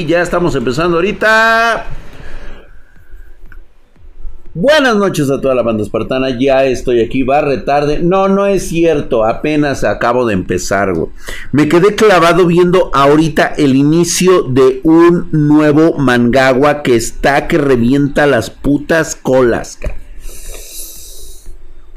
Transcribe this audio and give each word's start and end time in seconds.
Ya 0.00 0.22
estamos 0.22 0.54
empezando 0.54 0.98
ahorita. 0.98 1.86
Buenas 4.54 4.94
noches 4.94 5.28
a 5.28 5.40
toda 5.40 5.56
la 5.56 5.62
banda 5.62 5.82
espartana, 5.82 6.38
ya 6.38 6.64
estoy 6.66 7.00
aquí, 7.00 7.24
va 7.24 7.40
retarde. 7.40 7.98
No, 8.00 8.28
no 8.28 8.46
es 8.46 8.68
cierto, 8.68 9.24
apenas 9.24 9.82
acabo 9.82 10.24
de 10.24 10.34
empezar. 10.34 10.92
Me 11.50 11.68
quedé 11.68 11.96
clavado 11.96 12.46
viendo 12.46 12.92
ahorita 12.94 13.54
el 13.56 13.74
inicio 13.74 14.44
de 14.44 14.80
un 14.84 15.30
nuevo 15.32 15.98
Mangawa 15.98 16.84
que 16.84 16.94
está 16.94 17.48
que 17.48 17.58
revienta 17.58 18.28
las 18.28 18.50
putas 18.50 19.16
colas, 19.16 19.80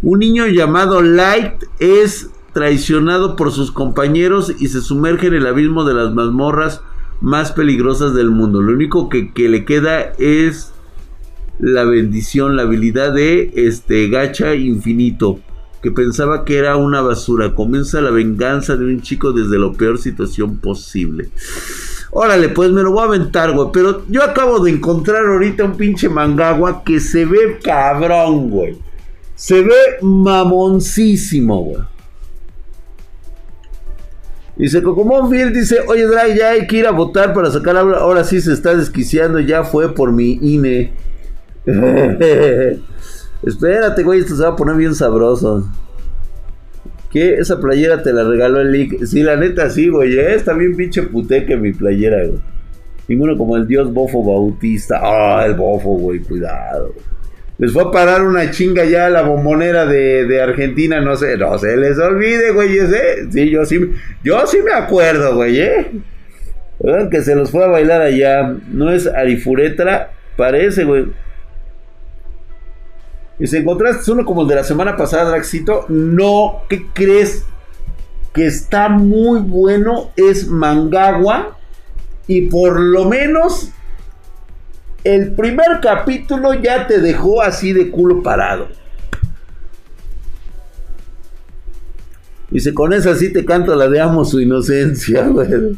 Un 0.02 0.18
niño 0.18 0.48
llamado 0.48 1.04
Light 1.04 1.54
es 1.78 2.32
traicionado 2.54 3.36
por 3.36 3.52
sus 3.52 3.72
compañeros 3.72 4.52
y 4.60 4.70
se 4.70 4.82
sumerge 4.82 5.28
en 5.28 5.36
el 5.36 5.46
abismo 5.46 5.84
de 5.84 5.94
las 5.94 6.12
mazmorras 6.16 6.82
más 7.22 7.52
peligrosas 7.52 8.14
del 8.14 8.32
mundo. 8.32 8.62
Lo 8.62 8.74
único 8.74 9.08
que, 9.08 9.32
le 9.36 9.64
queda 9.64 10.14
es 10.18 10.74
la 11.60 11.86
bendición, 11.86 12.58
la 12.58 12.64
habilidad 12.64 13.14
de 13.14 13.52
este 13.56 14.10
gacha 14.10 14.56
infinito. 14.56 15.40
Que 15.82 15.92
pensaba 15.92 16.46
que 16.46 16.58
era 16.58 16.76
una 16.78 17.02
basura. 17.02 17.56
Comienza 17.56 18.02
la 18.02 18.12
venganza 18.12 18.76
de 18.76 18.86
un 18.86 19.02
chico 19.02 19.32
desde 19.32 19.58
la 19.58 19.72
peor 19.72 19.98
situación 19.98 20.58
posible. 20.58 21.30
Órale, 22.12 22.50
pues 22.50 22.72
me 22.72 22.84
lo 22.84 22.92
voy 22.92 23.02
a 23.02 23.06
aventar, 23.06 23.52
güey. 23.54 23.70
Pero 23.74 24.04
yo 24.08 24.24
acabo 24.24 24.60
de 24.60 24.72
encontrar 24.72 25.26
ahorita 25.26 25.64
un 25.64 25.78
pinche 25.78 26.08
mangagua 26.08 26.84
que 26.84 27.00
se 27.00 27.26
ve 27.26 27.60
cabrón, 27.64 28.50
güey. 28.50 28.78
Se 29.34 29.64
ve 29.64 29.74
mamoncísimo, 30.02 31.64
güey. 31.64 31.91
Dice 34.58 34.84
Cocomón 34.84 35.32
dice, 35.32 35.80
oye 35.88 36.06
Drag, 36.06 36.36
ya 36.36 36.50
hay 36.50 36.68
que 36.68 36.78
ir 36.78 36.86
a 36.88 36.92
votar 36.92 37.34
para 37.34 37.50
sacar 37.50 37.78
ahora, 37.78 38.00
ahora 38.00 38.24
sí 38.24 38.42
se 38.42 38.54
está 38.54 38.76
desquiciando, 38.76 39.40
ya 39.40 39.64
fue 39.64 39.96
por 39.96 40.12
mi 40.12 40.40
INE. 40.42 40.94
Espérate, 43.44 44.04
güey, 44.04 44.20
esto 44.20 44.36
se 44.36 44.44
va 44.44 44.50
a 44.50 44.56
poner 44.56 44.76
bien 44.76 44.94
sabroso. 44.94 45.68
¿Qué? 47.10 47.36
Esa 47.36 47.60
playera 47.60 48.04
te 48.04 48.14
la 48.14 48.24
regaló 48.24 48.62
el 48.62 48.72
Lick. 48.72 49.04
Sí, 49.06 49.22
la 49.22 49.36
neta 49.36 49.70
sí, 49.70 49.90
güey. 49.90 50.18
¿eh? 50.18 50.36
Está 50.36 50.54
bien 50.54 50.76
pinche 50.76 51.04
puteque 51.04 51.58
mi 51.58 51.74
playera, 51.74 52.26
güey. 52.26 52.40
Ninguno 53.08 53.38
como 53.38 53.58
el 53.58 53.68
dios 53.68 53.92
bofo 53.92 54.24
bautista. 54.24 55.00
Ah, 55.02 55.46
el 55.46 55.56
bofo, 55.56 55.98
güey, 55.98 56.20
cuidado. 56.20 56.94
Les 57.62 57.72
fue 57.72 57.84
a 57.84 57.92
parar 57.92 58.24
una 58.24 58.50
chinga 58.50 58.86
ya 58.86 59.06
a 59.06 59.10
la 59.12 59.22
bombonera 59.22 59.86
de, 59.86 60.42
Argentina, 60.42 61.00
no 61.00 61.16
sé, 61.16 61.38
no 61.38 61.60
se 61.60 61.78
les 61.78 61.96
olvide, 62.00 62.54
güey, 62.54 62.76
¿eh? 62.76 63.28
Sí, 63.30 63.52
yo 63.52 63.66
sí, 63.66 63.80
yo 64.24 64.48
sí 64.48 64.58
me 64.66 64.74
acuerdo, 64.74 65.36
güey, 65.36 65.62
¿eh? 65.62 65.92
Que 67.12 67.22
se 67.22 67.36
los 67.36 67.52
fue 67.52 67.64
a 67.64 67.68
bailar 67.68 68.02
allá. 68.02 68.56
No 68.72 68.92
es 68.92 69.06
Arifuretra, 69.06 70.12
parece, 70.38 70.86
güey. 70.86 71.12
Y 73.38 73.46
si 73.46 73.58
encontraste 73.58 74.12
uno 74.12 74.26
como 74.26 74.42
el 74.42 74.48
de 74.48 74.56
la 74.56 74.64
semana 74.64 74.98
pasada, 74.98 75.30
Draxito, 75.30 75.86
no, 75.88 76.64
¿qué 76.68 76.88
crees? 76.92 77.46
Que 78.34 78.48
está 78.48 78.90
muy 78.90 79.40
bueno, 79.40 80.10
es 80.16 80.48
Mangagua. 80.48 81.60
Y 82.26 82.48
por 82.48 82.80
lo 82.80 83.06
menos 83.06 83.72
el 85.04 85.32
primer 85.34 85.80
capítulo 85.82 86.54
ya 86.54 86.88
te 86.88 87.00
dejó 87.00 87.42
así 87.42 87.74
de 87.74 87.90
culo 87.90 88.22
parado. 88.22 88.68
Dice, 92.50 92.74
con 92.74 92.92
esa 92.92 93.16
sí 93.16 93.32
te 93.32 93.46
canto 93.46 93.76
la 93.76 93.88
de 93.88 94.02
amo 94.02 94.26
su 94.26 94.40
inocencia, 94.42 95.28
güey. 95.28 95.78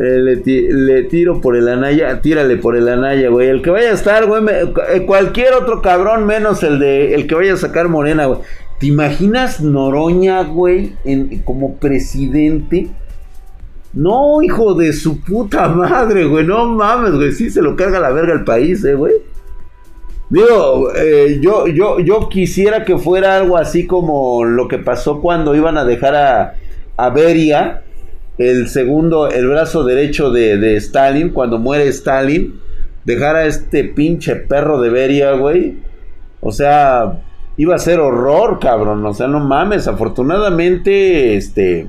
Eh, 0.00 0.42
le, 0.72 1.02
tiro 1.04 1.40
por 1.40 1.54
el 1.54 1.68
anaya, 1.68 2.20
tírale 2.20 2.56
por 2.56 2.76
el 2.76 2.88
anaya, 2.88 3.28
güey. 3.28 3.48
El 3.48 3.62
que 3.62 3.70
vaya 3.70 3.90
a 3.90 3.94
estar, 3.94 4.26
güey, 4.26 4.42
eh, 4.48 5.06
cualquier 5.06 5.54
otro 5.54 5.80
cabrón 5.80 6.26
menos 6.26 6.62
el 6.64 6.80
de 6.80 7.14
el 7.14 7.26
que 7.26 7.34
vaya 7.36 7.54
a 7.54 7.56
sacar 7.56 7.88
Morena, 7.88 8.26
güey. 8.26 8.40
¿Te 8.80 8.86
imaginas 8.86 9.60
Noroña, 9.60 10.42
güey, 10.42 10.96
como 11.44 11.76
presidente? 11.76 12.90
No, 13.94 14.42
hijo 14.42 14.74
de 14.74 14.92
su 14.92 15.20
puta 15.20 15.68
madre, 15.68 16.24
güey. 16.24 16.46
No 16.46 16.66
mames, 16.66 17.12
güey. 17.12 17.32
Sí 17.32 17.50
se 17.50 17.62
lo 17.62 17.76
carga 17.76 18.00
la 18.00 18.10
verga 18.10 18.32
el 18.32 18.44
país, 18.44 18.84
eh, 18.84 18.94
güey. 18.94 19.14
Digo, 20.30 20.94
eh, 20.96 21.40
yo, 21.42 21.66
yo, 21.66 22.00
yo 22.00 22.28
quisiera 22.30 22.84
que 22.84 22.96
fuera 22.96 23.36
algo 23.36 23.58
así 23.58 23.86
como 23.86 24.44
lo 24.44 24.66
que 24.66 24.78
pasó 24.78 25.20
cuando 25.20 25.54
iban 25.54 25.76
a 25.76 25.84
dejar 25.84 26.14
a, 26.96 27.10
Beria, 27.10 27.82
el 28.38 28.68
segundo, 28.68 29.28
el 29.28 29.48
brazo 29.48 29.84
derecho 29.84 30.30
de, 30.30 30.56
de, 30.56 30.76
Stalin, 30.76 31.30
cuando 31.30 31.58
muere 31.58 31.88
Stalin, 31.88 32.60
dejar 33.04 33.36
a 33.36 33.44
este 33.44 33.84
pinche 33.84 34.36
perro 34.36 34.80
de 34.80 34.88
Beria, 34.88 35.32
güey. 35.32 35.76
O 36.40 36.50
sea, 36.50 37.20
iba 37.58 37.74
a 37.74 37.78
ser 37.78 38.00
horror, 38.00 38.58
cabrón. 38.58 39.04
O 39.04 39.12
sea, 39.12 39.26
no 39.26 39.40
mames. 39.40 39.86
Afortunadamente, 39.86 41.36
este 41.36 41.88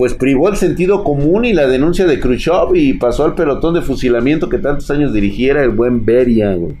pues 0.00 0.14
privó 0.14 0.48
el 0.48 0.56
sentido 0.56 1.04
común 1.04 1.44
y 1.44 1.52
la 1.52 1.66
denuncia 1.66 2.06
de 2.06 2.18
Khrushchev 2.18 2.74
y 2.74 2.94
pasó 2.94 3.26
al 3.26 3.34
pelotón 3.34 3.74
de 3.74 3.82
fusilamiento 3.82 4.48
que 4.48 4.56
tantos 4.56 4.90
años 4.90 5.12
dirigiera 5.12 5.62
el 5.62 5.72
buen 5.72 6.06
Beria, 6.06 6.54
güey. 6.54 6.78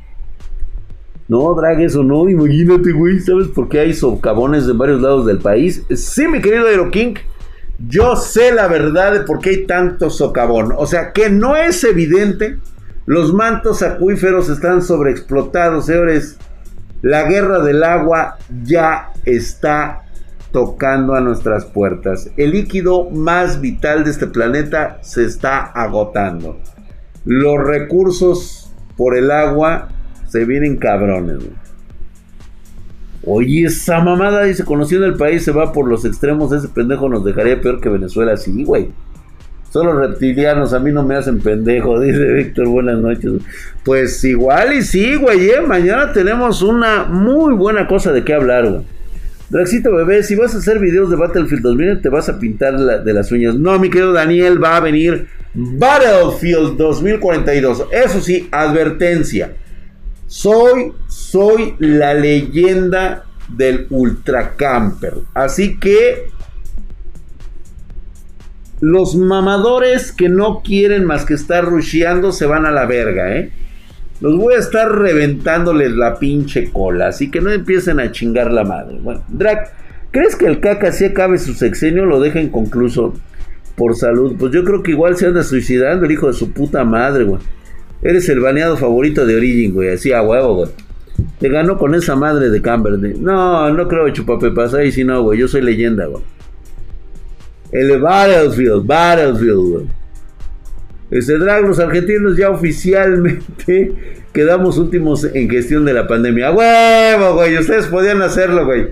No, 1.28 1.52
drag, 1.52 1.82
eso 1.82 2.02
no, 2.02 2.30
imagínate, 2.30 2.92
güey, 2.92 3.20
¿sabes 3.20 3.48
por 3.48 3.68
qué 3.68 3.80
hay 3.80 3.92
socavones 3.92 4.66
de 4.66 4.72
varios 4.72 5.02
lados 5.02 5.26
del 5.26 5.36
país? 5.36 5.84
Sí, 5.94 6.28
mi 6.28 6.40
querido 6.40 6.66
Aero 6.66 6.90
King, 6.90 7.16
yo 7.90 8.16
sé 8.16 8.54
la 8.54 8.68
verdad 8.68 9.12
de 9.12 9.20
por 9.20 9.40
qué 9.40 9.50
hay 9.50 9.66
tanto 9.66 10.08
socavón. 10.08 10.72
O 10.78 10.86
sea, 10.86 11.12
que 11.12 11.28
no 11.28 11.56
es 11.56 11.84
evidente, 11.84 12.56
los 13.04 13.34
mantos 13.34 13.82
acuíferos 13.82 14.48
están 14.48 14.80
sobreexplotados, 14.80 15.84
señores. 15.84 16.38
La 17.02 17.24
guerra 17.24 17.62
del 17.62 17.84
agua 17.84 18.38
ya 18.64 19.10
está 19.26 20.04
tocando 20.52 21.14
a 21.14 21.20
nuestras 21.20 21.64
puertas. 21.64 22.30
El 22.36 22.52
líquido 22.52 23.08
más 23.10 23.60
vital 23.60 24.04
de 24.04 24.10
este 24.10 24.26
planeta 24.26 24.98
se 25.02 25.24
está 25.24 25.58
agotando. 25.58 26.58
Los 27.24 27.58
recursos 27.58 28.72
por 28.96 29.16
el 29.16 29.30
agua 29.30 29.88
se 30.28 30.44
vienen 30.44 30.76
cabrones. 30.76 31.38
Oye, 33.24 33.66
esa 33.66 34.00
mamada 34.00 34.44
dice, 34.44 34.64
conociendo 34.64 35.06
el 35.06 35.14
país 35.14 35.44
se 35.44 35.52
va 35.52 35.72
por 35.72 35.86
los 35.86 36.04
extremos, 36.04 36.52
ese 36.52 36.68
pendejo 36.68 37.08
nos 37.08 37.24
dejaría 37.24 37.60
peor 37.60 37.80
que 37.80 37.88
Venezuela. 37.88 38.36
Sí, 38.36 38.64
güey. 38.64 38.90
Son 39.70 39.86
los 39.86 39.96
reptilianos, 39.96 40.72
a 40.72 40.80
mí 40.80 40.90
no 40.90 41.04
me 41.04 41.14
hacen 41.14 41.38
pendejo, 41.38 42.00
dice 42.00 42.32
Víctor, 42.32 42.68
buenas 42.68 42.98
noches. 42.98 43.32
Pues 43.84 44.24
igual 44.24 44.72
y 44.72 44.82
sí, 44.82 45.16
güey, 45.16 45.50
¿eh? 45.50 45.60
mañana 45.60 46.12
tenemos 46.12 46.62
una 46.62 47.04
muy 47.04 47.54
buena 47.54 47.86
cosa 47.86 48.10
de 48.10 48.24
qué 48.24 48.34
hablar, 48.34 48.68
güey. 48.68 48.99
Draxito 49.50 49.92
bebé, 49.92 50.22
si 50.22 50.36
vas 50.36 50.54
a 50.54 50.58
hacer 50.58 50.78
videos 50.78 51.10
de 51.10 51.16
Battlefield 51.16 51.62
2000, 51.62 52.02
te 52.02 52.08
vas 52.08 52.28
a 52.28 52.38
pintar 52.38 52.78
de 52.78 53.12
las 53.12 53.32
uñas. 53.32 53.56
No, 53.56 53.78
mi 53.80 53.90
querido 53.90 54.12
Daniel, 54.12 54.62
va 54.62 54.76
a 54.76 54.80
venir 54.80 55.26
Battlefield 55.54 56.76
2042. 56.76 57.86
Eso 57.90 58.20
sí, 58.20 58.48
advertencia. 58.52 59.54
Soy, 60.28 60.92
soy 61.08 61.74
la 61.80 62.14
leyenda 62.14 63.24
del 63.48 63.88
Ultra 63.90 64.54
Camper. 64.54 65.14
Así 65.34 65.80
que 65.80 66.30
los 68.80 69.16
mamadores 69.16 70.12
que 70.12 70.28
no 70.28 70.62
quieren 70.62 71.04
más 71.04 71.24
que 71.24 71.34
estar 71.34 71.64
rusheando 71.64 72.30
se 72.30 72.46
van 72.46 72.66
a 72.66 72.70
la 72.70 72.86
verga, 72.86 73.36
¿eh? 73.36 73.50
Los 74.20 74.36
voy 74.36 74.54
a 74.54 74.58
estar 74.58 74.90
reventándoles 74.90 75.92
la 75.92 76.18
pinche 76.18 76.70
cola. 76.70 77.08
Así 77.08 77.30
que 77.30 77.40
no 77.40 77.50
empiecen 77.50 78.00
a 78.00 78.12
chingar 78.12 78.52
la 78.52 78.64
madre. 78.64 78.98
Bueno, 79.02 79.22
Drac, 79.28 79.72
¿crees 80.10 80.36
que 80.36 80.46
el 80.46 80.60
caca 80.60 80.92
si 80.92 81.06
acabe 81.06 81.38
su 81.38 81.54
sexenio 81.54 82.04
lo 82.04 82.20
deja 82.20 82.40
inconcluso 82.40 83.14
por 83.76 83.96
salud? 83.96 84.36
Pues 84.38 84.52
yo 84.52 84.64
creo 84.64 84.82
que 84.82 84.90
igual 84.90 85.16
se 85.16 85.26
anda 85.26 85.42
suicidando 85.42 86.04
el 86.04 86.12
hijo 86.12 86.26
de 86.26 86.34
su 86.34 86.52
puta 86.52 86.84
madre, 86.84 87.24
güey. 87.24 87.40
Eres 88.02 88.28
el 88.28 88.40
baneado 88.40 88.76
favorito 88.76 89.24
de 89.24 89.36
Origin, 89.36 89.74
güey. 89.74 89.90
Así 89.90 90.12
a 90.12 90.22
huevo, 90.22 90.54
güey. 90.54 90.70
Te 91.38 91.48
ganó 91.48 91.78
con 91.78 91.94
esa 91.94 92.16
madre 92.16 92.50
de 92.50 92.62
Camber. 92.62 92.98
No, 93.18 93.70
no 93.72 93.88
creo 93.88 94.08
chupapepas. 94.10 94.74
Ahí 94.74 94.92
si 94.92 95.04
no, 95.04 95.22
güey. 95.22 95.38
Yo 95.38 95.48
soy 95.48 95.62
leyenda, 95.62 96.06
güey. 96.06 96.22
El 97.72 98.00
Battlefield, 98.00 98.86
Battlefield, 98.86 99.72
güey. 99.72 99.99
Este 101.10 101.38
drag, 101.38 101.64
los 101.64 101.80
argentinos 101.80 102.36
ya 102.36 102.50
oficialmente 102.50 103.92
quedamos 104.32 104.78
últimos 104.78 105.24
en 105.24 105.50
gestión 105.50 105.84
de 105.84 105.92
la 105.92 106.06
pandemia. 106.06 106.52
huevo, 106.52 107.34
güey! 107.34 107.58
Ustedes 107.58 107.86
podían 107.86 108.22
hacerlo, 108.22 108.64
güey. 108.64 108.88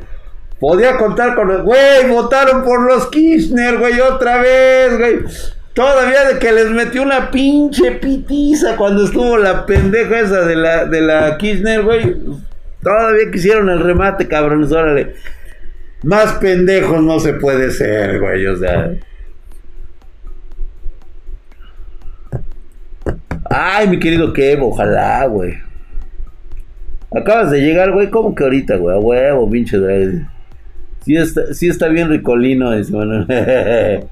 Podía 0.58 0.96
contar 0.96 1.36
con... 1.36 1.62
Güey, 1.62 2.08
votaron 2.08 2.64
por 2.64 2.82
los 2.82 3.06
Kirchner, 3.08 3.78
güey, 3.78 4.00
otra 4.00 4.42
vez, 4.42 4.98
güey. 4.98 5.18
Todavía 5.72 6.24
de 6.24 6.38
que 6.40 6.50
les 6.50 6.70
metió 6.70 7.02
una 7.02 7.30
pinche 7.30 7.92
pitiza 7.92 8.74
cuando 8.76 9.04
estuvo 9.04 9.36
la 9.36 9.64
pendeja 9.64 10.18
esa 10.18 10.40
de 10.44 10.56
la, 10.56 10.86
de 10.86 11.00
la 11.00 11.38
Kirchner, 11.38 11.82
güey. 11.82 12.16
Todavía 12.82 13.30
quisieron 13.30 13.68
el 13.68 13.80
remate, 13.80 14.26
cabrones, 14.26 14.72
órale. 14.72 15.14
Más 16.02 16.32
pendejos 16.34 17.00
no 17.02 17.20
se 17.20 17.34
puede 17.34 17.70
ser, 17.70 18.18
güey, 18.18 18.44
o 18.46 18.56
sea... 18.56 18.90
Ay, 23.50 23.88
mi 23.88 23.98
querido 23.98 24.32
Kev, 24.32 24.62
ojalá, 24.62 25.26
güey. 25.26 25.54
Acabas 27.14 27.50
de 27.50 27.60
llegar, 27.60 27.92
güey. 27.92 28.10
¿Cómo 28.10 28.34
que 28.34 28.44
ahorita, 28.44 28.76
güey? 28.76 28.96
A 28.96 29.00
huevo, 29.00 29.50
pinche 29.50 29.78
drag. 29.78 30.28
Sí 31.04 31.16
está, 31.16 31.54
sí 31.54 31.68
está 31.68 31.88
bien 31.88 32.08
ricolino, 32.10 32.72
ese, 32.74 32.92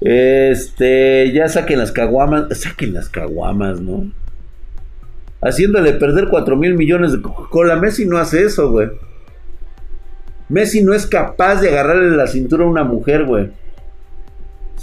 Este, 0.00 1.32
ya 1.32 1.48
saquen 1.48 1.78
las 1.78 1.92
caguamas. 1.92 2.58
Saquen 2.58 2.94
las 2.94 3.08
caguamas, 3.08 3.80
¿no? 3.80 4.10
Haciéndole 5.40 5.92
perder 5.92 6.28
4 6.28 6.56
mil 6.56 6.74
millones 6.74 7.12
de 7.12 7.20
Coca-Cola. 7.20 7.76
Messi 7.76 8.06
no 8.06 8.18
hace 8.18 8.44
eso, 8.44 8.70
güey. 8.70 8.88
Messi 10.48 10.82
no 10.82 10.94
es 10.94 11.06
capaz 11.06 11.60
de 11.60 11.68
agarrarle 11.68 12.16
la 12.16 12.26
cintura 12.26 12.64
a 12.64 12.68
una 12.68 12.84
mujer, 12.84 13.24
güey. 13.24 13.50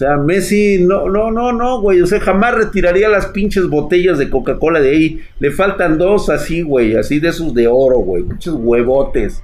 Sea, 0.02 0.18
Messi, 0.18 0.80
no, 0.84 1.08
no, 1.10 1.30
no, 1.30 1.54
no, 1.54 1.80
güey. 1.80 2.02
O 2.02 2.08
sea, 2.08 2.20
jamás 2.20 2.56
retiraría 2.56 3.08
las 3.08 3.28
pinches 3.28 3.68
botellas 3.68 4.18
de 4.18 4.32
Coca-Cola 4.32 4.80
de 4.80 4.90
ahí. 4.90 5.22
Le 5.38 5.52
faltan 5.52 6.00
dos 6.00 6.32
así, 6.32 6.64
güey. 6.64 6.96
Así 6.96 7.20
de 7.20 7.28
esos 7.28 7.54
de 7.54 7.68
oro, 7.68 8.00
güey. 8.00 8.24
Pinches 8.24 8.52
huevotes. 8.52 9.44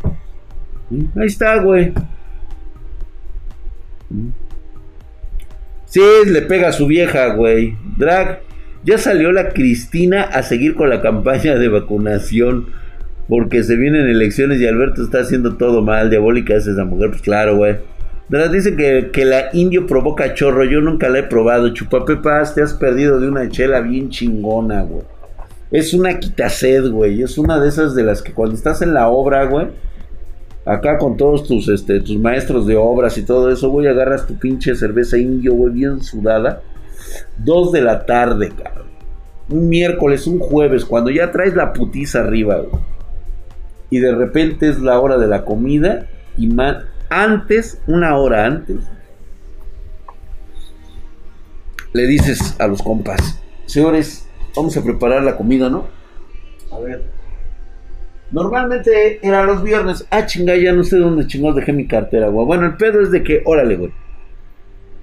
Ahí 1.15 1.27
está, 1.27 1.62
güey. 1.62 1.94
Sí, 5.86 6.01
le 6.25 6.42
pega 6.42 6.69
a 6.69 6.74
su 6.74 6.88
vieja, 6.88 7.36
güey. 7.36 7.77
Drag, 7.95 8.39
ya 8.83 8.98
salió 8.98 9.31
la 9.31 9.50
Cristina 9.50 10.24
a 10.24 10.42
seguir 10.42 10.74
con 10.74 10.89
la 10.89 11.04
campaña 11.04 11.54
de 11.54 11.68
vacunación. 11.68 12.69
Porque 13.30 13.62
se 13.62 13.75
vienen 13.75 14.07
elecciones 14.07 14.59
y 14.59 14.65
Alberto 14.65 15.04
está 15.04 15.19
haciendo 15.19 15.56
todo 15.56 15.83
mal. 15.83 16.09
Diabólica 16.09 16.56
es 16.56 16.65
esa 16.65 16.83
mujer, 16.83 17.12
pues 17.12 17.21
claro, 17.21 17.57
güey. 17.57 17.75
¿Verdad? 18.29 18.51
Dice 18.51 18.75
que, 18.75 19.09
que, 19.12 19.24
la 19.24 19.50
indio 19.53 19.88
provoca 19.88 20.33
chorro. 20.33 20.65
Yo 20.65 20.81
nunca 20.81 21.09
la 21.09 21.19
he 21.19 21.24
probado. 21.24 21.74
Chupapepas, 21.74 22.56
te 22.56 22.62
has 22.62 22.74
perdido 22.74 23.19
de 23.19 23.29
una 23.29 23.47
chela 23.47 23.79
bien 23.79 24.09
chingona, 24.09 24.83
güey. 24.83 25.03
Es 25.71 25.94
una 25.94 26.19
quitased, 26.19 26.89
güey. 26.89 27.21
Es 27.21 27.38
una 27.38 27.59
de 27.59 27.69
esas 27.69 27.95
de 27.95 28.03
las 28.03 28.21
que 28.21 28.33
cuando 28.33 28.56
estás 28.56 28.81
en 28.81 28.94
la 28.94 29.07
obra, 29.07 29.45
güey. 29.45 29.68
Acá 30.65 30.97
con 30.97 31.15
todos 31.15 31.47
tus, 31.47 31.69
este, 31.69 32.01
tus 32.01 32.18
maestros 32.18 32.68
de 32.68 32.75
obras 32.75 33.18
y 33.18 33.24
todo 33.24 33.50
eso, 33.50 33.69
güey. 33.69 33.88
Agarras 33.88 34.27
tu 34.27 34.38
pinche 34.38 34.75
cerveza 34.75 35.18
indio, 35.18 35.53
güey, 35.53 35.71
bien 35.71 36.03
sudada. 36.03 36.62
Dos 37.38 37.71
de 37.71 37.81
la 37.81 38.06
tarde, 38.06 38.50
cabrón. 38.50 38.88
Un 39.50 39.69
miércoles, 39.69 40.27
un 40.27 40.39
jueves, 40.39 40.83
cuando 40.83 41.09
ya 41.09 41.31
traes 41.31 41.56
la 41.56 41.71
putiza 41.71 42.19
arriba, 42.19 42.57
güey. 42.57 42.83
Y 43.89 44.00
de 44.00 44.13
repente 44.13 44.68
es 44.68 44.81
la 44.81 45.00
hora 45.00 45.18
de 45.18 45.27
la 45.27 45.45
comida. 45.45 46.07
Y 46.38 46.47
más 46.47 46.83
antes, 47.09 47.81
una 47.88 48.18
hora 48.18 48.45
antes, 48.45 48.77
le 51.94 52.06
dices 52.06 52.56
a 52.59 52.68
los 52.68 52.81
compas, 52.81 53.42
señores, 53.65 54.27
vamos 54.56 54.75
a 54.77 54.83
preparar 54.83 55.24
la 55.24 55.38
comida, 55.38 55.69
¿no? 55.69 55.88
A 56.71 56.80
ver. 56.80 57.18
Normalmente 58.31 59.25
era 59.25 59.44
los 59.44 59.63
viernes. 59.63 60.06
Ah, 60.09 60.25
chinga, 60.25 60.56
ya 60.56 60.74
no 60.74 60.83
sé 60.83 60.98
dónde 60.98 61.27
chingados 61.27 61.56
dejé 61.56 61.71
mi 61.71 61.88
cartera, 61.88 62.27
güey. 62.27 62.45
Bueno, 62.45 62.65
el 62.65 62.75
pedo 62.75 63.01
es 63.01 63.12
de 63.12 63.24
que, 63.24 63.42
órale, 63.45 63.77
güey. 63.77 63.92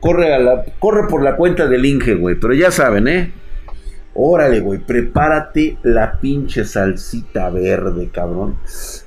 Corre, 0.01 0.35
a 0.35 0.39
la, 0.39 0.65
corre 0.79 1.09
por 1.09 1.23
la 1.23 1.37
cuenta 1.37 1.67
del 1.67 1.87
Inge, 1.87 2.15
güey. 2.15 2.35
Pero 2.35 2.53
ya 2.53 2.71
saben, 2.71 3.09
¿eh? 3.09 3.33
Órale, 4.17 4.61
güey, 4.61 4.79
prepárate 4.79 5.77
la 5.83 6.21
pinche 6.21 6.65
salsita 6.65 7.51
verde, 7.51 8.11
cabrón. 8.13 8.57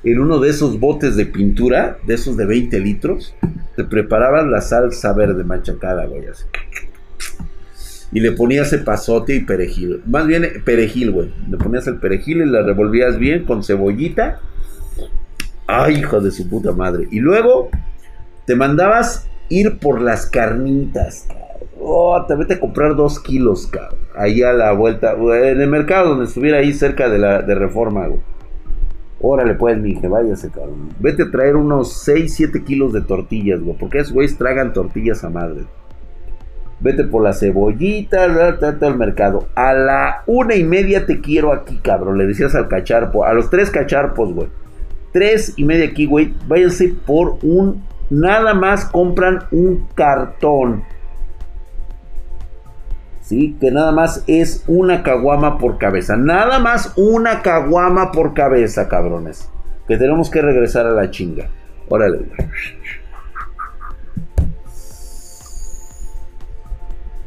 En 0.03 0.19
uno 0.19 0.39
de 0.39 0.49
esos 0.49 0.79
botes 0.79 1.15
de 1.15 1.25
pintura, 1.25 1.97
de 2.05 2.15
esos 2.15 2.35
de 2.35 2.45
20 2.45 2.79
litros, 2.81 3.33
te 3.77 3.85
preparaban 3.85 4.51
la 4.51 4.59
salsa 4.59 5.13
verde 5.13 5.45
machacada, 5.45 6.05
güey, 6.05 6.27
así. 6.27 6.43
Y 8.11 8.19
le 8.19 8.33
ponías 8.33 8.71
el 8.73 8.83
pasote 8.83 9.35
y 9.35 9.41
perejil. 9.41 10.01
Más 10.05 10.27
bien 10.27 10.45
perejil, 10.65 11.11
güey. 11.11 11.33
Le 11.49 11.57
ponías 11.57 11.87
el 11.87 11.97
perejil 11.97 12.41
y 12.41 12.45
la 12.45 12.63
revolvías 12.63 13.17
bien 13.17 13.45
con 13.45 13.63
cebollita. 13.63 14.39
Ay, 15.67 15.99
hijo 15.99 16.19
de 16.21 16.31
su 16.31 16.49
puta 16.49 16.71
madre. 16.71 17.07
Y 17.11 17.19
luego 17.19 17.69
te 18.45 18.55
mandabas 18.55 19.27
ir 19.49 19.77
por 19.79 20.01
las 20.01 20.25
carnitas, 20.25 21.27
Oh, 21.79 22.23
te 22.27 22.35
vete 22.35 22.55
a 22.55 22.59
comprar 22.59 22.95
dos 22.95 23.19
kilos, 23.19 23.67
cabrón. 23.67 23.99
Ahí 24.15 24.41
a 24.41 24.53
la 24.53 24.71
vuelta, 24.71 25.13
en 25.13 25.61
el 25.61 25.69
mercado 25.69 26.09
donde 26.09 26.25
estuviera 26.25 26.57
ahí 26.57 26.73
cerca 26.73 27.09
de 27.09 27.19
la 27.19 27.41
de 27.41 27.55
Reforma, 27.55 28.07
güey. 28.07 28.19
Órale, 29.19 29.55
pues, 29.55 29.77
mi 29.79 29.91
hija, 29.91 30.07
váyase, 30.07 30.49
cabrón. 30.49 30.89
Vete 30.99 31.23
a 31.23 31.31
traer 31.31 31.55
unos 31.55 31.93
6, 32.03 32.33
7 32.33 32.63
kilos 32.63 32.93
de 32.93 33.01
tortillas, 33.01 33.61
güey. 33.61 33.75
Porque 33.77 33.99
esos 33.99 34.13
güeyes 34.13 34.37
tragan 34.37 34.73
tortillas 34.73 35.23
a 35.23 35.29
madre. 35.29 35.63
Vete 36.79 37.03
por 37.03 37.23
la 37.23 37.33
cebollita, 37.33 38.27
trata 38.59 38.85
al 38.85 38.97
mercado. 38.97 39.47
A 39.55 39.73
la 39.73 40.23
una 40.27 40.55
y 40.55 40.63
media 40.63 41.07
te 41.07 41.19
quiero 41.19 41.51
aquí, 41.51 41.77
cabrón. 41.77 42.19
Le 42.19 42.27
decías 42.27 42.53
al 42.53 42.67
cacharpo. 42.67 43.25
A 43.25 43.33
los 43.33 43.49
tres 43.49 43.71
cacharpos, 43.71 44.33
güey. 44.33 44.47
Tres 45.11 45.53
y 45.57 45.65
media 45.65 45.87
aquí, 45.87 46.05
güey. 46.05 46.33
Váyanse 46.47 46.93
por 47.05 47.37
un. 47.41 47.83
Nada 48.11 48.53
más 48.53 48.85
compran 48.85 49.45
un 49.51 49.87
cartón 49.95 50.83
¿sí? 53.27 53.57
Que 53.59 53.71
nada 53.71 53.91
más 53.91 54.23
es 54.27 54.63
una 54.67 55.03
caguama 55.03 55.57
por 55.57 55.77
cabeza. 55.77 56.15
Nada 56.15 56.59
más 56.59 56.93
una 56.95 57.41
caguama 57.41 58.11
por 58.11 58.33
cabeza, 58.33 58.87
cabrones. 58.87 59.49
Que 59.87 59.97
tenemos 59.97 60.29
que 60.29 60.41
regresar 60.41 60.85
a 60.85 60.91
la 60.91 61.11
chinga. 61.11 61.49
Órale. 61.89 62.19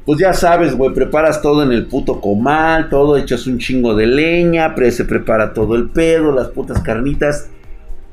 Pues 0.06 0.18
ya 0.18 0.32
sabes, 0.32 0.74
güey, 0.74 0.92
preparas 0.94 1.40
todo 1.42 1.62
en 1.62 1.70
el 1.70 1.86
puto 1.86 2.20
comal, 2.20 2.88
todo, 2.88 3.16
echas 3.16 3.46
un 3.46 3.58
chingo 3.58 3.94
de 3.94 4.06
leña, 4.06 4.74
se 4.90 5.04
prepara 5.04 5.52
todo 5.52 5.76
el 5.76 5.90
pedo, 5.90 6.32
las 6.32 6.48
putas 6.48 6.80
carnitas. 6.80 7.48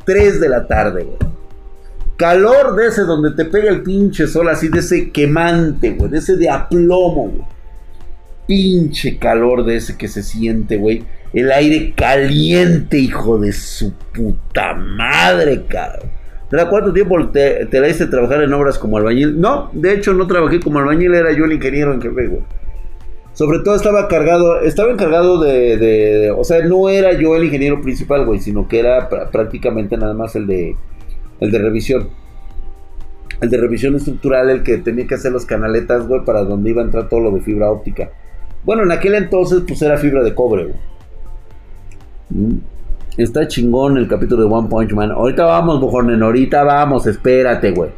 3 0.06 0.40
de 0.42 0.50
la 0.50 0.68
tarde, 0.68 1.06
güey. 1.06 1.18
Calor 2.18 2.76
de 2.76 2.88
ese 2.88 3.04
donde 3.04 3.32
te 3.32 3.46
pega 3.46 3.70
el 3.70 3.84
pinche 3.84 4.28
sol, 4.28 4.50
así 4.50 4.68
de 4.68 4.80
ese 4.80 5.12
quemante, 5.12 5.92
güey, 5.92 6.12
de 6.12 6.18
ese 6.18 6.36
de 6.36 6.50
aplomo, 6.50 7.30
güey 7.30 7.57
pinche 8.48 9.18
calor 9.18 9.66
de 9.66 9.76
ese 9.76 9.98
que 9.98 10.08
se 10.08 10.24
siente, 10.24 10.78
güey. 10.78 11.04
El 11.34 11.52
aire 11.52 11.94
caliente, 11.94 12.98
hijo 12.98 13.38
de 13.38 13.52
su 13.52 13.94
puta 14.14 14.74
madre, 14.74 15.66
cabrón. 15.68 16.10
¿Cuánto 16.70 16.94
tiempo 16.94 17.28
te, 17.30 17.68
la 17.72 17.90
hice 17.90 18.08
trabajar 18.08 18.42
en 18.42 18.54
obras 18.54 18.80
como 18.80 18.98
albañil? 18.98 19.40
No, 19.40 19.70
de 19.74 19.94
hecho 19.94 20.14
no 20.14 20.28
trabajé 20.28 20.62
como 20.62 20.80
albañil, 20.80 21.14
era 21.14 21.34
yo 21.34 21.44
el 21.46 21.54
ingeniero 21.54 21.94
en 21.94 22.02
jefe, 22.02 22.28
güey. 22.28 22.42
Sobre 23.34 23.60
todo 23.60 23.76
estaba 23.76 24.08
cargado, 24.08 24.62
estaba 24.62 24.92
encargado 24.92 25.40
de, 25.40 26.34
o 26.36 26.44
sea, 26.44 26.66
no 26.66 26.90
era 26.90 27.14
yo 27.14 27.36
el 27.36 27.44
ingeniero 27.44 27.82
principal, 27.82 28.26
güey, 28.26 28.40
sino 28.40 28.68
que 28.68 28.80
era 28.80 29.10
prácticamente 29.10 29.98
nada 29.98 30.14
más 30.14 30.36
el 30.36 30.48
de, 30.48 30.76
el 31.40 31.52
de 31.52 31.60
revisión. 31.60 32.10
El 33.40 33.52
de 33.52 33.58
revisión 33.58 33.96
estructural, 33.96 34.50
el 34.50 34.64
que 34.64 34.80
tenía 34.80 35.06
que 35.06 35.16
hacer 35.16 35.32
los 35.32 35.46
canaletas, 35.46 36.08
güey, 36.08 36.26
para 36.26 36.44
donde 36.44 36.72
iba 36.72 36.82
a 36.82 36.86
entrar 36.86 37.10
todo 37.10 37.20
lo 37.20 37.32
de 37.32 37.42
fibra 37.42 37.70
óptica. 37.70 38.10
Bueno, 38.64 38.84
en 38.84 38.92
aquel 38.92 39.16
entonces 39.16 39.64
pues 39.68 39.82
era 39.82 39.98
fibra 39.98 40.24
de 40.24 40.36
cobre, 40.36 40.66
güey. 40.66 40.80
Mm. 42.30 42.58
Está 43.18 43.48
chingón 43.48 43.98
el 43.98 44.08
capítulo 44.08 44.44
de 44.44 44.54
One 44.54 44.70
Punch 44.70 44.94
Man. 44.94 45.12
Ahorita 45.12 45.44
vamos, 45.44 45.82
Bojornen, 45.82 46.22
ahorita 46.22 46.64
vamos, 46.64 47.08
espérate, 47.08 47.72
güey. 47.72 47.90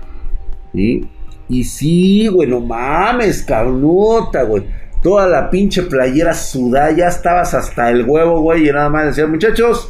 ¿Sí? 0.74 1.10
Y 1.50 1.63
sí, 1.66 2.28
güey, 2.28 2.48
no 2.48 2.62
mames, 2.62 3.44
carnota, 3.44 4.44
güey. 4.44 4.63
Toda 5.04 5.28
la 5.28 5.50
pinche 5.50 5.84
playera 5.84 6.34
sudada, 6.34 6.92
ya 6.92 7.08
estabas 7.08 7.54
hasta 7.54 7.89
el 7.89 8.06
huevo, 8.06 8.39
güey. 8.39 8.70
Y 8.70 8.72
nada 8.72 8.89
más 8.89 9.08
decían, 9.08 9.32
muchachos, 9.32 9.89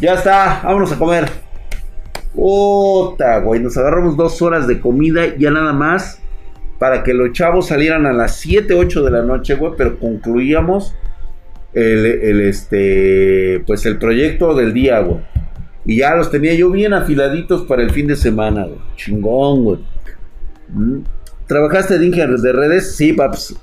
ya 0.00 0.14
está, 0.14 0.62
vámonos 0.64 0.92
a 0.92 0.98
comer. 0.98 1.28
Puta, 2.34 3.40
güey, 3.40 3.60
nos 3.60 3.76
agarramos 3.76 4.16
dos 4.16 4.40
horas 4.40 4.66
de 4.66 4.80
comida, 4.80 5.36
ya 5.36 5.50
nada 5.50 5.74
más 5.74 6.21
para 6.82 7.04
que 7.04 7.14
los 7.14 7.30
chavos 7.30 7.68
salieran 7.68 8.06
a 8.06 8.12
las 8.12 8.38
7, 8.38 8.74
8 8.74 9.04
de 9.04 9.10
la 9.12 9.22
noche, 9.22 9.54
güey, 9.54 9.74
pero 9.78 10.00
concluíamos 10.00 10.96
el, 11.72 12.40
este, 12.40 13.62
pues 13.68 13.86
el 13.86 13.98
proyecto 13.98 14.52
del 14.56 14.72
día, 14.72 14.98
güey. 14.98 15.20
Y 15.84 15.98
ya 15.98 16.16
los 16.16 16.32
tenía 16.32 16.54
yo 16.54 16.72
bien 16.72 16.92
afiladitos 16.92 17.62
para 17.66 17.84
el 17.84 17.90
fin 17.90 18.08
de 18.08 18.16
semana, 18.16 18.64
güey. 18.64 18.80
Chingón, 18.96 19.62
güey. 19.62 19.78
Mm. 20.70 21.02
¿Trabajaste 21.46 22.00
de 22.00 22.10
de 22.10 22.52
redes? 22.52 22.96
Sí, 22.96 23.12
paps. 23.12 23.54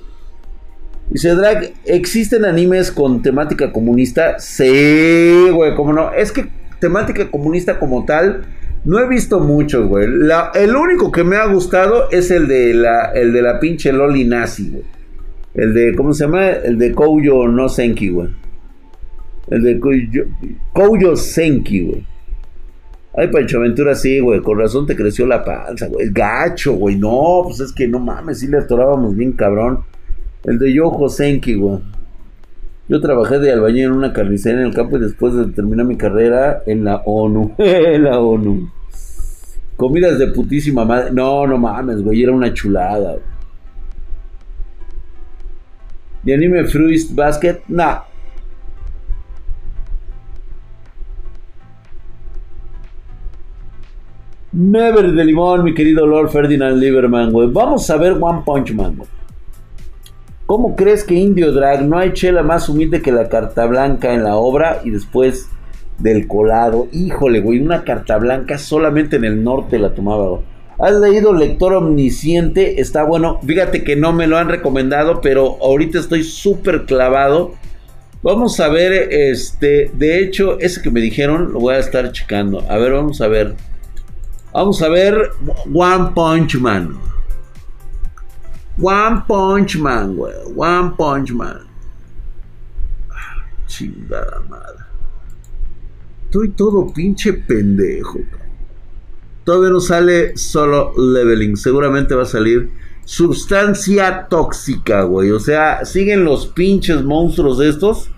Dice 1.10 1.34
Drag, 1.34 1.74
¿existen 1.84 2.46
animes 2.46 2.90
con 2.90 3.20
temática 3.20 3.70
comunista? 3.70 4.38
Sí, 4.38 5.50
güey, 5.52 5.74
cómo 5.74 5.92
no. 5.92 6.10
Es 6.14 6.32
que 6.32 6.48
temática 6.78 7.30
comunista 7.30 7.78
como 7.78 8.06
tal 8.06 8.46
no 8.84 8.98
he 8.98 9.08
visto 9.08 9.40
muchos, 9.40 9.86
güey. 9.86 10.06
el 10.54 10.76
único 10.76 11.12
que 11.12 11.24
me 11.24 11.36
ha 11.36 11.46
gustado 11.46 12.10
es 12.10 12.30
el 12.30 12.48
de 12.48 12.74
la, 12.74 13.12
el 13.12 13.32
de 13.32 13.42
la 13.42 13.60
pinche 13.60 13.92
Loli 13.92 14.24
nazi, 14.24 14.70
güey. 14.70 14.84
El 15.54 15.74
de, 15.74 15.94
¿cómo 15.94 16.14
se 16.14 16.24
llama? 16.24 16.48
El 16.48 16.78
de 16.78 16.92
Kouyo 16.92 17.48
no 17.48 17.68
Senki, 17.68 18.08
güey. 18.08 18.28
El 19.48 19.62
de 19.62 19.80
Kouyo, 20.72 21.16
Senki, 21.16 21.80
güey. 21.82 22.06
Ay, 23.16 23.28
Pancho 23.28 23.58
Aventura, 23.58 23.94
sí, 23.96 24.20
güey. 24.20 24.40
Con 24.40 24.58
razón 24.58 24.86
te 24.86 24.94
creció 24.94 25.26
la 25.26 25.44
panza, 25.44 25.88
güey. 25.88 26.06
Es 26.06 26.14
gacho, 26.14 26.74
güey. 26.74 26.96
No, 26.96 27.42
pues 27.44 27.60
es 27.60 27.72
que 27.72 27.88
no 27.88 27.98
mames, 27.98 28.38
sí 28.38 28.46
le 28.46 28.58
atorábamos 28.58 29.16
bien 29.16 29.32
cabrón. 29.32 29.80
El 30.44 30.58
de 30.58 30.72
Yojo 30.72 31.08
Senki, 31.08 31.54
güey. 31.54 31.80
Yo 32.90 33.00
trabajé 33.00 33.38
de 33.38 33.52
albañil 33.52 33.84
en 33.84 33.92
una 33.92 34.12
carnicería 34.12 34.62
en 34.62 34.66
el 34.66 34.74
campo 34.74 34.96
y 34.96 35.00
después 35.00 35.32
de 35.32 35.46
terminar 35.52 35.86
mi 35.86 35.96
carrera 35.96 36.64
en 36.66 36.82
la 36.82 36.96
ONU. 37.06 37.54
la 37.58 38.18
ONU. 38.18 38.68
Comidas 39.76 40.18
de 40.18 40.26
putísima 40.26 40.84
madre. 40.84 41.12
No, 41.12 41.46
no 41.46 41.56
mames, 41.56 42.02
güey. 42.02 42.20
Era 42.20 42.32
una 42.32 42.52
chulada. 42.52 43.14
¿Y 46.24 46.32
anime 46.32 46.64
Fruit 46.64 47.14
Basket? 47.14 47.60
Nah. 47.68 48.00
Never 54.50 55.12
de 55.12 55.24
limón, 55.24 55.62
mi 55.62 55.74
querido 55.74 56.04
Lord 56.04 56.30
Ferdinand 56.30 56.76
Lieberman, 56.76 57.30
güey. 57.30 57.48
Vamos 57.52 57.88
a 57.88 57.96
ver 57.98 58.18
One 58.20 58.42
Punch 58.44 58.72
Man, 58.72 58.96
güey. 58.96 59.19
¿Cómo 60.50 60.74
crees 60.74 61.04
que 61.04 61.14
Indio 61.14 61.52
Drag 61.52 61.84
no 61.84 61.96
hay 61.96 62.12
chela 62.12 62.42
más 62.42 62.68
humilde 62.68 63.00
que 63.00 63.12
la 63.12 63.28
carta 63.28 63.66
blanca 63.66 64.14
en 64.14 64.24
la 64.24 64.34
obra 64.34 64.80
y 64.84 64.90
después 64.90 65.48
del 65.98 66.26
colado? 66.26 66.88
Híjole, 66.90 67.38
güey, 67.40 67.60
una 67.60 67.84
carta 67.84 68.16
blanca 68.16 68.58
solamente 68.58 69.14
en 69.14 69.24
el 69.24 69.44
norte 69.44 69.78
la 69.78 69.94
tomaba. 69.94 70.40
¿Has 70.76 70.96
leído 70.96 71.32
Lector 71.32 71.74
Omnisciente? 71.74 72.80
Está 72.80 73.04
bueno. 73.04 73.38
Fíjate 73.46 73.84
que 73.84 73.94
no 73.94 74.12
me 74.12 74.26
lo 74.26 74.38
han 74.38 74.48
recomendado, 74.48 75.20
pero 75.20 75.56
ahorita 75.62 76.00
estoy 76.00 76.24
súper 76.24 76.84
clavado. 76.84 77.54
Vamos 78.24 78.58
a 78.58 78.66
ver, 78.66 79.06
este, 79.12 79.92
de 79.94 80.18
hecho, 80.18 80.58
ese 80.58 80.82
que 80.82 80.90
me 80.90 81.00
dijeron 81.00 81.52
lo 81.52 81.60
voy 81.60 81.76
a 81.76 81.78
estar 81.78 82.10
checando. 82.10 82.64
A 82.68 82.76
ver, 82.76 82.90
vamos 82.94 83.20
a 83.20 83.28
ver. 83.28 83.54
Vamos 84.52 84.82
a 84.82 84.88
ver 84.88 85.30
One 85.72 86.10
Punch 86.12 86.56
Man. 86.56 87.09
One 88.80 89.22
Punch 89.26 89.76
Man, 89.76 90.16
güey. 90.16 90.34
One 90.56 90.92
Punch 90.96 91.32
Man. 91.32 91.70
chingada 93.66 94.42
madre. 94.48 94.84
Estoy 96.24 96.50
todo 96.50 96.92
pinche 96.92 97.32
pendejo. 97.32 98.18
Todavía 99.44 99.70
no 99.70 99.80
sale 99.80 100.36
solo 100.36 100.92
leveling. 100.96 101.56
Seguramente 101.56 102.14
va 102.14 102.24
a 102.24 102.26
salir 102.26 102.70
sustancia 103.04 104.26
tóxica, 104.28 105.02
güey. 105.02 105.30
O 105.30 105.40
sea, 105.40 105.84
siguen 105.84 106.24
los 106.24 106.46
pinches 106.46 107.02
monstruos 107.02 107.60
estos 107.60 108.10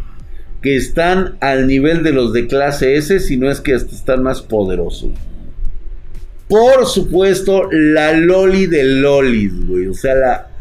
que 0.60 0.76
están 0.76 1.38
al 1.40 1.66
nivel 1.66 2.02
de 2.02 2.12
los 2.12 2.32
de 2.32 2.46
clase 2.46 2.96
S, 2.96 3.18
si 3.20 3.36
no 3.36 3.50
es 3.50 3.60
que 3.60 3.74
están 3.74 4.22
más 4.22 4.42
poderosos. 4.42 5.10
Por 6.48 6.86
supuesto, 6.86 7.68
la 7.72 8.12
Loli 8.12 8.66
de 8.66 8.84
Lolis, 8.84 9.66
güey. 9.66 9.86
O 9.86 9.94
sea, 9.94 10.14
la. 10.14 10.51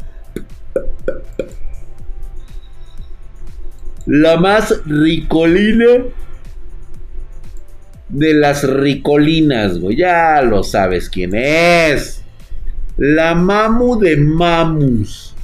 La 4.06 4.38
más 4.38 4.82
ricolina 4.86 6.04
de 8.10 8.34
las 8.34 8.64
ricolinas, 8.64 9.80
güey. 9.80 9.98
Ya 9.98 10.42
lo 10.42 10.64
sabes 10.64 11.10
quién 11.10 11.36
es. 11.36 12.24
La 12.98 13.36
Mamu 13.36 14.00
de 14.00 14.18
Mamus. 14.18 15.36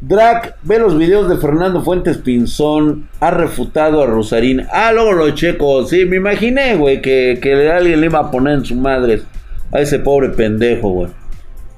Drac, 0.00 0.56
ve 0.62 0.78
los 0.78 0.96
videos 0.96 1.28
de 1.28 1.36
Fernando 1.36 1.82
Fuentes 1.82 2.16
Pinzón. 2.18 3.08
Ha 3.20 3.30
refutado 3.30 4.02
a 4.02 4.06
Rosarín. 4.06 4.66
Ah, 4.72 4.92
luego 4.92 5.12
lo 5.12 5.30
checo. 5.30 5.84
Sí, 5.86 6.06
me 6.06 6.16
imaginé, 6.16 6.76
güey, 6.76 7.02
que, 7.02 7.38
que 7.42 7.70
alguien 7.70 8.00
le 8.00 8.06
iba 8.06 8.20
a 8.20 8.30
poner 8.30 8.54
en 8.54 8.64
su 8.64 8.76
madre 8.76 9.22
a 9.72 9.80
ese 9.80 9.98
pobre 9.98 10.30
pendejo, 10.30 10.90
güey. 10.90 11.10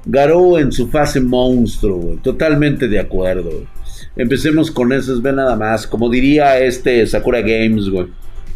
Garou 0.05 0.59
en 0.59 0.73
su 0.73 0.89
fase 0.89 1.21
monstruo, 1.21 1.97
güey. 1.97 2.17
Totalmente 2.19 2.89
de 2.89 2.99
acuerdo, 2.99 3.67
Empecemos 4.15 4.71
con 4.71 4.93
eso, 4.93 5.21
ve 5.23 5.33
nada 5.33 5.57
más. 5.57 5.87
Como 5.87 6.11
diría 6.11 6.59
este 6.59 7.07
Sakura 7.07 7.41
Games, 7.41 7.89
güey. 7.89 8.09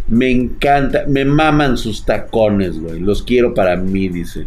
Me 0.09 0.31
encanta, 0.31 1.05
me 1.09 1.25
maman 1.25 1.79
sus 1.79 2.05
tacones, 2.05 2.79
güey. 2.79 3.01
Los 3.01 3.23
quiero 3.23 3.55
para 3.55 3.77
mí, 3.77 4.09
dice. 4.09 4.47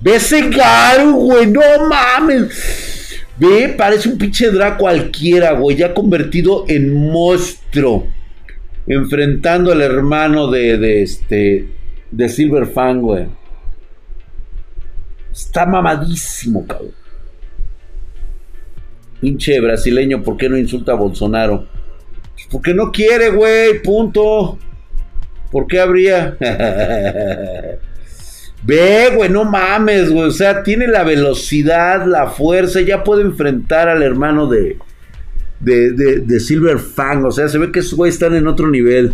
Ve 0.00 0.16
ese 0.16 0.48
Garou, 0.48 1.16
güey. 1.16 1.46
No 1.48 1.60
mames. 1.88 3.20
Ve, 3.38 3.74
parece 3.76 4.08
un 4.08 4.16
pinche 4.16 4.50
Draco 4.50 4.78
cualquiera, 4.78 5.52
güey. 5.52 5.76
Ya 5.76 5.92
convertido 5.92 6.64
en 6.68 6.94
monstruo. 6.94 8.06
Enfrentando 8.86 9.72
al 9.72 9.82
hermano 9.82 10.50
de, 10.50 10.78
de 10.78 11.02
este. 11.02 11.66
De 12.10 12.28
Silver 12.28 12.66
Fang, 12.66 13.00
güey. 13.00 13.26
Está 15.36 15.66
mamadísimo, 15.66 16.66
cabrón. 16.66 16.92
Pinche 19.20 19.60
brasileño, 19.60 20.22
¿por 20.22 20.38
qué 20.38 20.48
no 20.48 20.56
insulta 20.56 20.92
a 20.92 20.94
Bolsonaro? 20.94 21.66
Pues 22.32 22.46
porque 22.50 22.72
no 22.72 22.90
quiere, 22.90 23.28
güey, 23.28 23.82
punto. 23.82 24.58
¿Por 25.52 25.66
qué 25.66 25.80
habría? 25.80 26.38
Ve, 28.62 29.12
güey, 29.14 29.28
no 29.28 29.44
mames, 29.44 30.10
güey. 30.10 30.24
O 30.28 30.30
sea, 30.30 30.62
tiene 30.62 30.86
la 30.88 31.04
velocidad, 31.04 32.06
la 32.06 32.28
fuerza. 32.28 32.80
Ya 32.80 33.04
puede 33.04 33.20
enfrentar 33.20 33.90
al 33.90 34.02
hermano 34.02 34.46
de, 34.46 34.78
de, 35.60 35.90
de, 35.92 36.40
Silver 36.40 36.78
Fang. 36.78 37.26
O 37.26 37.30
sea, 37.30 37.48
se 37.48 37.58
ve 37.58 37.70
que 37.70 37.80
esos 37.80 37.92
güeyes 37.94 38.14
están 38.14 38.34
en 38.34 38.46
otro 38.46 38.70
nivel. 38.70 39.12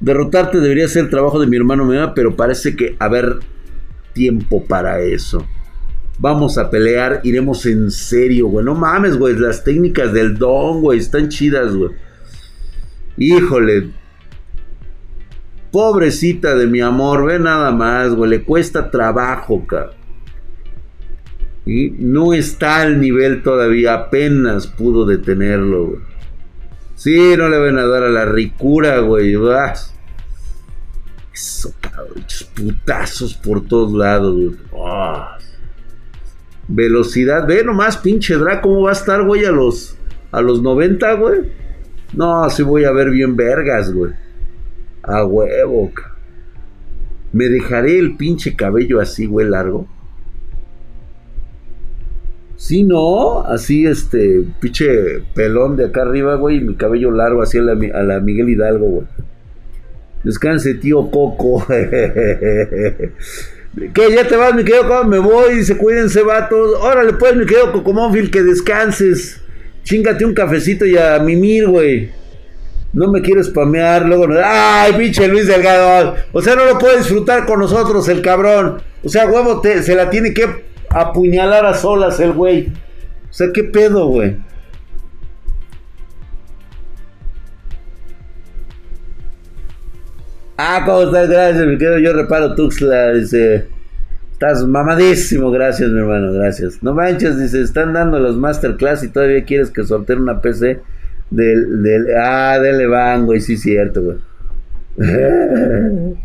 Derrotarte 0.00 0.58
debería 0.58 0.88
ser 0.88 1.04
el 1.04 1.10
trabajo 1.10 1.38
de 1.38 1.46
mi 1.46 1.56
hermano, 1.56 2.12
pero 2.14 2.34
parece 2.34 2.74
que 2.74 2.96
haber 2.98 3.38
tiempo 4.12 4.64
para 4.64 5.00
eso. 5.00 5.46
Vamos 6.20 6.58
a 6.58 6.70
pelear, 6.70 7.20
iremos 7.24 7.66
en 7.66 7.90
serio, 7.90 8.46
güey. 8.46 8.64
No 8.64 8.74
mames, 8.74 9.16
güey. 9.16 9.34
Las 9.36 9.64
técnicas 9.64 10.12
del 10.12 10.36
don, 10.36 10.82
güey, 10.82 10.98
están 10.98 11.28
chidas, 11.28 11.74
güey. 11.74 11.90
Híjole, 13.16 13.90
Pobrecita 15.70 16.56
de 16.56 16.66
mi 16.66 16.80
amor, 16.80 17.26
ve 17.26 17.38
nada 17.38 17.70
más, 17.70 18.14
güey, 18.14 18.30
le 18.30 18.42
cuesta 18.42 18.90
trabajo, 18.90 19.64
cabrón. 19.66 19.94
Y 21.64 21.90
no 21.90 22.34
está 22.34 22.82
al 22.82 23.00
nivel 23.00 23.42
todavía, 23.42 23.94
apenas 23.94 24.66
pudo 24.66 25.06
detenerlo, 25.06 25.86
güey. 25.86 26.00
Sí, 26.96 27.34
no 27.36 27.48
le 27.48 27.58
van 27.58 27.78
a 27.78 27.86
dar 27.86 28.02
a 28.02 28.08
la 28.08 28.24
ricura, 28.24 28.98
güey. 28.98 29.36
Eso, 31.32 31.72
cabrón, 31.80 32.24
putazos 32.54 33.34
por 33.34 33.64
todos 33.64 33.92
lados, 33.92 34.34
güey. 34.34 34.56
Ah. 34.84 35.38
Velocidad, 36.72 37.48
ve 37.48 37.64
nomás, 37.64 37.96
pinche 37.96 38.36
Draco, 38.36 38.68
cómo 38.68 38.82
va 38.82 38.90
a 38.90 38.92
estar, 38.92 39.24
güey, 39.24 39.44
a 39.44 39.50
los, 39.50 39.96
a 40.30 40.40
los 40.40 40.62
90, 40.62 41.14
güey. 41.14 41.40
No, 42.14 42.48
sí 42.48 42.62
voy 42.62 42.84
a 42.84 42.92
ver 42.92 43.10
bien 43.10 43.34
vergas, 43.34 43.92
güey. 43.92 44.12
A 45.02 45.24
huevo. 45.24 45.90
Me 47.32 47.48
dejaré 47.48 47.98
el 47.98 48.16
pinche 48.16 48.54
cabello 48.54 49.00
así, 49.00 49.26
güey, 49.26 49.48
largo. 49.48 49.88
Si 52.54 52.84
no, 52.84 53.40
así 53.40 53.86
este, 53.86 54.44
pinche 54.60 55.22
pelón 55.34 55.76
de 55.76 55.86
acá 55.86 56.02
arriba, 56.02 56.36
güey, 56.36 56.58
y 56.58 56.60
mi 56.60 56.76
cabello 56.76 57.10
largo 57.10 57.42
así 57.42 57.58
a 57.58 57.62
la, 57.62 57.72
a 57.72 58.02
la 58.04 58.20
Miguel 58.20 58.48
Hidalgo, 58.48 58.86
güey. 58.86 59.06
Descanse, 60.22 60.74
tío 60.74 61.10
Coco. 61.10 61.66
¿Qué? 63.76 64.14
¿Ya 64.14 64.26
te 64.26 64.36
vas, 64.36 64.54
mi 64.54 64.64
querido 64.64 64.88
Coco? 64.88 65.04
Me 65.04 65.18
voy, 65.18 65.56
dice, 65.56 65.76
cuídense, 65.76 66.22
vatos. 66.22 66.76
Órale, 66.80 67.12
pues, 67.14 67.36
mi 67.36 67.46
querido 67.46 67.72
Cocomóvil, 67.72 68.30
que 68.30 68.42
descanses. 68.42 69.40
Chingate 69.84 70.24
un 70.24 70.34
cafecito 70.34 70.84
y 70.84 70.96
a 70.96 71.18
mimir, 71.18 71.68
güey 71.68 72.20
no 72.92 73.08
me 73.10 73.22
quiero 73.22 73.42
spamear, 73.42 74.04
luego, 74.04 74.26
ay, 74.44 74.92
pinche 74.94 75.28
Luis 75.28 75.46
Delgado, 75.46 76.16
o 76.32 76.42
sea, 76.42 76.56
no 76.56 76.64
lo 76.64 76.78
puede 76.78 76.98
disfrutar 76.98 77.46
con 77.46 77.60
nosotros 77.60 78.08
el 78.08 78.20
cabrón, 78.20 78.82
o 79.04 79.08
sea, 79.08 79.26
huevo, 79.26 79.62
se 79.62 79.94
la 79.94 80.10
tiene 80.10 80.34
que 80.34 80.64
apuñalar 80.88 81.66
a 81.66 81.74
solas 81.74 82.18
el 82.20 82.32
güey, 82.32 82.72
o 83.28 83.32
sea, 83.32 83.48
qué 83.54 83.64
pedo, 83.64 84.06
güey. 84.06 84.36
Ah, 90.62 90.82
¿cómo 90.84 91.04
estás? 91.04 91.30
Gracias, 91.30 91.66
me 91.66 91.78
quedo 91.78 91.98
yo 91.98 92.12
reparo 92.12 92.54
Tuxla, 92.54 93.14
dice. 93.14 93.66
Estás 94.30 94.66
mamadísimo, 94.66 95.50
gracias, 95.50 95.88
mi 95.88 96.00
hermano, 96.00 96.34
gracias. 96.34 96.82
No 96.82 96.92
manches, 96.92 97.38
dice, 97.38 97.62
están 97.62 97.94
dando 97.94 98.18
los 98.18 98.36
masterclass 98.36 99.02
y 99.02 99.08
todavía 99.08 99.42
quieres 99.46 99.70
que 99.70 99.84
sorteen 99.84 100.20
una 100.20 100.42
PC. 100.42 100.82
Del, 101.30 101.82
del, 101.82 102.06
ah, 102.14 102.58
del 102.58 102.78
Evan, 102.78 103.24
güey, 103.24 103.40
sí, 103.40 103.56
cierto, 103.56 104.02
güey. 104.02 104.18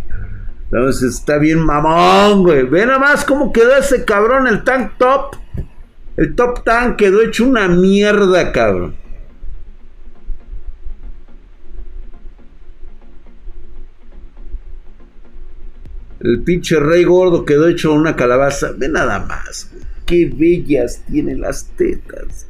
Entonces 0.69 1.13
está 1.13 1.37
bien 1.37 1.59
mamón, 1.59 2.43
güey. 2.43 2.63
Ve 2.63 2.85
nada 2.85 2.99
más 2.99 3.23
cómo 3.23 3.53
quedó 3.53 3.77
ese 3.77 4.03
cabrón, 4.03 4.47
el 4.47 4.65
tank 4.65 4.97
top. 4.97 5.37
El 6.17 6.35
top 6.35 6.65
tank 6.65 6.97
quedó 6.97 7.21
hecho 7.21 7.45
una 7.45 7.69
mierda, 7.69 8.51
cabrón. 8.51 8.95
El 16.19 16.41
pinche 16.41 16.79
rey 16.79 17.03
gordo 17.03 17.45
quedó 17.45 17.67
hecho 17.67 17.93
una 17.93 18.15
calabaza. 18.15 18.71
Ve 18.77 18.89
nada 18.89 19.19
más, 19.19 19.69
güey. 19.71 19.83
qué 20.05 20.25
bellas 20.25 21.03
tienen 21.09 21.41
las 21.41 21.65
tetas. 21.75 22.47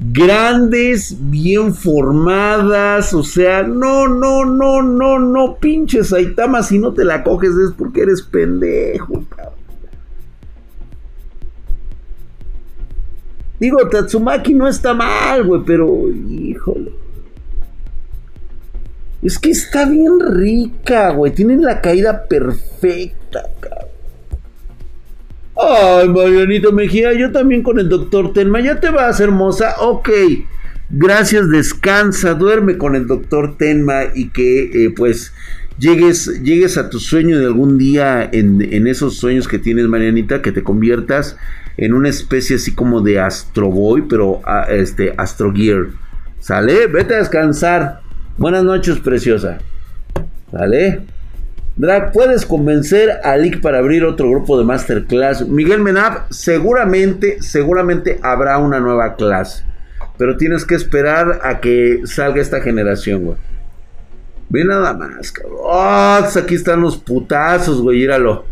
Grandes, 0.00 1.16
bien 1.18 1.74
formadas, 1.74 3.12
o 3.12 3.24
sea, 3.24 3.64
no, 3.64 4.06
no, 4.06 4.44
no, 4.44 4.80
no, 4.80 5.18
no, 5.18 5.56
pinches 5.56 6.10
Saitama, 6.10 6.62
si 6.62 6.78
no 6.78 6.94
te 6.94 7.04
la 7.04 7.24
coges 7.24 7.50
es 7.56 7.72
porque 7.76 8.02
eres 8.02 8.22
pendejo. 8.22 9.24
Digo, 13.58 13.88
Tatsumaki 13.88 14.54
no 14.54 14.68
está 14.68 14.94
mal, 14.94 15.42
güey, 15.44 15.62
pero 15.66 16.08
híjole. 16.08 16.92
Es 19.22 19.38
que 19.38 19.50
está 19.50 19.84
bien 19.86 20.20
rica, 20.20 21.10
güey. 21.10 21.32
Tiene 21.32 21.56
la 21.56 21.80
caída 21.80 22.24
perfecta, 22.26 23.42
cabrón. 23.60 23.88
Ay, 25.60 26.08
Marianita 26.08 26.70
Mejía, 26.70 27.12
yo 27.14 27.32
también 27.32 27.64
con 27.64 27.80
el 27.80 27.88
doctor 27.88 28.32
Tenma. 28.32 28.60
¿Ya 28.60 28.78
te 28.78 28.90
vas, 28.90 29.18
hermosa? 29.18 29.74
Ok. 29.80 30.10
Gracias, 30.90 31.50
descansa, 31.50 32.34
duerme 32.34 32.78
con 32.78 32.94
el 32.94 33.06
doctor 33.06 33.58
Tenma 33.58 34.04
y 34.14 34.30
que 34.30 34.84
eh, 34.84 34.90
pues 34.96 35.34
llegues, 35.78 36.40
llegues 36.42 36.78
a 36.78 36.88
tu 36.88 36.98
sueño 36.98 37.38
de 37.38 37.46
algún 37.46 37.76
día 37.76 38.26
en, 38.32 38.62
en 38.62 38.86
esos 38.86 39.16
sueños 39.16 39.48
que 39.48 39.58
tienes, 39.58 39.86
Marianita, 39.86 40.40
que 40.40 40.52
te 40.52 40.62
conviertas 40.62 41.36
en 41.76 41.92
una 41.92 42.08
especie 42.08 42.56
así 42.56 42.74
como 42.74 43.00
de 43.00 43.20
Astro 43.20 43.68
Boy, 43.70 44.04
pero 44.08 44.40
ah, 44.44 44.66
este 44.70 45.12
Astro 45.16 45.52
Gear. 45.52 45.88
¿Sale? 46.40 46.86
Vete 46.86 47.16
a 47.16 47.18
descansar. 47.18 48.00
Buenas 48.38 48.62
noches, 48.62 49.00
preciosa. 49.00 49.58
¿Sale? 50.52 51.00
Drag, 51.74 52.12
¿puedes 52.12 52.46
convencer 52.46 53.18
a 53.24 53.36
Lick 53.36 53.60
para 53.60 53.78
abrir 53.78 54.04
otro 54.04 54.30
grupo 54.30 54.56
de 54.56 54.64
masterclass? 54.64 55.44
Miguel 55.48 55.80
Menab, 55.82 56.32
seguramente, 56.32 57.42
seguramente 57.42 58.20
habrá 58.22 58.58
una 58.58 58.78
nueva 58.78 59.16
clase. 59.16 59.64
Pero 60.16 60.36
tienes 60.36 60.64
que 60.64 60.76
esperar 60.76 61.40
a 61.42 61.58
que 61.58 62.02
salga 62.04 62.40
esta 62.40 62.60
generación, 62.60 63.24
güey. 63.24 63.38
Ve 64.48 64.64
nada 64.64 64.94
más, 64.94 65.32
cabrón. 65.32 65.58
Oh, 65.60 66.20
aquí 66.38 66.54
están 66.54 66.80
los 66.80 66.96
putazos, 66.96 67.80
güey. 67.80 67.98
Míralo. 67.98 68.44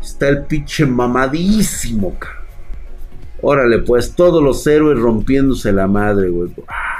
Está 0.00 0.30
el 0.30 0.44
pinche 0.46 0.86
mamadísimo, 0.86 2.18
cabrón. 2.18 2.40
Órale, 3.42 3.80
pues 3.80 4.14
todos 4.14 4.42
los 4.42 4.66
héroes 4.66 4.98
rompiéndose 4.98 5.72
la 5.72 5.86
madre, 5.86 6.30
güey. 6.30 6.50
¡Ah! 6.66 6.99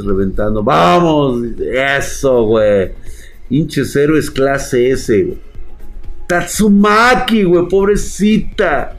Reventando. 0.00 0.62
¡Vamos! 0.62 1.42
Eso, 1.60 2.44
güey. 2.44 2.92
Hinches 3.50 3.94
héroes 3.96 4.30
clase 4.30 4.90
S, 4.90 5.22
güey. 5.22 5.38
Tatsumaki, 6.26 7.44
güey. 7.44 7.68
Pobrecita. 7.68 8.96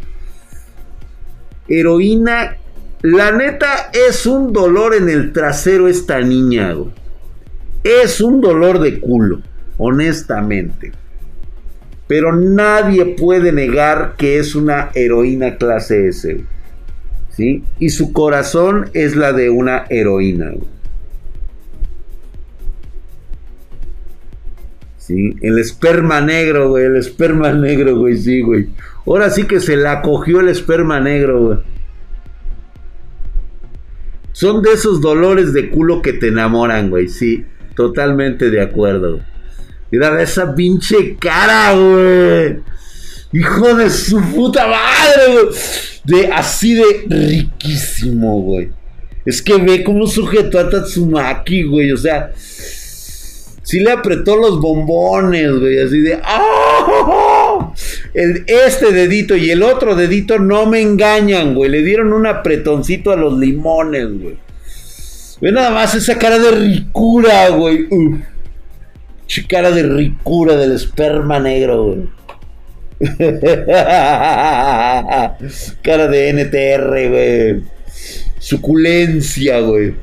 Heroína. 1.68 2.58
La 3.02 3.32
neta 3.32 3.92
es 3.92 4.26
un 4.26 4.54
dolor 4.54 4.96
en 4.96 5.10
el 5.10 5.34
trasero 5.34 5.88
esta 5.88 6.22
niña, 6.22 6.74
güey. 6.74 6.92
Es 7.84 8.22
un 8.22 8.40
dolor 8.40 8.80
de 8.80 9.00
culo. 9.00 9.42
Honestamente. 9.78 10.92
Pero 12.08 12.36
nadie 12.36 13.06
puede 13.18 13.52
negar 13.52 14.16
que 14.18 14.38
es 14.38 14.56
una 14.56 14.92
heroína 14.94 15.58
clase 15.58 16.10
S. 16.10 16.44
¿Sí? 17.36 17.64
Y 17.80 17.90
su 17.90 18.14
corazón 18.14 18.92
es 18.94 19.16
la 19.16 19.34
de 19.34 19.50
una 19.50 19.86
heroína. 19.90 20.52
¿Sí? 24.98 25.36
El 25.42 25.58
esperma 25.58 26.22
negro, 26.22 26.70
güey. 26.70 26.86
El 26.86 26.96
esperma 26.96 27.52
negro, 27.52 27.98
güey. 27.98 28.18
Sí, 28.18 28.42
güey. 28.42 28.70
Ahora 29.06 29.30
sí 29.32 29.46
que 29.46 29.60
se 29.60 29.76
la 29.76 30.02
cogió 30.02 30.40
el 30.40 30.50
esperma 30.50 31.00
negro, 31.00 31.42
güey. 31.42 31.58
Son 34.32 34.62
de 34.62 34.74
esos 34.74 35.02
dolores 35.02 35.54
de 35.54 35.70
culo 35.70 36.02
que 36.02 36.14
te 36.14 36.28
enamoran, 36.28 36.90
güey. 36.90 37.08
Sí, 37.08 37.46
totalmente 37.76 38.50
de 38.50 38.62
acuerdo. 38.62 39.20
Mira 39.92 40.22
esa 40.22 40.54
pinche 40.54 41.18
cara, 41.18 41.74
güey. 41.74 42.60
Hijo 43.32 43.74
de 43.76 43.90
su 43.90 44.22
puta 44.22 44.68
madre, 44.68 45.34
güey. 45.34 45.56
De 46.04 46.28
así 46.28 46.74
de 46.74 47.06
riquísimo, 47.08 48.42
güey. 48.42 48.70
Es 49.26 49.42
que 49.42 49.58
ve 49.58 49.84
cómo 49.84 50.06
sujetó 50.08 50.60
a 50.60 50.70
Tatsumaki, 50.70 51.64
güey. 51.64 51.92
O 51.92 51.98
sea, 51.98 52.32
sí 52.36 53.80
le 53.80 53.92
apretó 53.92 54.36
los 54.36 54.60
bombones, 54.60 55.52
güey. 55.60 55.80
Así 55.80 56.02
de. 56.02 56.20
¡Oh! 56.28 57.74
Este 58.14 58.92
dedito 58.92 59.36
y 59.36 59.50
el 59.50 59.64
otro 59.64 59.96
dedito 59.96 60.40
no 60.40 60.66
me 60.66 60.82
engañan, 60.82 61.56
güey. 61.56 61.70
Le 61.70 61.82
dieron 61.82 62.12
un 62.14 62.28
apretoncito 62.28 63.12
a 63.12 63.16
los 63.16 63.40
limones, 63.40 64.08
güey. 64.20 64.38
Ve 65.42 65.52
nada 65.52 65.72
más 65.72 65.96
esa 65.96 66.18
cara 66.18 66.40
de 66.40 66.52
ricura, 66.52 67.50
güey. 67.50 67.88
Uf 67.90 68.20
cara 69.42 69.72
de 69.72 69.84
ricura 69.84 70.56
del 70.56 70.74
esperma 70.74 71.40
negro, 71.40 71.86
güey. 71.86 72.10
cara 75.82 76.08
de 76.08 76.30
NTR, 76.30 77.10
güey. 77.10 77.64
Suculencia, 78.40 79.60
güey. 79.60 79.94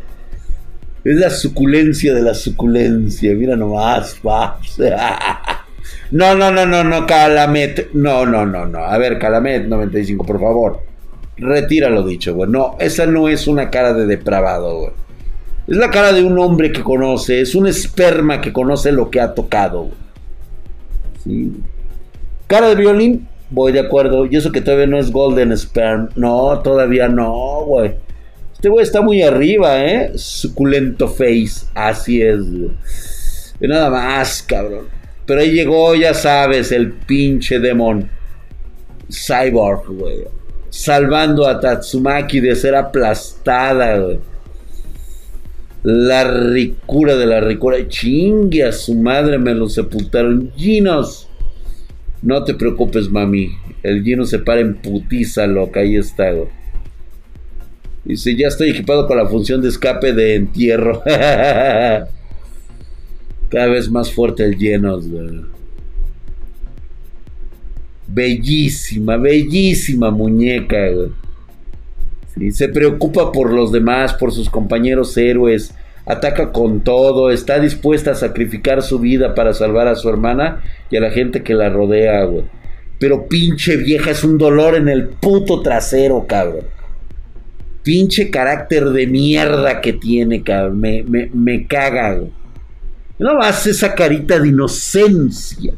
Es 1.04 1.16
la 1.16 1.30
suculencia 1.30 2.14
de 2.14 2.22
la 2.22 2.34
suculencia. 2.34 3.32
Mira 3.34 3.56
nomás, 3.56 4.16
va. 4.26 4.60
No, 6.12 6.34
no, 6.34 6.50
no, 6.50 6.66
no, 6.66 6.82
no, 6.82 7.06
Calamet. 7.06 7.92
No, 7.92 8.26
no, 8.26 8.44
no, 8.44 8.66
no. 8.66 8.80
A 8.80 8.98
ver, 8.98 9.16
Calamet 9.18 9.66
95, 9.66 10.26
por 10.26 10.40
favor. 10.40 10.80
Retira 11.36 11.88
lo 11.88 12.04
dicho, 12.04 12.34
güey. 12.34 12.50
No, 12.50 12.76
esa 12.80 13.06
no 13.06 13.28
es 13.28 13.46
una 13.46 13.70
cara 13.70 13.94
de 13.94 14.06
depravado, 14.06 14.76
güey. 14.76 14.90
Es 15.68 15.76
la 15.76 15.90
cara 15.90 16.12
de 16.12 16.24
un 16.24 16.36
hombre 16.38 16.72
que 16.72 16.82
conoce, 16.82 17.40
es 17.40 17.54
un 17.54 17.68
esperma 17.68 18.40
que 18.40 18.52
conoce 18.52 18.90
lo 18.90 19.08
que 19.08 19.20
ha 19.20 19.34
tocado. 19.34 19.90
Cara 22.50 22.70
de 22.70 22.74
violín, 22.74 23.28
voy 23.48 23.70
de 23.70 23.78
acuerdo. 23.78 24.26
Y 24.26 24.34
eso 24.34 24.50
que 24.50 24.60
todavía 24.60 24.88
no 24.88 24.98
es 24.98 25.12
Golden 25.12 25.56
Sperm. 25.56 26.08
No, 26.16 26.58
todavía 26.64 27.06
no, 27.06 27.62
güey. 27.64 27.94
Este 28.52 28.68
güey 28.68 28.82
está 28.82 29.02
muy 29.02 29.22
arriba, 29.22 29.84
¿eh? 29.84 30.10
Suculento 30.16 31.06
face. 31.06 31.66
Así 31.74 32.20
es, 32.20 32.40
güey. 32.40 32.72
Y 33.60 33.68
nada 33.68 33.88
más, 33.88 34.42
cabrón. 34.42 34.86
Pero 35.26 35.42
ahí 35.42 35.52
llegó, 35.52 35.94
ya 35.94 36.12
sabes, 36.12 36.72
el 36.72 36.90
pinche 36.90 37.60
demon. 37.60 38.10
Cyborg, 39.08 39.86
güey. 39.86 40.24
Salvando 40.70 41.46
a 41.46 41.60
Tatsumaki 41.60 42.40
de 42.40 42.56
ser 42.56 42.74
aplastada, 42.74 43.96
güey. 43.96 44.18
La 45.84 46.24
ricura 46.24 47.14
de 47.14 47.26
la 47.26 47.40
ricura. 47.40 47.86
Chingue 47.86 48.64
a 48.64 48.72
su 48.72 48.96
madre, 48.96 49.38
me 49.38 49.54
lo 49.54 49.68
sepultaron. 49.68 50.50
Ginos. 50.56 51.29
No 52.22 52.44
te 52.44 52.54
preocupes, 52.54 53.10
mami. 53.10 53.50
El 53.82 54.02
Gino 54.02 54.26
se 54.26 54.38
para 54.38 54.60
en 54.60 54.74
putiza, 54.74 55.46
loca. 55.46 55.80
Ahí 55.80 55.96
está, 55.96 56.32
Dice, 58.04 58.34
ya 58.34 58.48
estoy 58.48 58.70
equipado 58.70 59.06
con 59.06 59.16
la 59.16 59.26
función 59.26 59.60
de 59.62 59.68
escape 59.68 60.12
de 60.12 60.34
entierro. 60.34 61.02
Cada 63.48 63.66
vez 63.66 63.90
más 63.90 64.12
fuerte 64.12 64.44
el 64.44 64.56
Genos, 64.56 65.06
Bellísima, 68.06 69.16
bellísima 69.16 70.10
muñeca, 70.10 70.88
güey 70.88 71.10
se 72.50 72.68
preocupa 72.68 73.32
por 73.32 73.52
los 73.52 73.70
demás, 73.70 74.14
por 74.14 74.32
sus 74.32 74.48
compañeros 74.48 75.16
héroes, 75.16 75.74
ataca 76.10 76.50
con 76.50 76.80
todo, 76.80 77.30
está 77.30 77.58
dispuesta 77.60 78.12
a 78.12 78.14
sacrificar 78.16 78.82
su 78.82 78.98
vida 78.98 79.34
para 79.34 79.54
salvar 79.54 79.86
a 79.86 79.94
su 79.94 80.08
hermana 80.08 80.62
y 80.90 80.96
a 80.96 81.00
la 81.00 81.10
gente 81.10 81.42
que 81.42 81.54
la 81.54 81.68
rodea, 81.68 82.24
güey. 82.24 82.44
Pero 82.98 83.28
pinche 83.28 83.76
vieja 83.76 84.10
es 84.10 84.24
un 84.24 84.36
dolor 84.36 84.74
en 84.74 84.88
el 84.88 85.08
puto 85.08 85.62
trasero, 85.62 86.26
cabrón. 86.26 86.66
Pinche 87.82 88.30
carácter 88.30 88.90
de 88.90 89.06
mierda 89.06 89.80
que 89.80 89.94
tiene, 89.94 90.42
cabrón. 90.42 90.80
Me, 90.80 91.66
caga, 91.66 92.14
güey. 92.14 92.30
Nada 93.18 93.38
más 93.38 93.66
esa 93.66 93.94
carita 93.94 94.38
de 94.38 94.48
inocencia. 94.48 95.72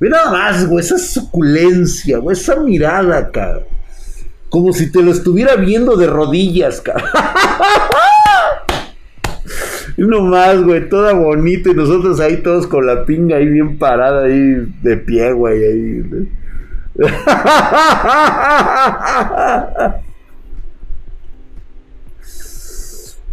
Ve 0.00 0.08
nada 0.08 0.30
más, 0.30 0.66
güey, 0.66 0.84
esa 0.84 0.98
suculencia, 0.98 2.18
güey, 2.18 2.36
esa 2.36 2.56
mirada, 2.56 3.30
cabrón. 3.30 3.64
Como 4.48 4.72
si 4.72 4.90
te 4.90 5.02
lo 5.02 5.12
estuviera 5.12 5.54
viendo 5.56 5.96
de 5.96 6.06
rodillas, 6.06 6.80
cabrón. 6.80 7.10
No 9.98 10.22
más, 10.22 10.62
güey, 10.62 10.88
toda 10.88 11.12
bonita 11.12 11.70
y 11.70 11.74
nosotros 11.74 12.20
ahí 12.20 12.36
todos 12.36 12.68
con 12.68 12.86
la 12.86 13.04
pinga 13.04 13.36
ahí 13.36 13.48
bien 13.48 13.78
parada 13.78 14.26
ahí 14.26 14.64
de 14.80 14.96
pie, 14.96 15.32
güey, 15.32 15.64
ahí. 15.64 16.04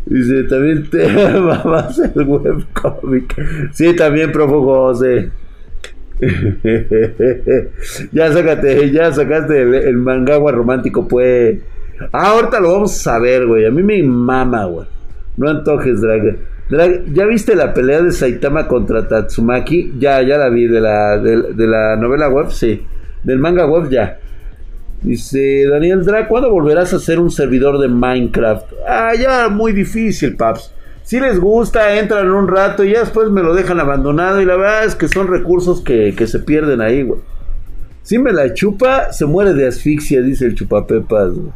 Dice, 0.08 0.44
también 0.46 0.90
te 0.90 1.08
mamás 1.40 2.00
el 2.00 2.24
webcomic. 2.24 3.36
Sí, 3.72 3.96
también, 3.96 4.32
profe 4.32 4.56
José. 4.56 5.30
ya 8.12 8.32
sácate, 8.32 8.90
ya 8.90 9.14
sacaste 9.14 9.62
el, 9.62 9.76
el 9.76 9.98
mangagua 9.98 10.52
romántico, 10.52 11.08
pues. 11.08 11.60
Ah, 12.12 12.32
ahorita 12.32 12.60
lo 12.60 12.74
vamos 12.74 13.06
a 13.06 13.20
ver, 13.20 13.46
güey. 13.46 13.68
A 13.68 13.72
mí 13.72 13.84
me 13.84 14.02
mama, 14.02 14.66
güey. 14.66 14.88
No 15.38 15.50
antojes, 15.50 16.02
Drag. 16.02 16.55
¿Ya 16.70 17.26
viste 17.26 17.56
la 17.56 17.74
pelea 17.74 18.02
de 18.02 18.12
Saitama 18.12 18.68
contra 18.68 19.08
Tatsumaki? 19.08 19.94
Ya, 20.00 20.22
ya 20.22 20.38
la 20.38 20.50
vi 20.50 20.68
de 20.68 20.82
la, 20.82 21.18
de, 21.18 21.68
la 21.68 21.96
novela 21.96 22.30
web, 22.30 22.52
sí. 22.52 22.86
Del 23.24 23.40
manga 23.40 23.66
web, 23.66 23.90
ya. 23.90 24.20
Dice 25.02 25.68
Daniel 25.70 26.04
Drag, 26.04 26.28
¿cuándo 26.28 26.50
volverás 26.50 26.94
a 26.94 27.00
ser 27.00 27.20
un 27.20 27.30
servidor 27.30 27.78
de 27.80 27.88
Minecraft? 27.88 28.74
Ah, 28.88 29.12
ya, 29.20 29.50
muy 29.50 29.72
difícil, 29.72 30.36
paps. 30.36 30.74
Si 31.04 31.20
les 31.20 31.40
gusta, 31.40 32.00
entran 32.00 32.32
un 32.32 32.48
rato 32.48 32.84
y 32.84 32.94
ya 32.94 33.02
después 33.02 33.30
me 33.30 33.44
lo 33.44 33.54
dejan 33.54 33.80
abandonado. 33.80 34.42
Y 34.42 34.46
la 34.46 34.56
verdad 34.56 34.86
es 34.86 34.96
que 34.96 35.08
son 35.08 35.28
recursos 35.28 35.82
que, 35.82 36.16
que 36.18 36.26
se 36.26 36.40
pierden 36.40 36.82
ahí, 36.82 37.04
güey. 37.04 37.20
Si 38.02 38.18
me 38.18 38.32
la 38.34 38.54
chupa, 38.54 39.12
se 39.14 39.26
muere 39.26 39.54
de 39.54 39.68
asfixia, 39.68 40.22
dice 40.22 40.46
el 40.46 40.56
chupapepas, 40.56 41.34
güey. 41.34 41.52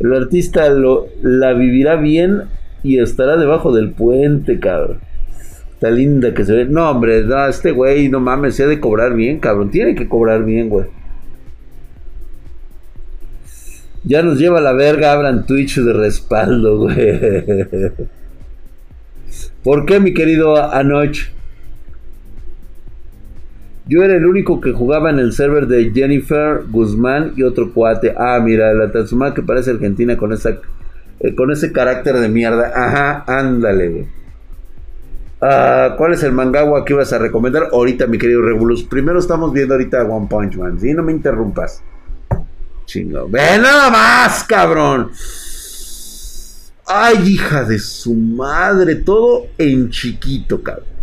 El 0.00 0.12
artista 0.12 0.68
lo, 0.70 1.06
la 1.22 1.52
vivirá 1.52 1.94
bien 1.96 2.42
y 2.84 2.98
estará 2.98 3.36
debajo 3.36 3.72
del 3.72 3.90
puente, 3.90 4.60
cabrón. 4.60 4.98
Está 5.72 5.90
linda 5.90 6.32
que 6.34 6.44
se 6.44 6.52
ve. 6.52 6.64
No, 6.66 6.90
hombre, 6.90 7.24
no, 7.24 7.46
este 7.46 7.72
güey, 7.72 8.08
no 8.08 8.20
mames, 8.20 8.54
se 8.54 8.64
ha 8.64 8.66
de 8.68 8.78
cobrar 8.78 9.14
bien, 9.14 9.40
cabrón. 9.40 9.70
Tiene 9.70 9.94
que 9.94 10.06
cobrar 10.06 10.44
bien, 10.44 10.68
güey. 10.68 10.86
Ya 14.04 14.22
nos 14.22 14.38
lleva 14.38 14.60
la 14.60 14.74
verga, 14.74 15.12
abran 15.12 15.46
Twitch 15.46 15.78
de 15.78 15.94
respaldo, 15.94 16.78
güey. 16.82 17.18
¿Por 19.64 19.86
qué, 19.86 19.98
mi 19.98 20.12
querido 20.12 20.56
Anoche? 20.72 21.32
Yo 23.86 24.02
era 24.02 24.14
el 24.16 24.26
único 24.26 24.60
que 24.60 24.72
jugaba 24.72 25.10
en 25.10 25.18
el 25.18 25.32
server 25.32 25.66
de 25.66 25.90
Jennifer 25.92 26.64
Guzmán 26.70 27.32
y 27.36 27.42
otro 27.42 27.72
cuate. 27.72 28.14
Ah, 28.16 28.40
mira, 28.42 28.72
la 28.74 28.92
Tatsuma 28.92 29.34
que 29.34 29.42
parece 29.42 29.70
argentina 29.70 30.16
con 30.16 30.32
esa 30.32 30.58
eh, 31.20 31.34
con 31.34 31.50
ese 31.50 31.72
carácter 31.72 32.16
de 32.16 32.28
mierda. 32.28 32.72
Ajá, 32.74 33.24
ándale, 33.26 33.88
güey. 33.88 34.06
Ah, 35.40 35.94
¿Cuál 35.98 36.14
es 36.14 36.22
el 36.22 36.32
mangagua 36.32 36.84
que 36.84 36.94
ibas 36.94 37.12
a 37.12 37.18
recomendar? 37.18 37.68
Ahorita, 37.72 38.06
mi 38.06 38.18
querido 38.18 38.42
Regulus. 38.42 38.84
Primero 38.84 39.18
estamos 39.18 39.52
viendo 39.52 39.74
ahorita 39.74 40.04
One 40.04 40.26
Punch 40.28 40.56
Man. 40.56 40.80
Si 40.80 40.92
no 40.94 41.02
me 41.02 41.12
interrumpas. 41.12 41.82
Chingo. 42.86 43.28
Ve 43.28 43.58
nada 43.58 43.90
más, 43.90 44.44
cabrón. 44.44 45.10
Ay, 46.86 47.16
hija 47.28 47.64
de 47.64 47.78
su 47.78 48.14
madre. 48.14 48.96
Todo 48.96 49.46
en 49.58 49.90
chiquito, 49.90 50.62
cabrón 50.62 50.94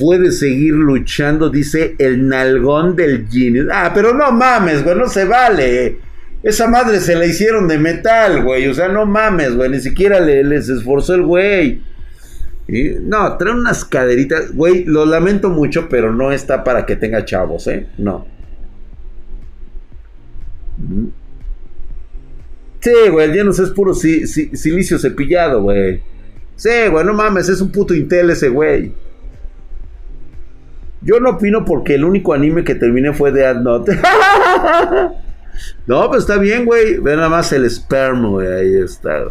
puede 0.00 0.32
seguir 0.32 0.72
luchando, 0.72 1.50
dice 1.50 1.94
el 1.98 2.26
nalgón 2.26 2.96
del 2.96 3.28
Genius. 3.28 3.68
Ah, 3.70 3.92
pero 3.94 4.14
no 4.14 4.32
mames, 4.32 4.82
güey, 4.82 4.96
no 4.96 5.06
se 5.06 5.26
vale. 5.26 5.98
Esa 6.42 6.68
madre 6.68 7.00
se 7.00 7.14
la 7.16 7.26
hicieron 7.26 7.68
de 7.68 7.78
metal, 7.78 8.42
güey. 8.42 8.66
O 8.68 8.74
sea, 8.74 8.88
no 8.88 9.06
mames, 9.06 9.54
güey. 9.56 9.70
Ni 9.70 9.80
siquiera 9.80 10.20
le, 10.20 10.42
les 10.42 10.68
esforzó 10.68 11.14
el 11.14 11.22
güey. 11.22 11.82
No, 13.02 13.36
trae 13.36 13.52
unas 13.52 13.84
caderitas. 13.84 14.54
Güey, 14.54 14.84
lo 14.84 15.04
lamento 15.04 15.50
mucho, 15.50 15.88
pero 15.88 16.12
no 16.12 16.32
está 16.32 16.64
para 16.64 16.86
que 16.86 16.96
tenga 16.96 17.24
chavos, 17.24 17.66
¿eh? 17.66 17.88
No. 17.98 18.26
Sí, 22.80 22.92
güey, 23.10 23.30
el 23.30 23.36
Janus 23.36 23.58
es 23.58 23.70
puro 23.70 23.92
silicio 23.92 24.98
cepillado, 24.98 25.62
güey. 25.62 26.02
Sí, 26.56 26.70
güey, 26.90 27.04
no 27.04 27.12
mames, 27.12 27.48
es 27.48 27.60
un 27.60 27.70
puto 27.70 27.94
Intel 27.94 28.30
ese 28.30 28.48
güey. 28.48 28.92
Yo 31.02 31.18
no 31.20 31.30
opino 31.30 31.64
porque 31.64 31.94
el 31.94 32.04
único 32.04 32.34
anime 32.34 32.64
que 32.64 32.74
terminé 32.74 33.12
fue 33.12 33.32
de 33.32 33.54
Note. 33.54 33.98
no, 35.86 36.08
pues 36.08 36.22
está 36.22 36.36
bien, 36.38 36.64
güey. 36.64 36.98
Ve 36.98 37.16
nada 37.16 37.28
más 37.28 37.52
el 37.52 37.68
sperm, 37.68 38.30
güey. 38.30 38.46
Ahí 38.46 38.76
está. 38.76 39.24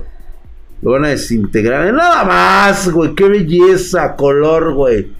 Lo 0.82 0.92
van 0.92 1.06
a 1.06 1.10
desintegrar. 1.10 1.94
Nada 1.94 2.24
más, 2.24 2.90
güey. 2.90 3.16
Qué 3.16 3.28
belleza, 3.28 4.16
color, 4.16 4.74
güey. 4.74 5.12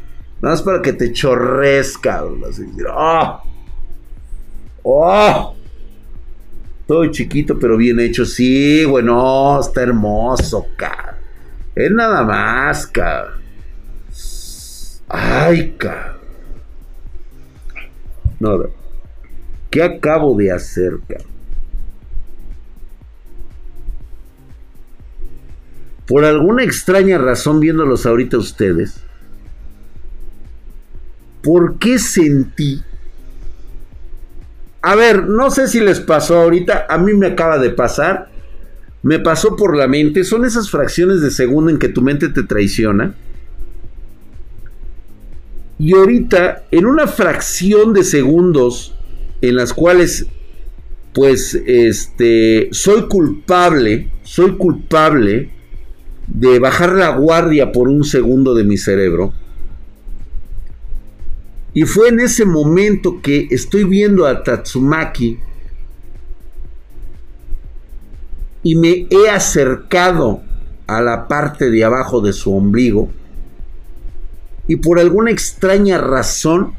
Nada 0.42 0.56
más 0.56 0.62
para 0.62 0.82
que 0.82 0.94
te 0.94 1.12
chorres, 1.12 1.98
cabrón. 1.98 2.44
Así, 2.50 2.64
¡Oh! 2.94 3.42
¡Oh! 4.84 5.56
Todo 6.88 7.06
chiquito, 7.08 7.60
pero 7.60 7.78
bien 7.78 8.00
hecho. 8.00 8.26
Sí, 8.26 8.84
güey, 8.84 9.04
no, 9.04 9.60
está 9.60 9.84
hermoso, 9.84 10.66
cabrón. 10.76 11.16
Es 11.76 11.92
nada 11.92 12.24
más, 12.24 12.88
cabrón. 12.88 13.42
Ay, 15.08 15.76
cabrón. 15.78 16.20
No, 18.40 18.79
¿Qué 19.70 19.84
acabo 19.84 20.36
de 20.38 20.52
hacer, 20.52 20.94
Por 26.08 26.26
alguna 26.26 26.64
extraña 26.64 27.20
razón, 27.20 27.60
viéndolos 27.60 28.08
ahorita 28.08 28.40
ustedes, 28.40 29.04
¿por 31.44 31.78
qué 31.78 32.00
sentí? 32.00 32.82
A 34.82 34.96
ver, 34.96 35.28
no 35.28 35.52
sé 35.52 35.68
si 35.68 35.80
les 35.80 36.00
pasó 36.00 36.38
ahorita, 36.38 36.88
a 36.90 36.98
mí 36.98 37.14
me 37.14 37.28
acaba 37.28 37.60
de 37.60 37.70
pasar, 37.70 38.32
me 39.04 39.20
pasó 39.20 39.56
por 39.56 39.78
la 39.78 39.88
mente, 39.88 40.24
son 40.24 40.46
esas 40.46 40.72
fracciones 40.72 41.22
de 41.22 41.30
segundo 41.30 41.70
en 41.70 41.78
que 41.78 41.90
tu 41.90 42.02
mente 42.02 42.30
te 42.30 42.42
traiciona 42.42 43.14
y 45.80 45.96
ahorita, 45.96 46.66
en 46.72 46.86
una 46.86 47.08
fracción 47.08 47.94
de 47.94 48.04
segundos 48.04 48.94
en 49.42 49.56
las 49.56 49.74
cuales, 49.74 50.26
pues, 51.14 51.56
este, 51.66 52.70
soy 52.72 53.08
culpable, 53.08 54.12
soy 54.24 54.58
culpable 54.58 55.52
de 56.28 56.60
bajar 56.60 56.94
la 56.94 57.10
guardia 57.10 57.72
por 57.72 57.88
un 57.88 58.04
segundo 58.04 58.54
de 58.54 58.64
mi 58.64 58.78
cerebro. 58.78 59.34
Y 61.74 61.84
fue 61.84 62.10
en 62.10 62.20
ese 62.20 62.46
momento 62.46 63.22
que 63.22 63.48
estoy 63.52 63.84
viendo 63.84 64.26
a 64.26 64.44
Tatsumaki 64.44 65.40
y 68.64 68.76
me 68.76 69.08
he 69.10 69.30
acercado 69.30 70.42
a 70.88 71.02
la 71.02 71.28
parte 71.28 71.70
de 71.70 71.84
abajo 71.84 72.22
de 72.22 72.34
su 72.34 72.56
ombligo 72.56 73.10
y 74.68 74.78
por 74.78 75.00
alguna 75.00 75.32
extraña 75.32 75.98
razón 75.98 76.74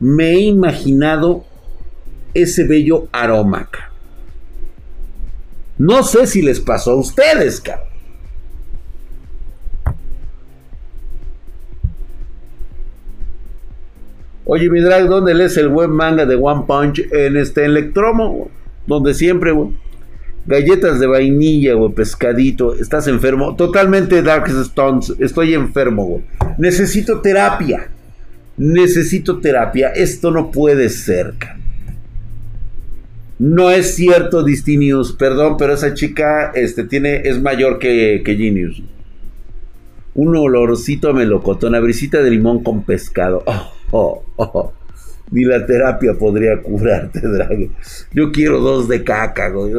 me 0.00 0.32
he 0.32 0.40
imaginado 0.40 1.44
ese 2.34 2.64
bello 2.64 3.08
aroma. 3.12 3.68
No 5.78 6.02
sé 6.02 6.26
si 6.26 6.42
les 6.42 6.60
pasó 6.60 6.92
a 6.92 6.96
ustedes, 6.96 7.60
cabrón. 7.60 7.86
Oye, 14.48 14.70
mi 14.70 14.80
drag, 14.80 15.08
¿dónde 15.08 15.34
lees 15.34 15.56
el 15.56 15.68
buen 15.68 15.90
manga 15.90 16.24
de 16.24 16.36
One 16.36 16.64
Punch? 16.68 17.00
En 17.10 17.36
este 17.36 17.64
Electromo, 17.64 18.48
donde 18.86 19.12
siempre, 19.12 19.52
galletas 20.46 21.00
de 21.00 21.08
vainilla, 21.08 21.74
güey, 21.74 21.92
pescadito, 21.92 22.72
estás 22.74 23.08
enfermo. 23.08 23.56
Totalmente 23.56 24.22
Dark 24.22 24.46
Stones, 24.48 25.12
estoy 25.18 25.54
enfermo. 25.54 26.22
Necesito 26.58 27.20
terapia. 27.20 27.90
Necesito 28.56 29.38
terapia. 29.40 29.88
Esto 29.90 30.30
no 30.30 30.50
puede 30.50 30.88
ser, 30.88 31.34
No 33.38 33.70
es 33.70 33.94
cierto, 33.94 34.42
Distinius, 34.42 35.12
perdón, 35.12 35.56
pero 35.58 35.74
esa 35.74 35.92
chica 35.92 36.52
este, 36.54 36.84
tiene, 36.84 37.22
es 37.24 37.40
mayor 37.40 37.78
que, 37.78 38.22
que 38.24 38.34
Genius. 38.34 38.82
Un 40.14 40.34
olorcito 40.34 41.10
a 41.10 41.12
melocotón, 41.12 41.70
una 41.70 41.80
brisita 41.80 42.22
de 42.22 42.30
limón 42.30 42.62
con 42.62 42.84
pescado. 42.84 43.42
Oh, 43.46 43.72
oh, 43.90 44.24
oh. 44.36 44.72
Ni 45.30 45.44
la 45.44 45.66
terapia 45.66 46.14
podría 46.14 46.62
curarte, 46.62 47.20
Drag. 47.22 47.68
Yo 48.12 48.32
quiero 48.32 48.60
dos 48.60 48.88
de 48.88 49.02
caca, 49.04 49.50
güey. 49.50 49.72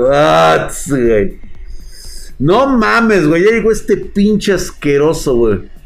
No 2.39 2.77
mames, 2.77 3.27
güey. 3.27 3.43
Ya 3.43 3.51
llegó 3.51 3.71
este 3.71 3.97
pinche 3.97 4.53
asqueroso, 4.53 5.35
güey. 5.35 5.76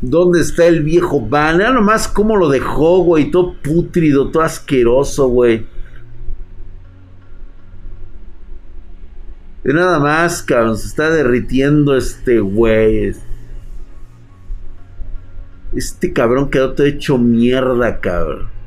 ¿Dónde 0.00 0.40
está 0.40 0.66
el 0.66 0.82
viejo 0.82 1.20
Van? 1.20 1.58
Ya 1.58 1.70
nomás 1.70 2.06
cómo 2.06 2.36
lo 2.36 2.48
dejó, 2.48 3.02
güey. 3.02 3.30
Todo 3.30 3.54
putrido, 3.54 4.30
todo 4.30 4.42
asqueroso, 4.42 5.28
güey. 5.28 5.66
Y 9.64 9.72
nada 9.72 9.98
más, 9.98 10.42
cabrón. 10.42 10.78
Se 10.78 10.86
está 10.86 11.10
derritiendo 11.10 11.96
este 11.96 12.40
güey. 12.40 13.12
Este 15.74 16.12
cabrón 16.12 16.50
quedó 16.50 16.74
todo 16.74 16.86
hecho 16.86 17.18
mierda, 17.18 18.00
cabrón. 18.00 18.57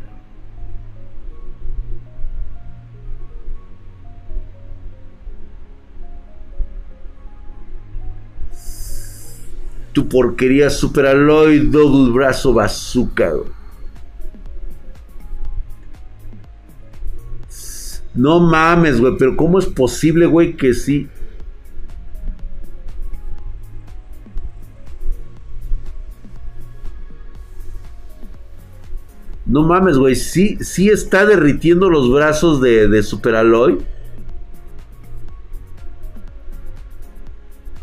Tu 9.93 10.07
porquería 10.07 10.69
Super 10.69 11.05
Alloy 11.07 11.59
Double 11.59 12.11
Brazo 12.13 12.53
Bazooka. 12.53 13.31
No 18.13 18.39
mames, 18.41 18.99
güey, 18.99 19.13
pero 19.17 19.37
¿cómo 19.37 19.59
es 19.59 19.65
posible, 19.65 20.25
güey, 20.25 20.55
que 20.57 20.73
sí? 20.73 21.07
No 29.45 29.63
mames, 29.63 29.97
güey, 29.97 30.15
sí, 30.15 30.57
sí 30.61 30.89
está 30.89 31.25
derritiendo 31.25 31.89
los 31.89 32.11
brazos 32.11 32.61
de, 32.61 32.87
de 32.87 33.03
Super 33.03 33.35
Alloy. 33.35 33.79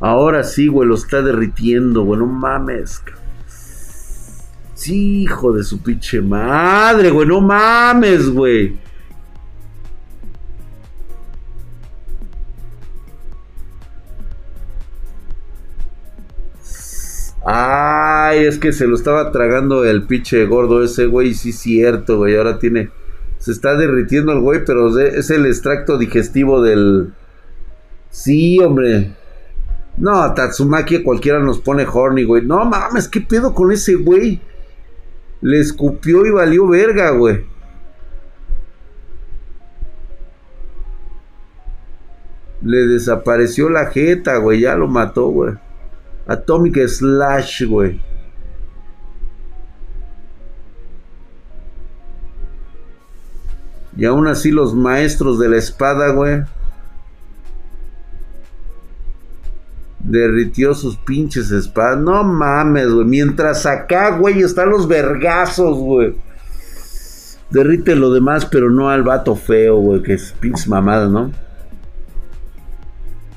Ahora 0.01 0.45
sí, 0.45 0.69
güey, 0.69 0.89
lo 0.89 0.95
está 0.95 1.23
derritiendo, 1.23 2.03
güey, 2.03 2.21
no 2.21 2.27
mames. 2.27 3.03
Sí, 4.75 5.23
hijo 5.23 5.53
de 5.53 5.65
su 5.65 5.83
pinche 5.83 6.21
madre, 6.21 7.11
güey, 7.11 7.27
no 7.27 7.41
mames, 7.41 8.31
güey. 8.31 8.79
Ay, 17.51 18.45
es 18.45 18.59
que 18.59 18.73
se 18.73 18.87
lo 18.87 18.95
estaba 18.95 19.33
tragando 19.33 19.85
el 19.87 20.03
pinche 20.03 20.45
gordo 20.45 20.85
ese, 20.85 21.07
güey. 21.07 21.33
Sí, 21.33 21.53
cierto, 21.53 22.19
güey. 22.19 22.37
Ahora 22.37 22.59
tiene. 22.59 22.91
Se 23.39 23.53
está 23.53 23.75
derritiendo 23.75 24.33
el 24.33 24.41
güey, 24.41 24.65
pero 24.67 24.99
es 24.99 25.31
el 25.31 25.47
extracto 25.47 25.97
digestivo 25.97 26.63
del. 26.63 27.15
Sí, 28.11 28.59
hombre. 28.61 29.13
No, 29.99 30.33
Tatsumaki 30.33 31.03
cualquiera 31.03 31.41
nos 31.41 31.59
pone 31.59 31.85
horny, 31.85 32.25
güey. 32.25 32.45
No 32.45 32.65
mames, 32.65 33.09
¿qué 33.09 33.21
pedo 33.21 33.53
con 33.55 33.73
ese 33.73 33.97
güey? 33.97 34.41
Le 35.41 35.61
escupió 35.61 36.25
y 36.25 36.31
valió 36.31 36.69
verga, 36.69 37.11
güey. 37.11 37.45
Le 42.63 42.87
desapareció 42.87 43.69
la 43.71 43.87
jeta, 43.87 44.37
güey. 44.37 44.61
Ya 44.61 44.77
lo 44.77 44.87
mató, 44.87 45.29
güey. 45.29 45.55
Atomic 46.27 46.87
Slash, 46.87 47.65
güey. 47.65 48.01
Y 53.97 54.05
aún 54.05 54.29
así 54.29 54.53
los 54.53 54.75
maestros 54.75 55.41
de 55.41 55.49
la 55.49 55.57
espada, 55.57 56.13
güey. 56.13 56.43
Derritió 60.09 60.75
sus 60.75 60.97
pinches 60.97 61.51
espadas. 61.51 61.99
No 61.99 62.25
mames, 62.25 62.89
güey. 62.89 63.07
Mientras 63.07 63.67
acá, 63.67 64.17
güey, 64.17 64.41
están 64.41 64.71
los 64.71 64.89
vergazos, 64.89 65.77
güey. 65.77 66.15
Derrite 67.51 67.95
lo 67.95 68.11
demás, 68.13 68.47
pero 68.47 68.71
no 68.71 68.89
al 68.89 69.03
vato 69.03 69.37
feo, 69.37 69.77
güey. 69.77 70.03
Que 70.03 70.15
es 70.15 70.35
pinches 70.41 70.67
mamada, 70.67 71.09
¿no? 71.09 71.31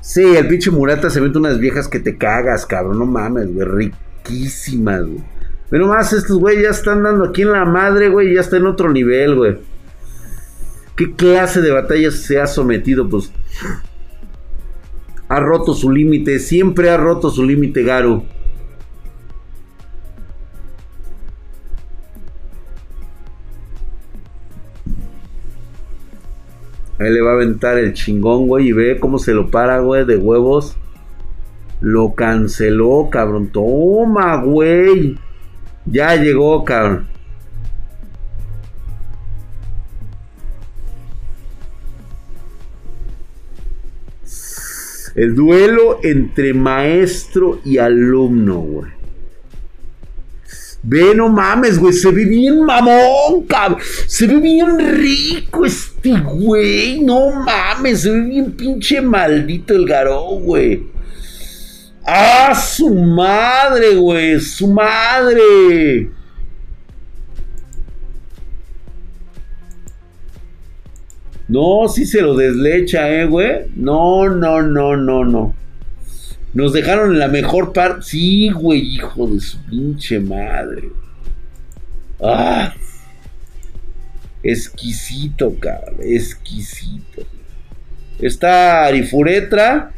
Sí, 0.00 0.22
el 0.22 0.48
pinche 0.48 0.70
Murata 0.70 1.10
se 1.10 1.20
mete 1.20 1.38
unas 1.38 1.58
viejas 1.58 1.88
que 1.88 2.00
te 2.00 2.16
cagas, 2.16 2.64
cabrón. 2.64 2.98
No 2.98 3.06
mames, 3.06 3.52
güey. 3.52 3.66
Riquísimas, 3.66 5.02
güey. 5.04 5.22
Pero 5.68 5.86
más, 5.86 6.12
estos 6.12 6.38
güey 6.38 6.62
ya 6.62 6.70
están 6.70 7.02
dando 7.02 7.24
aquí 7.24 7.42
en 7.42 7.52
la 7.52 7.64
madre, 7.66 8.08
güey. 8.08 8.34
Ya 8.34 8.40
está 8.40 8.56
en 8.56 8.66
otro 8.66 8.90
nivel, 8.90 9.34
güey. 9.34 9.58
¿Qué 10.96 11.14
clase 11.14 11.60
de 11.60 11.70
batallas 11.70 12.14
se 12.14 12.40
ha 12.40 12.46
sometido? 12.46 13.08
Pues. 13.08 13.30
Ha 15.32 15.40
roto 15.40 15.72
su 15.72 15.90
límite. 15.90 16.38
Siempre 16.38 16.90
ha 16.90 16.98
roto 16.98 17.30
su 17.30 17.42
límite, 17.42 17.82
Garu. 17.82 18.22
Ahí 26.98 27.10
le 27.10 27.22
va 27.22 27.30
a 27.30 27.32
aventar 27.32 27.78
el 27.78 27.94
chingón, 27.94 28.46
güey. 28.46 28.68
Y 28.68 28.72
ve 28.72 29.00
cómo 29.00 29.18
se 29.18 29.32
lo 29.32 29.50
para, 29.50 29.78
güey, 29.78 30.04
de 30.04 30.18
huevos. 30.18 30.76
Lo 31.80 32.12
canceló, 32.12 33.08
cabrón. 33.10 33.48
Toma, 33.48 34.36
güey. 34.42 35.16
Ya 35.86 36.14
llegó, 36.14 36.62
cabrón. 36.62 37.08
El 45.14 45.34
duelo 45.34 46.00
entre 46.02 46.54
maestro 46.54 47.60
y 47.64 47.78
alumno, 47.78 48.58
güey. 48.60 48.90
Ve, 50.82 51.14
no 51.14 51.28
mames, 51.28 51.78
güey. 51.78 51.92
Se 51.92 52.10
ve 52.10 52.24
bien 52.24 52.64
mamón, 52.64 53.46
cabrón. 53.46 53.80
Se 54.06 54.26
ve 54.26 54.36
bien 54.36 54.78
rico 54.78 55.64
este 55.64 56.12
güey. 56.18 57.00
No 57.00 57.30
mames, 57.30 58.02
se 58.02 58.10
ve 58.10 58.20
bien 58.20 58.52
pinche 58.52 59.00
maldito 59.00 59.74
el 59.74 59.86
garó, 59.86 60.22
güey. 60.40 60.90
¡Ah, 62.04 62.52
su 62.54 62.92
madre, 62.92 63.94
güey! 63.94 64.40
¡Su 64.40 64.66
madre! 64.66 66.10
No, 71.52 71.86
sí 71.86 72.06
se 72.06 72.22
lo 72.22 72.34
deslecha, 72.34 73.10
eh, 73.10 73.26
güey. 73.26 73.66
No, 73.76 74.26
no, 74.30 74.62
no, 74.62 74.96
no, 74.96 75.22
no. 75.22 75.54
Nos 76.54 76.72
dejaron 76.72 77.12
en 77.12 77.18
la 77.18 77.28
mejor 77.28 77.74
parte. 77.74 78.00
Sí, 78.04 78.48
güey, 78.48 78.80
hijo 78.80 79.26
de 79.26 79.38
su 79.38 79.58
pinche 79.64 80.18
madre. 80.18 80.88
Ah. 82.22 82.72
Exquisito, 84.42 85.54
cabrón. 85.60 85.96
Exquisito. 86.00 87.20
Está 88.18 88.86
Arifuretra. 88.86 89.92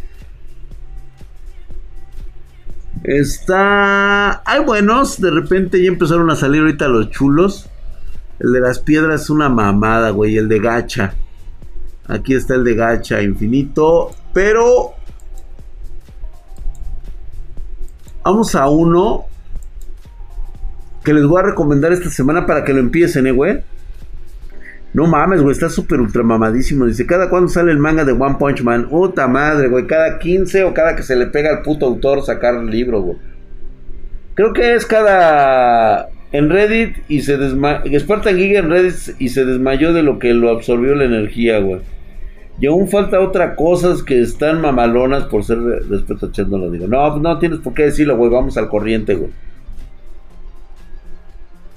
Está. 3.05 4.43
Hay 4.45 4.65
buenos. 4.65 5.21
De 5.21 5.31
repente 5.31 5.81
ya 5.81 5.87
empezaron 5.87 6.29
a 6.33 6.35
salir 6.35 6.63
ahorita 6.63 6.89
los 6.89 7.11
chulos. 7.11 7.71
El 8.41 8.53
de 8.53 8.61
las 8.61 8.81
piedras 8.81 9.23
es 9.23 9.31
una 9.31 9.49
mamada, 9.49 10.11
güey. 10.11 10.37
El 10.37 10.49
de 10.49 10.59
gacha. 10.59 11.15
Aquí 12.09 12.35
está 12.35 12.55
el 12.55 12.65
de 12.65 12.75
gacha 12.75 13.23
infinito. 13.23 14.11
Pero 14.33 14.95
Vamos 18.25 18.55
a 18.55 18.71
uno 18.71 19.27
que 21.05 21.13
les 21.13 21.27
voy 21.27 21.41
a 21.41 21.45
recomendar 21.45 21.93
esta 21.93 22.09
semana 22.09 22.47
para 22.47 22.65
que 22.65 22.73
lo 22.73 22.81
empiecen, 22.81 23.27
eh, 23.27 23.33
güey. 23.33 23.61
No 24.95 25.07
mames, 25.07 25.43
güey, 25.43 25.53
está 25.53 25.69
súper 25.69 26.01
ultra 26.01 26.23
mamadísimo. 26.23 26.87
Dice, 26.87 27.05
¿cada 27.05 27.29
cuándo 27.29 27.49
sale 27.49 27.71
el 27.71 27.79
manga 27.79 28.03
de 28.03 28.13
One 28.13 28.37
Punch 28.39 28.63
Man? 28.63 28.89
Puta 28.89 29.29
madre, 29.29 29.69
güey, 29.69 29.87
cada 29.87 30.19
15 30.19 30.65
o 30.65 30.73
cada 30.73 30.97
que 30.97 31.03
se 31.03 31.17
le 31.17 31.27
pega 31.27 31.51
al 31.51 31.61
puto 31.61 31.85
autor 31.85 32.23
sacar 32.25 32.55
el 32.55 32.71
libro, 32.71 33.03
güey. 33.03 33.19
Creo 34.35 34.55
que 34.55 34.75
es 34.75 34.87
cada... 34.87 36.09
En 36.33 36.49
Reddit 36.49 36.97
y 37.09 37.21
se 37.21 37.37
desmayó... 37.37 38.01
Spartan 38.01 38.37
Giga 38.37 38.61
en 38.61 38.71
Reddit 38.71 39.21
y 39.21 39.29
se 39.29 39.45
desmayó 39.45 39.93
de 39.93 40.03
lo 40.03 40.19
que 40.19 40.33
lo 40.33 40.49
absorbió 40.49 40.95
la 40.95 41.05
energía, 41.05 41.59
güey. 41.59 41.83
Y 42.61 42.67
aún 42.67 42.89
falta 42.89 43.21
otra 43.21 43.57
cosas 43.57 44.03
que 44.03 44.21
están 44.21 44.61
mamalonas 44.61 45.25
por 45.25 45.45
ser 45.45 45.59
respeto 45.59 46.31
lo 46.57 46.71
digo. 46.71 46.87
No, 46.87 47.17
no 47.19 47.39
tienes 47.39 47.59
por 47.59 47.75
qué 47.75 47.85
decirlo, 47.85 48.17
güey. 48.17 48.31
Vamos 48.31 48.57
al 48.57 48.69
corriente, 48.69 49.15
güey. 49.15 49.31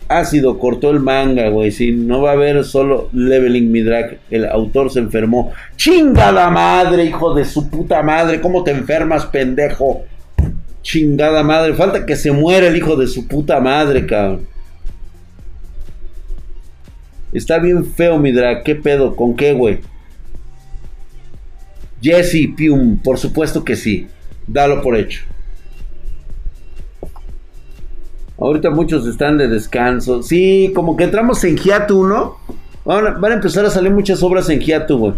Ácido 0.08 0.58
cortó 0.60 0.92
el 0.92 1.00
manga, 1.00 1.50
güey. 1.50 1.72
Si 1.72 1.92
no 1.92 2.22
va 2.22 2.30
a 2.30 2.34
haber 2.34 2.64
solo 2.64 3.10
leveling 3.12 3.72
mi 3.72 3.82
drag. 3.82 4.20
El 4.30 4.46
autor 4.46 4.92
se 4.92 5.00
enfermó. 5.00 5.52
Chingada 5.76 6.50
madre, 6.52 7.06
hijo 7.06 7.34
de 7.34 7.44
su 7.44 7.70
puta 7.70 8.04
madre. 8.04 8.40
¿Cómo 8.40 8.64
te 8.64 8.72
enfermas, 8.72 9.26
pendejo? 9.26 10.04
Chingada 10.84 11.44
madre. 11.44 11.74
Falta 11.74 12.06
que 12.06 12.16
se 12.16 12.32
muera 12.32 12.68
el 12.68 12.78
hijo 12.78 12.96
de 12.96 13.08
su 13.08 13.28
puta 13.28 13.60
madre, 13.60 14.06
cabrón. 14.06 14.48
Está 17.34 17.58
bien 17.58 17.84
feo 17.84 18.20
mi 18.20 18.32
drag. 18.32 18.64
¿Qué 18.64 18.76
pedo? 18.76 19.16
¿Con 19.16 19.36
qué, 19.36 19.54
güey? 19.54 19.80
Jesse 22.02 22.50
Pium, 22.56 22.98
por 22.98 23.18
supuesto 23.18 23.64
que 23.64 23.76
sí. 23.76 24.08
Dalo 24.46 24.82
por 24.82 24.96
hecho. 24.96 25.22
Ahorita 28.40 28.70
muchos 28.70 29.08
están 29.08 29.38
de 29.38 29.48
descanso. 29.48 30.22
Sí, 30.22 30.72
como 30.76 30.96
que 30.96 31.06
entramos 31.06 31.44
en 31.44 31.58
hiatu, 31.58 32.06
¿no? 32.06 32.38
Van 32.86 33.32
a, 33.32 33.34
empezar 33.34 33.66
a 33.66 33.70
salir 33.70 33.92
muchas 33.92 34.22
obras 34.24 34.50
en 34.50 34.60
hiatu, 34.60 34.98
güey. 34.98 35.14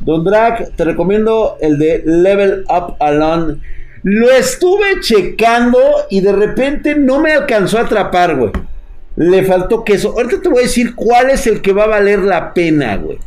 Don 0.00 0.24
Drag, 0.24 0.74
te 0.76 0.84
recomiendo 0.84 1.56
el 1.60 1.78
de 1.78 2.02
Level 2.04 2.64
Up 2.68 2.96
Alone. 3.00 3.58
Lo 4.02 4.30
estuve 4.30 5.00
checando 5.00 5.78
y 6.10 6.20
de 6.20 6.32
repente 6.32 6.94
no 6.94 7.20
me 7.20 7.32
alcanzó 7.32 7.78
a 7.78 7.82
atrapar, 7.82 8.36
güey. 8.36 8.52
Le 9.16 9.44
faltó 9.44 9.84
queso. 9.84 10.10
Ahorita 10.10 10.42
te 10.42 10.48
voy 10.48 10.60
a 10.60 10.62
decir 10.62 10.94
cuál 10.94 11.30
es 11.30 11.46
el 11.46 11.62
que 11.62 11.72
va 11.72 11.84
a 11.84 11.88
valer 11.88 12.20
la 12.20 12.52
pena, 12.52 12.96
güey. 12.96 13.18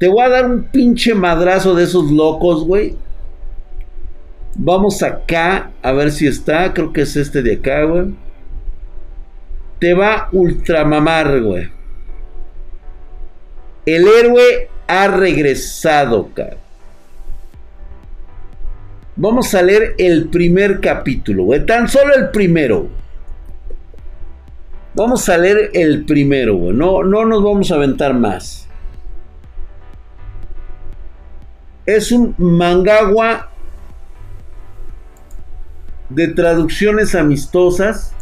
Te 0.00 0.08
voy 0.08 0.22
a 0.22 0.30
dar 0.30 0.46
un 0.46 0.62
pinche 0.62 1.14
madrazo 1.14 1.74
de 1.74 1.84
esos 1.84 2.10
locos, 2.10 2.64
güey. 2.64 2.96
Vamos 4.54 5.02
acá, 5.02 5.72
a 5.82 5.92
ver 5.92 6.10
si 6.10 6.26
está. 6.26 6.72
Creo 6.72 6.90
que 6.90 7.02
es 7.02 7.16
este 7.16 7.42
de 7.42 7.56
acá, 7.56 7.84
güey. 7.84 8.06
Te 9.78 9.92
va 9.92 10.30
ultramamar, 10.32 11.42
güey. 11.42 11.70
El 13.84 14.08
héroe 14.08 14.70
ha 14.86 15.08
regresado, 15.08 16.30
cara. 16.32 16.56
Vamos 19.16 19.54
a 19.54 19.60
leer 19.60 19.96
el 19.98 20.30
primer 20.30 20.80
capítulo, 20.80 21.44
güey. 21.44 21.66
Tan 21.66 21.88
solo 21.88 22.14
el 22.14 22.30
primero. 22.30 22.88
Vamos 24.94 25.28
a 25.28 25.36
leer 25.36 25.72
el 25.74 26.06
primero, 26.06 26.56
güey. 26.56 26.74
No, 26.74 27.04
no 27.04 27.26
nos 27.26 27.44
vamos 27.44 27.70
a 27.70 27.74
aventar 27.74 28.14
más. 28.14 28.69
Es 31.96 32.12
un 32.12 32.36
mangawa 32.38 33.50
de 36.08 36.28
traducciones 36.28 37.16
amistosas. 37.16 38.12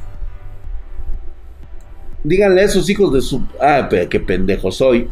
Díganle 2.24 2.62
a 2.62 2.64
esos 2.64 2.88
hijos 2.88 3.12
de 3.12 3.20
su... 3.20 3.46
Ah, 3.60 3.86
qué 3.90 4.20
pendejo 4.20 4.72
soy. 4.72 5.10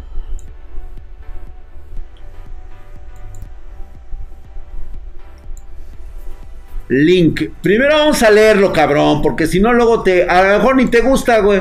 Link. 6.89 7.43
Primero 7.61 7.99
vamos 7.99 8.23
a 8.23 8.31
leerlo, 8.31 8.73
cabrón, 8.73 9.21
porque 9.21 9.47
si 9.47 9.61
no 9.61 9.75
luego 9.75 10.03
te... 10.03 10.27
A 10.27 10.43
lo 10.43 10.59
mejor 10.59 10.77
ni 10.77 10.87
te 10.87 11.03
gusta, 11.03 11.41
güey. 11.41 11.61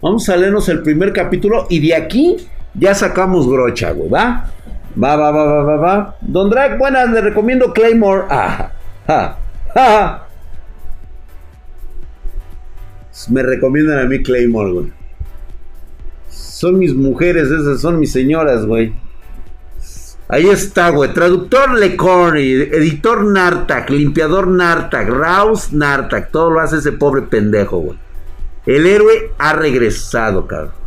Vamos 0.00 0.28
a 0.28 0.36
leernos 0.36 0.68
el 0.68 0.82
primer 0.82 1.12
capítulo 1.12 1.68
y 1.70 1.78
de 1.78 1.94
aquí 1.94 2.48
ya 2.74 2.96
sacamos 2.96 3.48
brocha, 3.48 3.92
güey, 3.92 4.10
¿va? 4.10 4.50
Va, 4.94 5.16
va, 5.16 5.30
va, 5.30 5.44
va, 5.44 5.62
va, 5.62 5.76
va. 5.76 6.16
Don 6.20 6.50
Drake, 6.50 6.76
buenas, 6.76 7.10
le 7.10 7.20
recomiendo 7.20 7.72
Claymore. 7.72 8.26
Ah, 8.28 8.72
ah, 9.08 9.38
ah. 9.74 10.26
Me 13.28 13.42
recomiendan 13.42 13.98
a 14.00 14.04
mí 14.04 14.22
Claymore, 14.22 14.72
güey. 14.72 14.92
Son 16.28 16.78
mis 16.78 16.94
mujeres, 16.94 17.50
esas 17.50 17.80
son 17.80 17.98
mis 17.98 18.12
señoras, 18.12 18.66
güey. 18.66 18.94
Ahí 20.28 20.48
está, 20.48 20.90
güey. 20.90 21.12
Traductor 21.12 21.78
Lecorny, 21.78 22.52
editor 22.52 23.24
Nartak, 23.24 23.90
limpiador 23.90 24.48
Nartak, 24.48 25.08
Raus 25.08 25.72
Nartak. 25.72 26.30
Todo 26.30 26.50
lo 26.50 26.60
hace 26.60 26.78
ese 26.78 26.92
pobre 26.92 27.22
pendejo, 27.22 27.78
güey. 27.78 27.98
El 28.64 28.86
héroe 28.86 29.32
ha 29.38 29.52
regresado, 29.52 30.46
cabrón. 30.46 30.81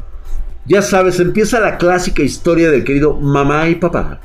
Ya 0.68 0.82
sabes, 0.82 1.20
empieza 1.20 1.60
la 1.60 1.78
clásica 1.78 2.24
historia 2.24 2.72
del 2.72 2.84
querido 2.84 3.14
mamá 3.14 3.70
y 3.70 3.76
papá. 3.76 4.20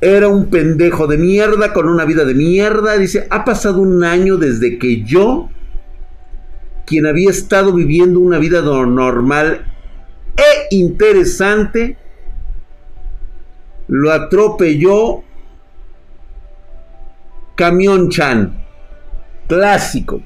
Era 0.00 0.28
un 0.28 0.46
pendejo 0.46 1.06
de 1.06 1.18
mierda 1.18 1.72
con 1.72 1.88
una 1.88 2.04
vida 2.04 2.24
de 2.24 2.34
mierda. 2.34 2.96
Dice, 2.96 3.26
ha 3.30 3.44
pasado 3.44 3.80
un 3.80 4.04
año 4.04 4.36
desde 4.36 4.78
que 4.78 5.02
yo, 5.02 5.50
quien 6.86 7.06
había 7.06 7.30
estado 7.30 7.72
viviendo 7.74 8.20
una 8.20 8.38
vida 8.38 8.62
normal 8.62 9.66
e 10.36 10.74
interesante, 10.74 11.98
lo 13.88 14.12
atropelló 14.12 15.24
Camión 17.56 18.08
Chan. 18.08 18.64
Clásico. 19.48 20.22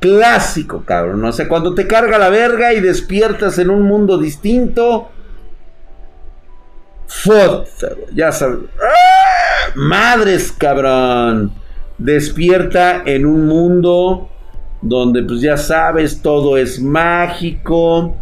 Clásico, 0.00 0.84
cabrón. 0.84 1.24
O 1.24 1.32
sea, 1.32 1.48
cuando 1.48 1.74
te 1.74 1.86
carga 1.86 2.18
la 2.18 2.28
verga 2.28 2.74
y 2.74 2.80
despiertas 2.80 3.58
en 3.58 3.70
un 3.70 3.82
mundo 3.82 4.18
distinto. 4.18 5.10
Foto, 7.06 7.64
ya 8.12 8.32
sabes. 8.32 8.58
¡Ah! 8.80 9.72
Madres, 9.74 10.52
cabrón. 10.52 11.52
Despierta 11.98 13.02
en 13.06 13.24
un 13.24 13.46
mundo 13.46 14.28
donde, 14.82 15.22
pues 15.22 15.40
ya 15.40 15.56
sabes, 15.56 16.20
todo 16.20 16.56
es 16.56 16.80
mágico. 16.80 18.16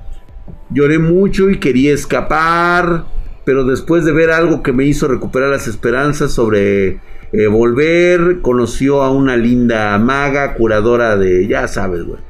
Lloré 0.70 0.98
mucho 0.98 1.50
y 1.50 1.58
quería 1.58 1.92
escapar. 1.92 3.04
Pero 3.44 3.64
después 3.64 4.04
de 4.04 4.12
ver 4.12 4.30
algo 4.30 4.62
que 4.62 4.72
me 4.72 4.84
hizo 4.84 5.06
recuperar 5.06 5.50
las 5.50 5.66
esperanzas 5.66 6.32
sobre 6.32 7.00
eh, 7.36 7.48
volver, 7.48 8.42
conoció 8.42 9.02
a 9.02 9.10
una 9.10 9.36
linda 9.36 9.98
maga, 9.98 10.54
curadora 10.54 11.16
de, 11.16 11.48
ya 11.48 11.66
sabes, 11.66 12.04
güey. 12.04 12.20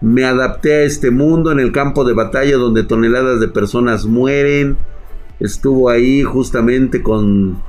Me 0.00 0.24
adapté 0.24 0.74
a 0.74 0.82
este 0.82 1.12
mundo 1.12 1.52
en 1.52 1.60
el 1.60 1.70
campo 1.70 2.04
de 2.04 2.14
batalla 2.14 2.56
donde 2.56 2.82
toneladas 2.82 3.38
de 3.38 3.46
personas 3.46 4.06
mueren. 4.06 4.76
Estuvo 5.38 5.88
ahí 5.88 6.24
justamente 6.24 7.00
con, 7.00 7.62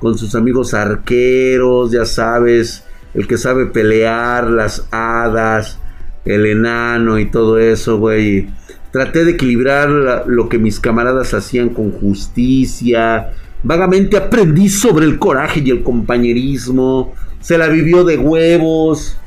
con 0.00 0.18
sus 0.18 0.34
amigos 0.34 0.74
arqueros, 0.74 1.92
ya 1.92 2.04
sabes, 2.04 2.84
el 3.14 3.26
que 3.26 3.38
sabe 3.38 3.64
pelear, 3.64 4.50
las 4.50 4.86
hadas, 4.90 5.80
el 6.26 6.44
enano 6.44 7.18
y 7.18 7.30
todo 7.30 7.58
eso, 7.58 7.96
güey. 7.96 8.50
Traté 8.92 9.24
de 9.24 9.30
equilibrar 9.30 10.24
lo 10.26 10.50
que 10.50 10.58
mis 10.58 10.78
camaradas 10.78 11.32
hacían 11.32 11.70
con 11.70 11.90
justicia, 11.90 13.32
Vagamente 13.62 14.16
aprendí 14.16 14.68
sobre 14.68 15.04
el 15.04 15.18
coraje 15.18 15.60
y 15.64 15.70
el 15.70 15.82
compañerismo. 15.82 17.14
Se 17.40 17.58
la 17.58 17.68
vivió 17.68 18.04
de 18.04 18.16
huevos. 18.16 19.18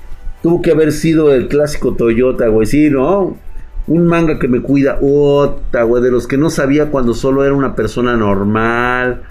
Tuvo 0.41 0.61
que 0.61 0.71
haber 0.71 0.91
sido 0.91 1.33
el 1.33 1.47
clásico 1.47 1.95
Toyota, 1.95 2.47
güey. 2.47 2.65
Sí, 2.65 2.89
¿no? 2.89 3.37
Un 3.87 4.07
manga 4.07 4.39
que 4.39 4.47
me 4.47 4.61
cuida. 4.61 4.99
Ota, 5.01 5.83
güey. 5.83 6.01
De 6.01 6.11
los 6.11 6.27
que 6.27 6.37
no 6.37 6.49
sabía 6.49 6.89
cuando 6.89 7.13
solo 7.13 7.43
era 7.43 7.53
una 7.53 7.75
persona 7.75 8.15
normal. 8.15 9.23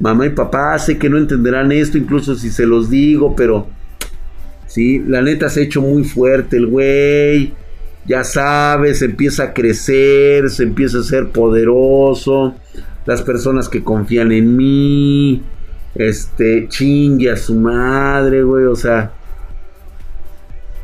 Mamá 0.00 0.26
y 0.26 0.30
papá, 0.30 0.78
sé 0.78 0.98
que 0.98 1.08
no 1.08 1.18
entenderán 1.18 1.72
esto, 1.72 1.96
incluso 1.96 2.34
si 2.34 2.50
se 2.50 2.66
los 2.66 2.90
digo, 2.90 3.34
pero. 3.34 3.66
Sí, 4.66 5.02
la 5.06 5.22
neta 5.22 5.48
se 5.48 5.60
ha 5.60 5.64
hecho 5.64 5.80
muy 5.80 6.04
fuerte 6.04 6.56
el 6.56 6.66
güey. 6.66 7.54
Ya 8.06 8.24
sabes, 8.24 9.00
empieza 9.00 9.44
a 9.44 9.52
crecer, 9.54 10.50
se 10.50 10.64
empieza 10.64 10.98
a 10.98 11.02
ser 11.02 11.30
poderoso 11.30 12.54
las 13.06 13.22
personas 13.22 13.68
que 13.68 13.84
confían 13.84 14.32
en 14.32 14.56
mí, 14.56 15.42
este, 15.94 16.68
chingue 16.68 17.30
a 17.30 17.36
su 17.36 17.54
madre, 17.54 18.42
güey, 18.42 18.64
o 18.64 18.76
sea, 18.76 19.12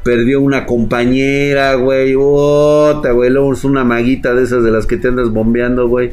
perdió 0.03 0.41
una 0.41 0.67
compañera, 0.67 1.75
güey, 1.75 2.15
otra, 2.17 3.13
güey, 3.13 3.31
luego 3.31 3.53
es 3.53 3.65
una 3.65 3.85
maguita 3.85 4.35
de 4.35 4.45
esas 4.45 4.63
de 4.63 4.71
las 4.71 4.87
que 4.87 4.97
te 4.97 5.09
andas 5.09 5.31
bombeando, 5.31 5.89
güey. 5.89 6.13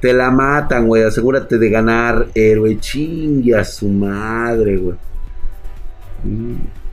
Te 0.00 0.12
la 0.12 0.30
matan, 0.30 0.88
güey, 0.88 1.04
asegúrate 1.04 1.58
de 1.58 1.70
ganar, 1.70 2.26
héroe, 2.34 2.78
chingue 2.80 3.54
a 3.54 3.64
su 3.64 3.88
madre, 3.88 4.76
güey. 4.76 4.96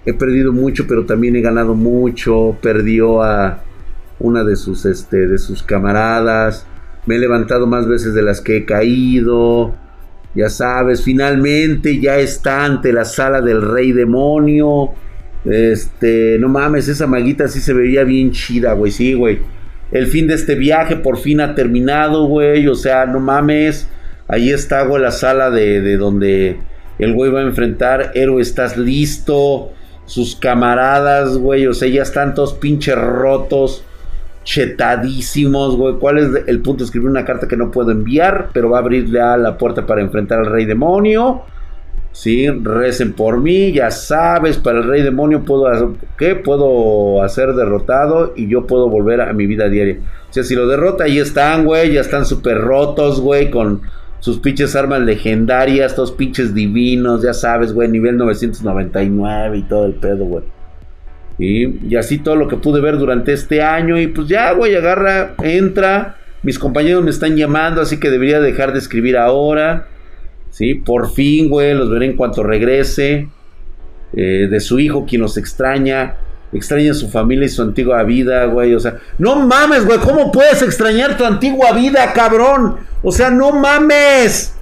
He 0.06 0.14
perdido 0.14 0.54
mucho, 0.54 0.86
pero 0.88 1.06
también 1.06 1.36
he 1.36 1.42
ganado 1.42 1.74
mucho. 1.74 2.56
Perdió 2.62 3.24
a 3.24 3.64
una 4.20 4.44
de 4.44 4.56
sus, 4.56 4.86
este, 4.86 5.28
de 5.28 5.40
sus 5.40 5.64
camaradas 5.64 6.68
me 7.06 7.16
he 7.16 7.20
levantado 7.20 7.68
más 7.68 7.88
veces 7.88 8.14
de 8.14 8.22
las 8.22 8.42
que 8.42 8.58
he 8.58 8.66
caído. 8.66 9.74
Ya 10.36 10.50
sabes, 10.50 11.04
finalmente 11.04 12.00
ya 12.00 12.18
está 12.20 12.66
ante 12.66 12.94
la 12.94 13.06
sala 13.06 13.42
del 13.42 13.62
rey 13.62 13.92
demonio. 13.92 14.92
Este, 15.46 16.38
no 16.40 16.50
mames, 16.50 16.88
esa 16.88 17.08
maguita 17.08 17.48
sí 17.48 17.62
se 17.62 17.74
veía 17.74 18.04
bien 18.04 18.32
chida, 18.32 18.74
güey, 18.74 18.92
sí, 18.92 19.14
güey. 19.14 19.40
El 19.92 20.06
fin 20.08 20.28
de 20.28 20.36
este 20.36 20.54
viaje 20.56 20.96
por 20.98 21.18
fin 21.18 21.42
ha 21.42 21.56
terminado, 21.56 22.26
güey. 22.26 22.68
O 22.68 22.76
sea, 22.76 23.06
no 23.06 23.20
mames. 23.20 23.88
Ahí 24.28 24.52
está, 24.52 24.84
güey, 24.84 25.02
la 25.02 25.12
sala 25.12 25.50
de, 25.50 25.82
de 25.82 25.98
donde 25.98 26.60
el 27.00 27.14
güey 27.14 27.32
va 27.32 27.40
a 27.40 27.44
enfrentar. 27.44 28.12
Héroe, 28.14 28.42
estás 28.42 28.78
listo. 28.78 29.72
Sus 30.06 30.36
camaradas, 30.36 31.38
güey. 31.38 31.66
O 31.66 31.74
sea, 31.74 31.88
ya 31.88 32.04
están 32.04 32.36
todos 32.36 32.54
pinches 32.54 32.96
rotos 32.96 33.84
chetadísimos, 34.50 35.78
güey. 35.78 35.96
¿Cuál 36.00 36.18
es 36.18 36.44
el 36.48 36.62
punto? 36.62 36.84
Escribir 36.84 37.08
una 37.08 37.24
carta 37.24 37.48
que 37.48 37.56
no 37.56 37.70
puedo 37.70 37.92
enviar, 37.92 38.50
pero 38.52 38.72
va 38.72 38.78
a 38.78 38.82
abrirle 38.82 39.22
a 39.22 39.38
la 39.38 39.60
puerta 39.60 39.86
para 39.86 40.02
enfrentar 40.02 40.40
al 40.40 40.48
rey 40.48 40.66
demonio. 40.66 41.44
Sí, 42.12 42.50
recen 42.50 43.14
por 43.14 43.40
mí, 43.40 43.72
ya 43.72 43.92
sabes, 43.92 44.58
para 44.58 44.80
el 44.80 44.86
rey 44.86 45.04
demonio 45.04 45.46
puedo 45.46 45.68
hacer, 45.68 45.90
¿qué? 46.18 46.34
Puedo 46.34 47.22
hacer 47.22 47.54
derrotado 47.54 48.34
y 48.36 48.48
yo 48.48 48.66
puedo 48.66 48.90
volver 48.90 49.22
a 49.22 49.32
mi 49.34 49.46
vida 49.46 49.70
diaria. 49.70 50.00
O 50.28 50.34
sea, 50.34 50.44
si 50.44 50.56
lo 50.56 50.68
derrota, 50.68 51.04
ahí 51.04 51.20
están, 51.20 51.66
güey, 51.66 51.94
ya 51.94 52.02
están 52.02 52.26
súper 52.26 52.58
rotos, 52.58 53.22
güey, 53.22 53.52
con 53.52 53.82
sus 54.20 54.40
pinches 54.40 54.76
armas 54.76 55.02
legendarias, 55.02 55.94
todos 55.94 56.12
pinches 56.12 56.56
divinos, 56.56 57.22
ya 57.22 57.36
sabes, 57.36 57.72
güey, 57.72 57.88
nivel 57.88 58.18
999 58.18 59.58
y 59.60 59.64
todo 59.64 59.86
el 59.86 59.94
pedo, 59.94 60.26
güey. 60.26 60.44
Y, 61.40 61.96
así 61.96 62.18
todo 62.18 62.36
lo 62.36 62.48
que 62.48 62.58
pude 62.58 62.82
ver 62.82 62.98
durante 62.98 63.34
este 63.34 63.62
año. 63.62 64.00
Y 64.00 64.08
pues 64.08 64.28
ya, 64.28 64.52
güey, 64.52 64.76
agarra, 64.76 65.36
entra. 65.42 66.18
Mis 66.44 66.60
compañeros 66.60 67.04
me 67.04 67.10
están 67.10 67.36
llamando, 67.36 67.82
así 67.82 68.00
que 68.00 68.10
debería 68.10 68.40
dejar 68.40 68.74
de 68.74 68.80
escribir 68.80 69.18
ahora. 69.18 69.88
Sí, 70.52 70.76
por 70.76 71.12
fin, 71.12 71.50
güey, 71.50 71.74
los 71.74 71.90
veré 71.90 72.08
en 72.08 72.16
cuanto 72.16 72.44
regrese. 72.44 73.30
Eh, 74.14 74.48
de 74.50 74.60
su 74.60 74.80
hijo, 74.80 75.06
quien 75.06 75.22
nos 75.22 75.38
extraña. 75.38 76.16
extraña 76.52 76.94
su 76.94 77.10
familia 77.10 77.46
y 77.46 77.50
su 77.50 77.62
antigua 77.62 78.04
vida, 78.04 78.46
güey. 78.46 78.74
O 78.74 78.80
sea, 78.80 78.98
no 79.18 79.36
mames, 79.38 79.86
güey. 79.86 80.00
¿Cómo 80.00 80.32
puedes 80.32 80.62
extrañar 80.62 81.16
tu 81.16 81.24
antigua 81.24 81.72
vida, 81.72 82.12
cabrón? 82.14 82.78
O 83.02 83.12
sea, 83.12 83.30
no 83.30 83.52
mames. 83.52 84.59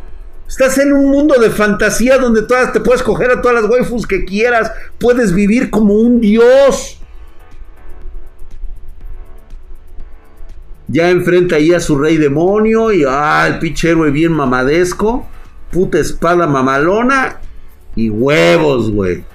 Estás 0.48 0.78
en 0.78 0.94
un 0.94 1.12
mundo 1.12 1.36
de 1.40 1.50
fantasía 1.50 2.18
donde 2.18 2.42
todas 2.42 2.72
te 2.72 2.80
puedes 2.80 3.04
coger 3.04 3.32
a 3.32 3.42
todas 3.42 3.62
las 3.62 3.70
waifus 3.70 4.08
que 4.08 4.24
quieras. 4.24 4.72
Puedes 4.98 5.34
vivir 5.34 5.70
como 5.70 5.94
un 5.96 6.22
dios. 6.22 7.02
Ya 10.88 11.10
enfrenta 11.10 11.58
ahí 11.58 11.74
a 11.74 11.82
su 11.82 11.98
rey 11.98 12.16
demonio 12.16 12.94
y 12.94 13.04
ah, 13.06 13.46
el 13.46 13.60
pinche 13.60 13.90
héroe 13.90 14.10
bien 14.10 14.32
mamadesco. 14.32 15.28
Puta 15.70 16.00
espada 16.00 16.48
mamalona 16.48 17.42
y 17.98 18.10
huevos, 18.10 18.90
güey. 18.90 19.26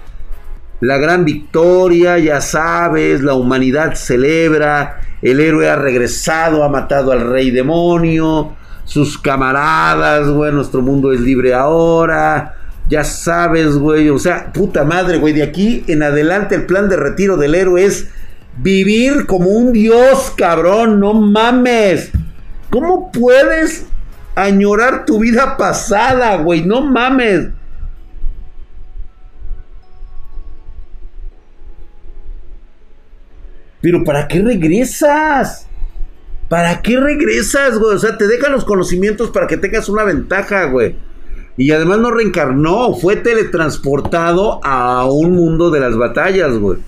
La 0.81 0.97
gran 0.97 1.27
victoria, 1.27 2.19
ya 2.19 2.41
sabes, 2.41 3.21
la 3.21 3.35
humanidad 3.35 3.97
celebra. 3.97 5.03
El 5.21 5.41
héroe 5.41 5.69
ha 5.69 5.77
regresado, 5.77 6.65
ha 6.65 6.71
matado 6.71 7.13
al 7.13 7.21
rey 7.21 7.51
demonio 7.51 8.57
sus 8.93 9.16
camaradas, 9.16 10.28
güey, 10.28 10.53
nuestro 10.53 10.82
mundo 10.82 11.14
es 11.14 11.20
libre 11.20 11.55
ahora. 11.55 12.57
Ya 12.90 13.05
sabes, 13.05 13.78
güey, 13.78 14.11
o 14.11 14.18
sea, 14.18 14.53
puta 14.53 14.84
madre, 14.84 15.16
güey, 15.16 15.32
de 15.32 15.43
aquí 15.43 15.82
en 15.88 16.03
adelante 16.03 16.55
el 16.55 16.66
plan 16.66 16.90
de 16.90 16.97
retiro 16.97 17.38
del 17.38 17.55
héroe 17.55 17.82
es 17.82 18.09
vivir 18.59 19.24
como 19.24 19.49
un 19.49 19.72
dios, 19.72 20.34
cabrón, 20.36 21.01
no 21.01 21.14
mames. 21.14 22.11
¿Cómo 22.68 23.11
puedes 23.11 23.86
añorar 24.34 25.07
tu 25.07 25.20
vida 25.20 25.57
pasada, 25.57 26.36
güey? 26.36 26.66
No 26.66 26.82
mames. 26.82 27.49
Pero 33.80 34.05
¿para 34.05 34.28
qué 34.28 34.43
regresas? 34.43 35.66
¿Para 36.53 36.82
qué 36.82 37.00
regresas, 37.00 37.78
güey? 37.78 37.94
O 37.94 37.98
sea, 37.98 38.18
te 38.18 38.28
dejan 38.28 38.53
los 38.53 38.66
conocimientos 38.66 39.30
para 39.30 39.46
que 39.46 39.57
tengas 39.57 39.88
una 39.88 40.05
ventaja, 40.05 40.66
güey. 40.66 40.96
Y 41.57 41.70
además 41.70 42.00
no 42.00 42.11
reencarnó, 42.11 42.92
fue 42.92 43.16
teletransportado 43.16 44.61
a 44.62 45.11
un 45.11 45.32
mundo 45.32 45.70
de 45.70 45.80
las 45.80 45.96
batallas, 45.96 46.59
güey. 46.59 46.78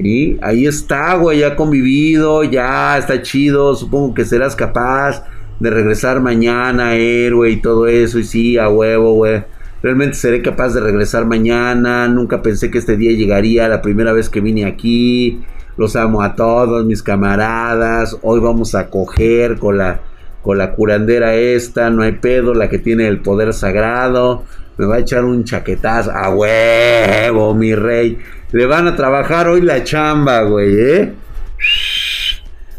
Y 0.00 0.38
ahí 0.42 0.66
está, 0.66 1.14
güey, 1.14 1.38
ya 1.38 1.54
convivido, 1.54 2.42
ya 2.42 2.98
está 2.98 3.22
chido. 3.22 3.76
Supongo 3.76 4.12
que 4.12 4.24
serás 4.24 4.56
capaz 4.56 5.22
de 5.60 5.70
regresar 5.70 6.20
mañana, 6.20 6.96
héroe 6.96 7.50
y 7.50 7.62
todo 7.62 7.86
eso. 7.86 8.18
Y 8.18 8.24
sí, 8.24 8.58
a 8.58 8.68
huevo, 8.68 9.12
güey. 9.12 9.44
Realmente 9.84 10.14
seré 10.14 10.42
capaz 10.42 10.74
de 10.74 10.80
regresar 10.80 11.26
mañana. 11.26 12.08
Nunca 12.08 12.42
pensé 12.42 12.72
que 12.72 12.78
este 12.78 12.96
día 12.96 13.12
llegaría 13.12 13.68
la 13.68 13.82
primera 13.82 14.12
vez 14.12 14.28
que 14.28 14.40
vine 14.40 14.64
aquí. 14.64 15.44
Los 15.78 15.94
amo 15.94 16.22
a 16.22 16.34
todos, 16.34 16.84
mis 16.84 17.04
camaradas. 17.04 18.16
Hoy 18.22 18.40
vamos 18.40 18.74
a 18.74 18.90
coger 18.90 19.58
con 19.58 19.78
la, 19.78 20.00
con 20.42 20.58
la 20.58 20.72
curandera 20.72 21.36
esta. 21.36 21.88
No 21.88 22.02
hay 22.02 22.12
pedo, 22.12 22.52
la 22.52 22.68
que 22.68 22.80
tiene 22.80 23.06
el 23.06 23.20
poder 23.20 23.54
sagrado. 23.54 24.42
Me 24.76 24.86
va 24.86 24.96
a 24.96 24.98
echar 24.98 25.24
un 25.24 25.44
chaquetazo. 25.44 26.10
A 26.10 26.30
huevo, 26.30 27.54
mi 27.54 27.76
rey. 27.76 28.18
Le 28.50 28.66
van 28.66 28.88
a 28.88 28.96
trabajar 28.96 29.46
hoy 29.46 29.60
la 29.60 29.84
chamba, 29.84 30.42
güey, 30.42 30.80
¿eh? 30.80 31.14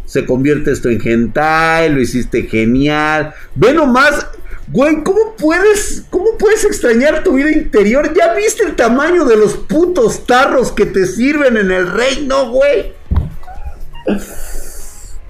Se 0.04 0.26
convierte 0.26 0.72
esto 0.72 0.89
en 0.89 1.00
hentai, 1.02 1.93
lo 1.93 2.02
hiciste 2.02 2.43
genial. 2.43 3.34
Ve 3.56 3.74
nomás, 3.74 4.28
Güey, 4.72 5.03
¿cómo 5.03 5.36
puedes, 5.36 6.05
¿cómo 6.11 6.38
puedes 6.38 6.63
extrañar 6.63 7.24
tu 7.24 7.34
vida 7.34 7.51
interior? 7.51 8.13
¿Ya 8.13 8.34
viste 8.36 8.63
el 8.63 8.76
tamaño 8.76 9.26
de 9.26 9.36
los 9.36 9.55
putos 9.55 10.28
tarros 10.28 10.72
que 10.72 10.86
te 10.86 11.07
sirven 11.07 11.57
en 11.57 11.72
el 11.72 11.91
reino, 11.91 12.51
güey? 12.51 12.93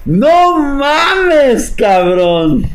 No 0.03 0.59
mames, 0.59 1.71
cabrón. 1.71 2.69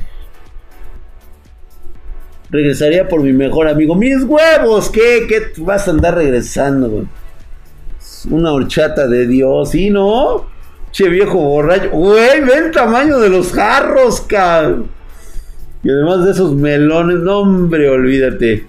Regresaría 2.48 3.08
por 3.08 3.20
mi 3.20 3.34
mejor 3.34 3.68
amigo. 3.68 3.94
Mis 3.94 4.22
huevos, 4.22 4.88
¿qué? 4.88 5.26
¿Qué 5.28 5.52
vas 5.58 5.86
a 5.86 5.90
andar 5.90 6.14
regresando, 6.14 6.88
güey? 6.88 7.06
Una 8.30 8.52
horchata 8.52 9.06
de 9.06 9.26
Dios, 9.26 9.74
¿y 9.74 9.90
no? 9.90 10.46
Che 10.92 11.10
viejo 11.10 11.36
borracho. 11.36 11.90
Güey, 11.90 12.40
ve 12.40 12.54
el 12.54 12.70
tamaño 12.70 13.18
de 13.18 13.28
los 13.28 13.52
jarros, 13.52 14.22
cabrón. 14.22 14.88
Y 15.84 15.90
además 15.90 16.24
de 16.24 16.30
esos 16.32 16.54
melones, 16.54 17.18
no 17.18 17.40
hombre, 17.40 17.88
olvídate. 17.90 18.66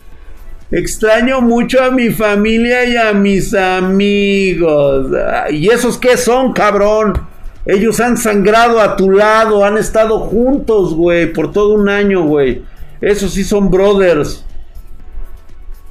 Extraño 0.69 1.39
mucho 1.39 1.81
a 1.81 1.89
mi 1.89 2.09
familia 2.09 2.85
y 2.85 2.97
a 2.97 3.13
mis 3.13 3.53
amigos. 3.53 5.07
¿Y 5.49 5.69
esos 5.69 5.97
qué 5.97 6.17
son, 6.17 6.51
cabrón? 6.51 7.13
Ellos 7.65 7.99
han 7.99 8.17
sangrado 8.17 8.81
a 8.81 8.95
tu 8.95 9.09
lado, 9.11 9.63
han 9.63 9.77
estado 9.77 10.19
juntos, 10.19 10.93
güey, 10.93 11.31
por 11.31 11.51
todo 11.51 11.73
un 11.73 11.87
año, 11.87 12.23
güey. 12.23 12.63
Esos 12.99 13.33
sí 13.33 13.43
son 13.43 13.71
brothers. 13.71 14.45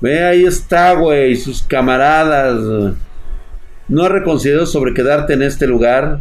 Ve, 0.00 0.22
ahí 0.22 0.44
está, 0.44 0.92
güey, 0.92 1.34
sus 1.36 1.62
camaradas. 1.62 2.60
¿No 3.88 4.02
has 4.02 4.10
reconsiderado 4.10 4.66
sobre 4.66 4.92
quedarte 4.92 5.32
en 5.32 5.42
este 5.42 5.66
lugar? 5.66 6.20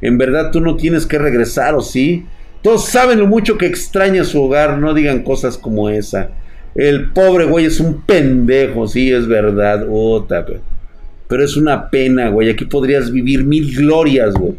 En 0.00 0.18
verdad 0.18 0.50
tú 0.50 0.60
no 0.60 0.76
tienes 0.76 1.06
que 1.06 1.18
regresar, 1.18 1.74
¿o 1.74 1.80
sí? 1.80 2.26
Todos 2.62 2.86
saben 2.86 3.18
lo 3.18 3.26
mucho 3.26 3.56
que 3.56 3.66
extraña 3.66 4.24
su 4.24 4.42
hogar, 4.42 4.78
no 4.78 4.92
digan 4.92 5.22
cosas 5.22 5.56
como 5.56 5.88
esa. 5.88 6.30
El 6.74 7.10
pobre 7.10 7.46
güey 7.46 7.64
es 7.64 7.80
un 7.80 8.02
pendejo, 8.02 8.86
sí, 8.86 9.10
es 9.10 9.26
verdad. 9.26 9.86
pero 11.26 11.44
es 11.44 11.56
una 11.56 11.88
pena, 11.90 12.28
güey. 12.28 12.50
Aquí 12.50 12.66
podrías 12.66 13.10
vivir 13.10 13.44
mil 13.44 13.74
glorias, 13.74 14.34
güey. 14.34 14.54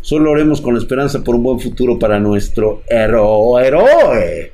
Solo 0.00 0.30
oremos 0.30 0.60
con 0.60 0.76
esperanza 0.76 1.22
por 1.22 1.34
un 1.34 1.42
buen 1.42 1.60
futuro 1.60 1.98
para 1.98 2.18
nuestro 2.18 2.82
héroe, 2.88 3.66
héroe. 3.66 4.52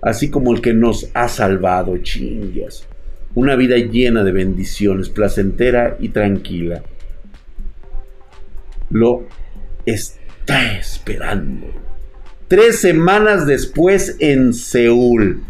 Así 0.00 0.30
como 0.30 0.54
el 0.54 0.60
que 0.60 0.72
nos 0.72 1.10
ha 1.12 1.28
salvado, 1.28 1.98
chingas. 1.98 2.86
Una 3.34 3.56
vida 3.56 3.76
llena 3.76 4.24
de 4.24 4.32
bendiciones, 4.32 5.08
placentera 5.08 5.96
y 6.00 6.10
tranquila. 6.10 6.82
Lo 8.90 9.24
está 9.84 10.78
esperando. 10.78 11.85
Tres 12.48 12.80
semanas 12.80 13.46
después 13.46 14.16
en 14.20 14.54
Seúl. 14.54 15.42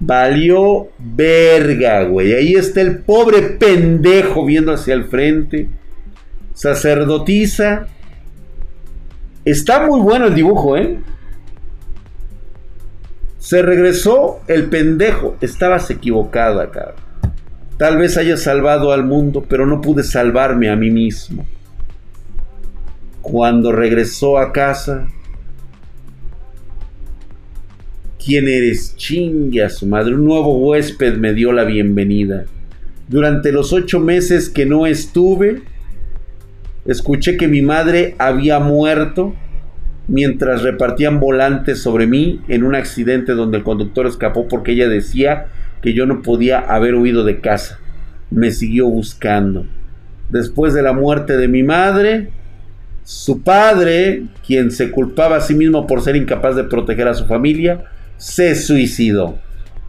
Valió 0.00 0.88
verga, 0.98 2.02
güey. 2.04 2.34
Ahí 2.34 2.54
está 2.54 2.80
el 2.80 2.98
pobre 2.98 3.42
pendejo 3.42 4.44
viendo 4.44 4.72
hacia 4.72 4.94
el 4.94 5.04
frente. 5.04 5.68
Sacerdotisa. 6.54 7.86
Está 9.44 9.86
muy 9.86 10.00
bueno 10.00 10.26
el 10.26 10.34
dibujo, 10.34 10.76
¿eh? 10.76 10.98
Se 13.38 13.62
regresó 13.62 14.40
el 14.48 14.64
pendejo. 14.64 15.36
Estabas 15.40 15.88
equivocada, 15.90 16.70
cabrón. 16.70 17.04
Tal 17.76 17.96
vez 17.98 18.16
haya 18.16 18.36
salvado 18.36 18.92
al 18.92 19.04
mundo, 19.04 19.44
pero 19.48 19.66
no 19.66 19.80
pude 19.80 20.02
salvarme 20.02 20.70
a 20.70 20.76
mí 20.76 20.90
mismo. 20.90 21.46
Cuando 23.20 23.72
regresó 23.72 24.38
a 24.38 24.52
casa, 24.52 25.08
¿Quién 28.24 28.48
eres? 28.48 28.96
Chingue 28.96 29.62
a 29.62 29.68
su 29.68 29.86
madre. 29.86 30.14
Un 30.14 30.24
nuevo 30.24 30.56
huésped 30.56 31.18
me 31.18 31.34
dio 31.34 31.52
la 31.52 31.64
bienvenida. 31.64 32.46
Durante 33.06 33.52
los 33.52 33.74
ocho 33.74 34.00
meses 34.00 34.48
que 34.48 34.64
no 34.64 34.86
estuve, 34.86 35.60
escuché 36.86 37.36
que 37.36 37.48
mi 37.48 37.60
madre 37.60 38.14
había 38.18 38.60
muerto 38.60 39.34
mientras 40.08 40.62
repartían 40.62 41.20
volantes 41.20 41.82
sobre 41.82 42.06
mí 42.06 42.40
en 42.48 42.64
un 42.64 42.74
accidente 42.74 43.32
donde 43.32 43.58
el 43.58 43.62
conductor 43.62 44.06
escapó 44.06 44.48
porque 44.48 44.72
ella 44.72 44.88
decía 44.88 45.48
que 45.82 45.92
yo 45.92 46.06
no 46.06 46.22
podía 46.22 46.60
haber 46.60 46.94
huido 46.94 47.24
de 47.24 47.40
casa. 47.40 47.78
Me 48.30 48.52
siguió 48.52 48.88
buscando. 48.88 49.66
Después 50.30 50.72
de 50.72 50.80
la 50.80 50.94
muerte 50.94 51.36
de 51.36 51.48
mi 51.48 51.62
madre, 51.62 52.30
su 53.02 53.42
padre, 53.42 54.22
quien 54.46 54.70
se 54.70 54.90
culpaba 54.90 55.36
a 55.36 55.40
sí 55.42 55.54
mismo 55.54 55.86
por 55.86 56.00
ser 56.00 56.16
incapaz 56.16 56.56
de 56.56 56.64
proteger 56.64 57.06
a 57.06 57.12
su 57.12 57.26
familia, 57.26 57.84
se 58.16 58.54
suicidó. 58.54 59.38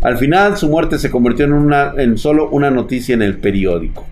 Al 0.01 0.17
final 0.17 0.57
su 0.57 0.69
muerte 0.69 0.99
se 0.99 1.09
convirtió 1.09 1.45
en, 1.45 2.17
solo 2.17 2.49
una 2.49 2.69
noticia 2.69 3.13
en 3.13 3.21
el 3.21 3.37
periódico. 3.37 4.05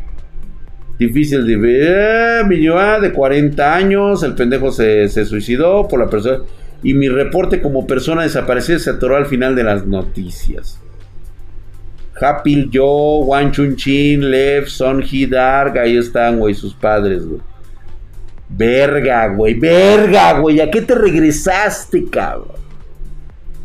Difícil 0.98 1.46
de 1.46 1.58
ver, 1.58 2.46
mi 2.46 2.58
de 2.58 3.12
40 3.12 3.76
años, 3.76 4.24
el 4.24 4.36
pendejo 4.36 4.72
se, 4.72 5.08
suicidó 5.26 5.88
por 5.88 6.00
la 6.00 6.10
persona... 6.10 6.40
Y 6.82 6.94
mi 6.94 7.08
reporte 7.08 7.62
como 7.62 7.88
persona 7.88 8.24
desaparecida 8.24 8.78
se 8.78 8.90
atoró 8.90 9.16
al 9.16 9.26
final 9.26 9.56
de 9.56 9.64
las 9.64 9.86
noticias. 9.86 10.82
Happy 12.20 12.70
Joe, 12.74 13.26
Wan 13.26 13.52
Chun 13.52 13.76
Chin, 13.76 14.30
Lev, 14.30 14.68
Son 14.68 15.04
Dark, 15.30 15.78
ahí 15.78 15.96
están, 15.96 16.40
güey, 16.40 16.54
sus 16.54 16.74
padres, 16.74 17.26
güey. 17.26 17.42
Verga, 18.50 19.28
güey, 19.28 19.54
verga, 19.54 20.40
güey, 20.40 20.60
¿a 20.60 20.70
qué 20.70 20.82
te 20.82 20.94
regresaste, 20.94 22.06
cabrón? 22.10 22.63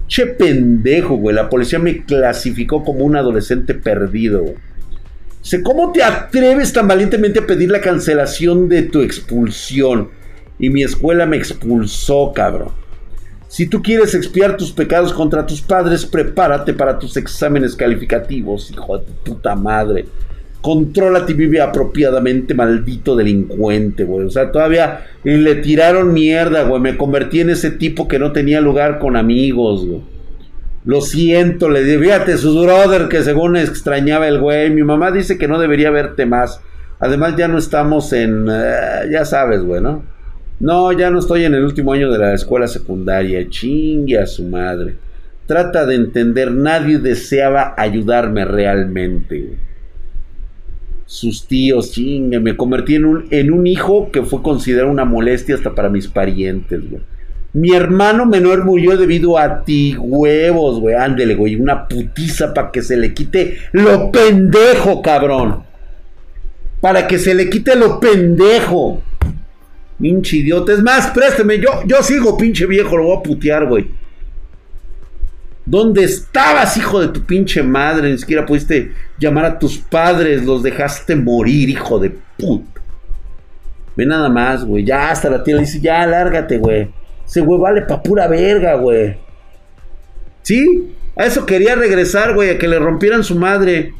Che 0.09 0.27
pendejo, 0.27 1.17
güey. 1.17 1.37
La 1.37 1.49
policía 1.49 1.79
me 1.79 2.05
clasificó 2.05 2.83
como 2.83 3.05
un 3.05 3.17
adolescente 3.17 3.75
perdido, 3.75 4.45
Sé 5.41 5.63
¿cómo 5.63 5.93
te 5.93 6.03
atreves 6.03 6.73
tan 6.73 6.89
valientemente 6.89 7.39
a 7.39 7.47
pedir 7.47 7.71
la 7.71 7.81
cancelación 7.81 8.69
de 8.69 8.83
tu 8.83 9.03
expulsión? 9.03 10.11
Y 10.59 10.69
mi 10.69 10.83
escuela 10.83 11.27
me 11.27 11.37
expulsó, 11.37 12.33
cabrón. 12.35 12.73
Si 13.47 13.67
tú 13.67 13.81
quieres 13.81 14.15
expiar 14.15 14.57
tus 14.57 14.73
pecados 14.73 15.13
contra 15.13 15.47
tus 15.47 15.63
padres, 15.63 16.05
prepárate 16.05 16.75
para 16.75 16.99
tus 16.99 17.17
exámenes 17.17 17.77
calificativos, 17.77 18.71
hijo 18.71 18.99
de 18.99 19.07
puta 19.25 19.55
madre. 19.55 20.07
Contrólate 20.61 21.33
y 21.33 21.37
vive 21.37 21.61
apropiadamente, 21.61 22.53
maldito 22.53 23.15
delincuente, 23.15 24.03
güey. 24.03 24.27
O 24.27 24.31
sea, 24.31 24.51
todavía 24.51 25.07
le 25.23 25.55
tiraron 25.57 26.13
mierda, 26.13 26.65
güey. 26.65 26.81
Me 26.81 26.97
convertí 26.97 27.41
en 27.41 27.51
ese 27.51 27.71
tipo 27.71 28.09
que 28.09 28.19
no 28.19 28.33
tenía 28.33 28.61
lugar 28.61 28.99
con 28.99 29.17
amigos, 29.17 29.87
güey. 29.87 30.01
Lo 30.85 31.01
siento, 31.01 31.69
le 31.69 31.85
dije, 31.85 31.99
fíjate, 31.99 32.39
su 32.39 32.61
brother 32.61 33.09
que 33.09 33.23
según 33.23 33.57
extrañaba 33.57 34.27
el 34.27 34.41
güey. 34.41 34.71
Mi 34.71 34.83
mamá 34.83 35.13
dice 35.13 35.39
que 35.39 35.47
no 35.47 35.61
debería 35.61 35.91
verte 35.91 36.27
más. 36.27 36.61
Además, 36.99 37.37
ya 37.37 37.47
no 37.47 37.59
estamos 37.59 38.13
en. 38.13 38.49
Eh, 38.51 39.11
ya 39.13 39.25
sabes, 39.25 39.63
güey, 39.63 39.81
¿no? 39.81 40.03
No, 40.59 40.91
ya 40.91 41.11
no 41.11 41.21
estoy 41.21 41.45
en 41.45 41.55
el 41.55 41.63
último 41.63 41.93
año 41.93 42.11
de 42.11 42.19
la 42.19 42.35
escuela 42.35 42.67
secundaria. 42.67 43.49
Chingue 43.49 44.19
a 44.19 44.27
su 44.27 44.43
madre. 44.43 44.97
Trata 45.47 45.87
de 45.87 45.95
entender, 45.95 46.51
nadie 46.51 46.99
deseaba 46.99 47.75
ayudarme 47.77 48.45
realmente, 48.45 49.39
güey 49.41 49.68
sus 51.09 51.47
tíos, 51.47 51.93
chingue, 51.93 52.39
me 52.39 52.55
convertí 52.55 52.97
en 52.97 53.07
un, 53.07 53.29
en 53.31 53.51
un 53.51 53.67
hijo 53.67 54.11
que 54.13 54.23
fue 54.23 54.43
considerado 54.43 54.91
una 54.91 55.07
molestia 55.07 55.55
hasta 55.55 55.75
para 55.75 55.89
mis 55.89 56.07
parientes, 56.07 56.83
güey. 56.89 57.01
Mi 57.55 57.75
hermano 57.75 58.27
menor 58.27 58.67
murió 58.67 58.95
debido 58.99 59.39
a 59.39 59.65
ti, 59.65 59.97
huevos, 59.99 60.81
güey. 60.81 60.97
Ándele, 60.97 61.35
güey. 61.35 61.57
Una 61.57 61.89
putiza 61.89 62.53
para 62.53 62.71
que 62.71 62.83
se 62.83 62.95
le 62.99 63.15
quite 63.15 63.57
lo 63.73 64.13
pendejo, 64.13 65.01
cabrón. 65.01 65.63
Para 66.83 67.09
que 67.09 67.19
se 67.19 67.35
le 67.35 67.49
quite 67.49 67.75
lo 67.75 67.99
pendejo. 67.99 69.03
Pinche 69.99 70.37
idiota. 70.37 70.75
Es 70.75 70.83
más, 70.83 71.07
présteme. 71.13 71.59
Yo, 71.59 71.71
yo 71.87 72.03
sigo, 72.03 72.37
pinche 72.37 72.67
viejo. 72.67 72.99
Lo 72.99 73.05
voy 73.05 73.17
a 73.17 73.23
putear, 73.23 73.67
güey. 73.67 73.87
¿Dónde 75.71 76.03
estabas, 76.03 76.79
hijo 76.79 76.99
de 76.99 77.09
tu 77.09 77.27
pinche 77.27 77.63
madre? 77.63 78.11
Ni 78.11 78.17
siquiera 78.17 78.47
pudiste 78.47 78.95
llamar 79.19 79.45
a 79.45 79.59
tus 79.59 79.77
padres, 79.77 80.47
los 80.47 80.63
dejaste 80.63 81.15
morir, 81.15 81.69
hijo 81.69 81.99
de 81.99 82.17
puta. 82.39 82.81
Ve 83.95 84.07
nada 84.07 84.31
más, 84.31 84.65
güey. 84.65 84.83
Ya 84.83 85.11
hasta 85.11 85.29
la 85.29 85.45
tía 85.45 85.57
le 85.57 85.63
dice, 85.63 85.79
ya, 85.79 86.07
lárgate, 86.07 86.57
güey. 86.57 86.91
Ese 87.27 87.43
güey 87.43 87.61
vale 87.61 87.83
pa' 87.83 88.03
pura 88.03 88.27
verga, 88.29 88.77
güey. 88.77 89.19
¿Sí? 90.41 90.95
A 91.15 91.27
eso 91.27 91.45
quería 91.45 91.75
regresar, 91.75 92.33
güey, 92.35 92.49
a 92.49 92.59
que 92.59 92.67
le 92.67 92.79
rompieran 92.79 93.23
su 93.23 93.35
madre. 93.35 93.93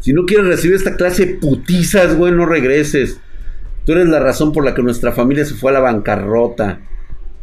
Si 0.00 0.12
no 0.12 0.26
quieres 0.26 0.48
recibir 0.48 0.76
esta 0.76 0.96
clase 0.96 1.24
de 1.24 1.34
putizas, 1.36 2.14
güey, 2.14 2.30
no 2.30 2.44
regreses. 2.44 3.20
Tú 3.86 3.92
eres 3.92 4.08
la 4.08 4.20
razón 4.20 4.52
por 4.52 4.66
la 4.66 4.74
que 4.74 4.82
nuestra 4.82 5.12
familia 5.12 5.46
se 5.46 5.54
fue 5.54 5.70
a 5.70 5.74
la 5.74 5.80
bancarrota. 5.80 6.80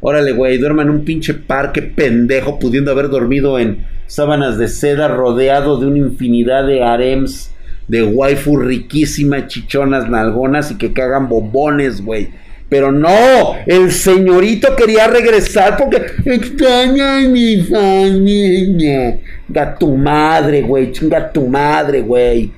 Órale, 0.02 0.32
güey, 0.32 0.58
duerma 0.58 0.84
en 0.84 0.90
un 0.90 1.04
pinche 1.04 1.34
parque 1.34 1.82
pendejo, 1.82 2.58
pudiendo 2.60 2.92
haber 2.92 3.10
dormido 3.10 3.60
en 3.60 3.86
sábanas 4.08 4.58
de 4.58 4.68
seda 4.68 5.08
rodeado 5.08 5.80
de 5.80 5.88
una 5.88 5.98
infinidad 5.98 6.66
de 6.66 6.84
harems 6.84 7.52
de 7.90 8.04
waifu 8.04 8.56
riquísimas, 8.58 9.48
chichonas, 9.48 10.10
nalgonas 10.10 10.72
y 10.72 10.78
que 10.78 10.94
cagan 10.94 11.28
bombones, 11.28 12.02
güey. 12.06 12.30
Pero 12.70 12.92
no, 12.92 13.56
el 13.66 13.92
señorito 13.92 14.76
quería 14.76 15.08
regresar 15.08 15.76
porque 15.76 16.04
extraña 16.26 17.18
a 17.18 17.22
mi 17.22 17.58
familia. 17.64 19.20
Chinga 19.48 19.76
tu 19.76 19.98
madre, 19.98 20.62
güey, 20.62 20.92
chinga 20.92 21.32
tu 21.32 21.48
madre, 21.48 22.02
güey. 22.02 22.52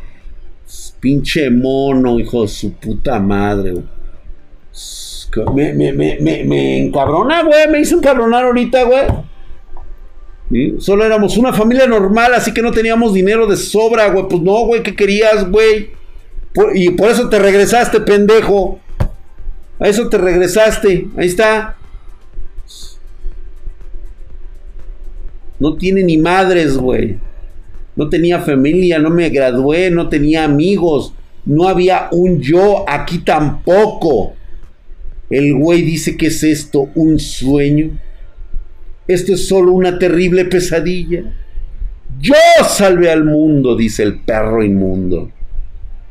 Pinche 0.99 1.49
mono, 1.49 2.19
hijo 2.19 2.43
de 2.43 2.49
su 2.49 2.73
puta 2.73 3.19
madre, 3.19 3.71
güey. 3.71 3.85
Me, 5.53 5.73
me, 5.73 5.93
me, 5.93 6.43
me, 6.43 6.77
encabrona, 6.77 7.43
güey. 7.43 7.69
Me 7.69 7.79
hizo 7.79 7.97
encabronar 7.97 8.45
ahorita, 8.45 8.83
güey. 8.83 9.05
Solo 10.79 11.05
éramos 11.05 11.37
una 11.37 11.53
familia 11.53 11.87
normal, 11.87 12.33
así 12.33 12.53
que 12.53 12.61
no 12.61 12.71
teníamos 12.71 13.13
dinero 13.13 13.47
de 13.47 13.55
sobra, 13.55 14.09
güey. 14.09 14.27
Pues 14.27 14.41
no, 14.41 14.65
güey, 14.65 14.83
¿qué 14.83 14.95
querías, 14.95 15.49
güey? 15.49 15.91
y 16.73 16.89
por 16.89 17.09
eso 17.09 17.29
te 17.29 17.39
regresaste, 17.39 18.01
pendejo. 18.01 18.79
A 19.79 19.87
eso 19.87 20.09
te 20.09 20.17
regresaste. 20.17 21.07
Ahí 21.17 21.27
está. 21.27 21.77
No 25.59 25.75
tiene 25.75 26.03
ni 26.03 26.17
madres, 26.17 26.77
güey. 26.77 27.17
No 27.95 28.09
tenía 28.09 28.39
familia, 28.39 28.99
no 28.99 29.09
me 29.09 29.29
gradué, 29.29 29.89
no 29.91 30.09
tenía 30.09 30.43
amigos. 30.43 31.13
No 31.45 31.67
había 31.67 32.09
un 32.11 32.41
yo 32.41 32.83
aquí 32.87 33.19
tampoco. 33.19 34.33
El 35.31 35.55
güey 35.55 35.81
dice 35.81 36.17
que 36.17 36.27
es 36.27 36.43
esto 36.43 36.89
un 36.93 37.17
sueño. 37.17 37.97
Esto 39.07 39.33
es 39.33 39.47
solo 39.47 39.71
una 39.71 39.97
terrible 39.97 40.43
pesadilla. 40.43 41.23
Yo 42.19 42.35
salvé 42.67 43.09
al 43.09 43.23
mundo, 43.23 43.77
dice 43.77 44.03
el 44.03 44.19
perro 44.19 44.61
inmundo. 44.61 45.31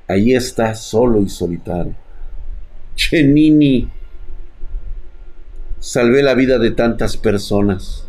Ahí 0.08 0.34
está, 0.34 0.74
solo 0.74 1.20
y 1.20 1.28
solitario. 1.28 1.94
Chenini. 2.96 3.88
Salvé 5.78 6.22
la 6.22 6.34
vida 6.34 6.58
de 6.58 6.70
tantas 6.70 7.18
personas. 7.18 8.06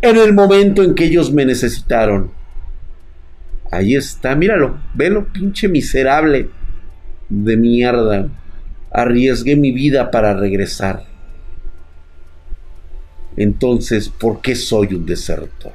En 0.00 0.16
el 0.16 0.32
momento 0.32 0.84
en 0.84 0.94
que 0.94 1.04
ellos 1.04 1.32
me 1.32 1.44
necesitaron. 1.44 2.30
Ahí 3.72 3.96
está, 3.96 4.36
míralo, 4.36 4.78
velo, 4.94 5.32
pinche 5.32 5.66
miserable 5.66 6.48
de 7.28 7.56
mierda 7.56 8.28
arriesgué 8.92 9.56
mi 9.56 9.72
vida 9.72 10.10
para 10.10 10.34
regresar. 10.34 11.04
Entonces, 13.36 14.08
¿por 14.08 14.40
qué 14.40 14.54
soy 14.54 14.94
un 14.94 15.06
desertor? 15.06 15.72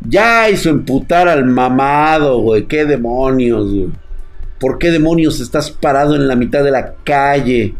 Ya 0.00 0.50
hizo 0.50 0.70
emputar 0.70 1.28
al 1.28 1.44
mamado, 1.44 2.40
güey. 2.40 2.66
¿Qué 2.66 2.84
demonios, 2.84 3.72
güey? 3.72 3.90
¿Por 4.58 4.78
qué 4.78 4.90
demonios 4.90 5.40
estás 5.40 5.70
parado 5.70 6.16
en 6.16 6.26
la 6.26 6.34
mitad 6.34 6.64
de 6.64 6.72
la 6.72 6.94
calle? 7.04 7.74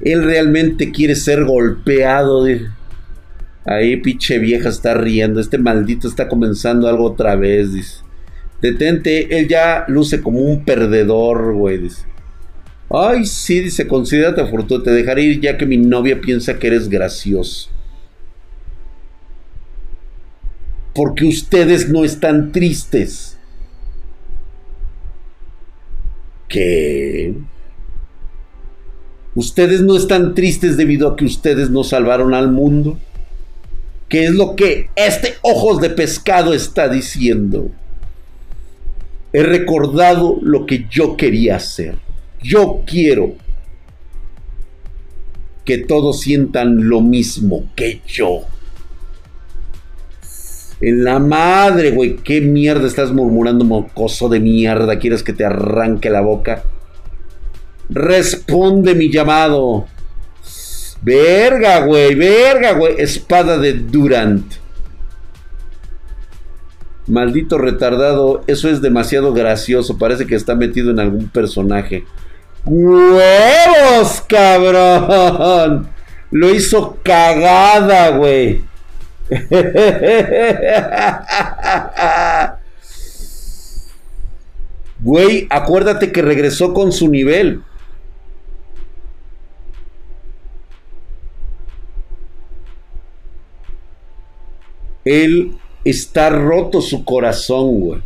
Él 0.00 0.24
realmente 0.24 0.92
quiere 0.92 1.16
ser 1.16 1.44
golpeado. 1.44 2.46
Ahí, 3.64 3.96
pinche 3.96 4.38
vieja, 4.38 4.68
está 4.68 4.94
riendo. 4.94 5.40
Este 5.40 5.58
maldito 5.58 6.06
está 6.06 6.28
comenzando 6.28 6.88
algo 6.88 7.04
otra 7.04 7.34
vez, 7.34 7.72
dice. 7.72 8.07
Detente, 8.60 9.38
él 9.38 9.48
ya 9.48 9.84
luce 9.88 10.20
como 10.20 10.40
un 10.40 10.64
perdedor, 10.64 11.54
güey. 11.54 11.88
Ay, 12.90 13.24
sí, 13.26 13.60
dice, 13.60 13.86
considérate 13.86 14.40
afortunado. 14.40 14.84
Te 14.84 14.90
dejaré 14.90 15.22
ir 15.22 15.40
ya 15.40 15.56
que 15.56 15.66
mi 15.66 15.76
novia 15.76 16.20
piensa 16.20 16.58
que 16.58 16.68
eres 16.68 16.88
gracioso. 16.88 17.70
Porque 20.94 21.26
ustedes 21.26 21.88
no 21.88 22.04
están 22.04 22.50
tristes. 22.50 23.38
¿Qué? 26.48 27.34
Ustedes 29.34 29.82
no 29.82 29.96
están 29.96 30.34
tristes 30.34 30.76
debido 30.76 31.06
a 31.06 31.14
que 31.14 31.24
ustedes 31.24 31.70
no 31.70 31.84
salvaron 31.84 32.34
al 32.34 32.50
mundo. 32.50 32.98
¿Qué 34.08 34.24
es 34.24 34.32
lo 34.32 34.56
que 34.56 34.88
este 34.96 35.34
ojos 35.42 35.80
de 35.80 35.90
pescado 35.90 36.54
está 36.54 36.88
diciendo? 36.88 37.70
He 39.32 39.42
recordado 39.42 40.38
lo 40.42 40.66
que 40.66 40.86
yo 40.90 41.16
quería 41.16 41.56
hacer. 41.56 41.96
Yo 42.42 42.82
quiero 42.86 43.34
que 45.64 45.78
todos 45.78 46.20
sientan 46.20 46.88
lo 46.88 47.00
mismo 47.00 47.70
que 47.76 48.00
yo. 48.06 48.42
En 50.80 51.04
la 51.04 51.18
madre, 51.18 51.90
güey, 51.90 52.16
qué 52.16 52.40
mierda 52.40 52.86
estás 52.86 53.12
murmurando, 53.12 53.64
mocoso 53.64 54.28
de 54.28 54.38
mierda. 54.38 54.98
¿Quieres 54.98 55.22
que 55.22 55.32
te 55.32 55.44
arranque 55.44 56.08
la 56.08 56.20
boca? 56.20 56.62
Responde 57.90 58.94
mi 58.94 59.10
llamado. 59.10 59.86
Verga, 61.02 61.84
güey, 61.84 62.14
verga, 62.14 62.72
güey. 62.72 62.94
Espada 62.98 63.58
de 63.58 63.72
Durant. 63.74 64.54
Maldito 67.08 67.58
retardado, 67.58 68.44
eso 68.46 68.68
es 68.68 68.82
demasiado 68.82 69.32
gracioso. 69.32 69.98
Parece 69.98 70.26
que 70.26 70.34
está 70.34 70.54
metido 70.54 70.90
en 70.90 71.00
algún 71.00 71.28
personaje. 71.28 72.04
¡Huevos, 72.64 74.22
cabrón! 74.28 75.88
Lo 76.30 76.54
hizo 76.54 76.98
cagada, 77.02 78.10
güey. 78.10 78.62
Güey, 85.00 85.46
acuérdate 85.48 86.10
que 86.10 86.22
regresó 86.22 86.74
con 86.74 86.92
su 86.92 87.08
nivel. 87.08 87.62
Él 95.04 95.56
está 95.84 96.30
roto 96.30 96.80
su 96.80 97.04
corazón, 97.04 97.80
güey. 97.80 98.00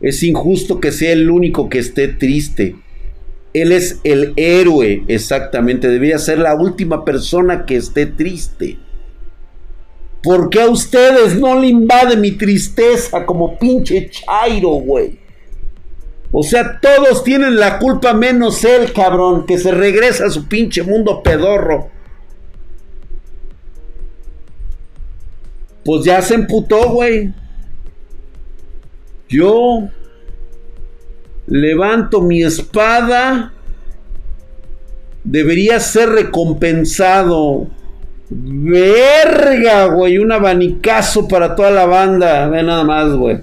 Es 0.00 0.22
injusto 0.22 0.80
que 0.80 0.92
sea 0.92 1.12
el 1.12 1.30
único 1.30 1.68
que 1.68 1.78
esté 1.78 2.08
triste. 2.08 2.76
Él 3.52 3.72
es 3.72 4.00
el 4.04 4.32
héroe, 4.36 5.04
exactamente. 5.08 5.88
Debería 5.88 6.18
ser 6.18 6.38
la 6.38 6.54
última 6.54 7.04
persona 7.04 7.66
que 7.66 7.76
esté 7.76 8.06
triste. 8.06 8.78
¿Por 10.22 10.50
qué 10.50 10.62
a 10.62 10.68
ustedes 10.68 11.36
no 11.36 11.60
le 11.60 11.68
invade 11.68 12.16
mi 12.16 12.32
tristeza 12.32 13.24
como 13.24 13.58
pinche 13.58 14.10
Chairo, 14.10 14.70
güey? 14.70 15.18
O 16.30 16.42
sea, 16.42 16.78
todos 16.80 17.24
tienen 17.24 17.56
la 17.56 17.78
culpa 17.78 18.12
menos 18.12 18.64
él, 18.64 18.92
cabrón, 18.92 19.46
que 19.46 19.58
se 19.58 19.70
regresa 19.70 20.26
a 20.26 20.30
su 20.30 20.46
pinche 20.46 20.82
mundo 20.82 21.22
pedorro. 21.22 21.90
Pues 25.88 26.04
ya 26.04 26.20
se 26.20 26.34
emputó, 26.34 26.90
güey. 26.90 27.32
Yo 29.26 29.88
levanto 31.46 32.20
mi 32.20 32.42
espada. 32.42 33.54
Debería 35.24 35.80
ser 35.80 36.10
recompensado. 36.10 37.68
Verga, 38.28 39.86
güey. 39.86 40.18
Un 40.18 40.30
abanicazo 40.30 41.26
para 41.26 41.56
toda 41.56 41.70
la 41.70 41.86
banda. 41.86 42.46
Ve 42.48 42.62
nada 42.62 42.84
más, 42.84 43.14
güey. 43.14 43.38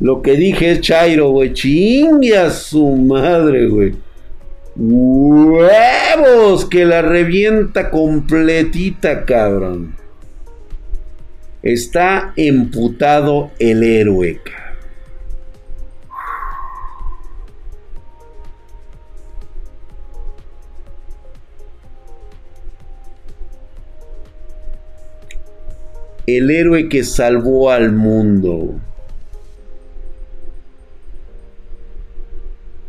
Lo 0.00 0.20
que 0.20 0.32
dije 0.32 0.72
es 0.72 0.80
Chairo, 0.80 1.30
güey. 1.30 1.52
Chingue 1.52 2.36
a 2.36 2.50
su 2.50 2.88
madre, 2.88 3.68
güey. 3.68 3.94
Huevos 4.74 6.64
que 6.64 6.84
la 6.84 7.02
revienta 7.02 7.88
completita, 7.88 9.24
cabrón. 9.24 10.02
Está 11.64 12.34
emputado 12.36 13.50
el 13.58 13.82
héroe. 13.82 14.38
El 26.26 26.50
héroe 26.50 26.90
que 26.90 27.02
salvó 27.02 27.70
al 27.70 27.92
mundo. 27.92 28.74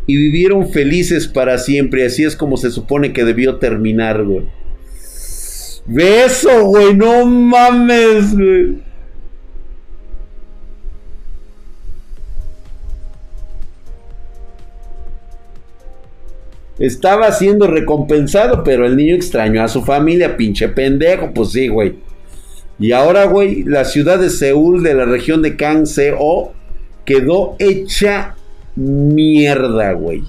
y 0.08 0.18
vivieron 0.18 0.70
felices 0.70 1.28
para 1.28 1.58
siempre. 1.58 2.06
Así 2.06 2.24
es 2.24 2.36
como 2.36 2.58
se 2.58 2.72
supone 2.72 3.14
que 3.14 3.24
debió 3.24 3.58
terminar, 3.58 4.24
güey. 4.24 4.46
Beso, 5.86 6.66
güey, 6.66 6.96
no 6.96 7.26
mames, 7.26 8.36
güey. 8.36 8.86
Estaba 16.80 17.32
siendo 17.32 17.68
recompensado, 17.68 18.64
pero 18.64 18.86
el 18.86 18.98
niño 18.98 19.16
extrañó 19.16 19.64
a 19.64 19.70
su 19.70 19.84
familia, 19.84 20.36
pinche 20.36 20.68
pendejo, 20.68 21.32
pues 21.34 21.52
sí, 21.52 21.70
güey. 21.70 21.96
Y 22.78 22.92
ahora, 22.92 23.26
güey, 23.26 23.64
la 23.64 23.86
ciudad 23.86 24.20
de 24.20 24.30
Seúl 24.30 24.84
de 24.84 24.94
la 24.94 25.06
región 25.06 25.42
de 25.42 25.56
Kanseo 25.56 26.52
quedó 27.06 27.56
hecha 27.60 28.36
mierda, 28.76 29.94
güey. 29.94 30.24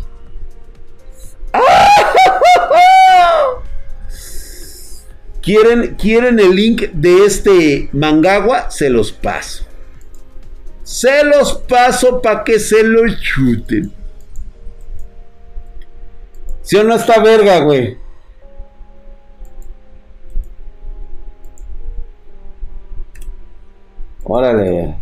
¿Quieren, 5.46 5.94
¿Quieren 5.94 6.40
el 6.40 6.56
link 6.56 6.90
de 6.92 7.24
este 7.24 7.88
mangagua? 7.92 8.68
Se 8.68 8.90
los 8.90 9.12
paso. 9.12 9.64
Se 10.82 11.22
los 11.22 11.54
paso 11.68 12.20
para 12.20 12.42
que 12.42 12.58
se 12.58 12.82
lo 12.82 13.02
chuten. 13.14 13.92
Si 16.62 16.76
o 16.76 16.82
no 16.82 16.96
está 16.96 17.22
verga, 17.22 17.60
güey? 17.60 17.96
Órale. 24.24 24.96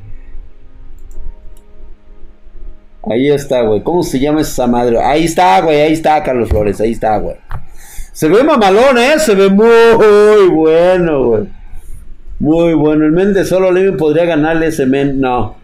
Ahí 3.10 3.30
está, 3.30 3.62
güey. 3.62 3.82
¿Cómo 3.82 4.02
se 4.02 4.20
llama 4.20 4.42
esa 4.42 4.66
madre? 4.66 5.02
Ahí 5.02 5.24
está, 5.24 5.58
güey. 5.62 5.80
Ahí 5.80 5.94
está, 5.94 6.22
Carlos 6.22 6.50
Flores. 6.50 6.82
Ahí 6.82 6.92
está, 6.92 7.16
güey. 7.16 7.36
Se 8.14 8.28
ve 8.28 8.44
mamalón, 8.44 8.96
¿eh? 8.96 9.18
Se 9.18 9.34
ve 9.34 9.50
muy 9.50 10.48
bueno, 10.48 11.24
güey. 11.24 11.48
Muy 12.38 12.72
bueno. 12.72 13.04
El 13.04 13.10
men 13.10 13.34
de 13.34 13.44
solo 13.44 13.72
Levin 13.72 13.96
podría 13.96 14.24
ganarle 14.24 14.68
ese 14.68 14.86
men. 14.86 15.20
No, 15.20 15.56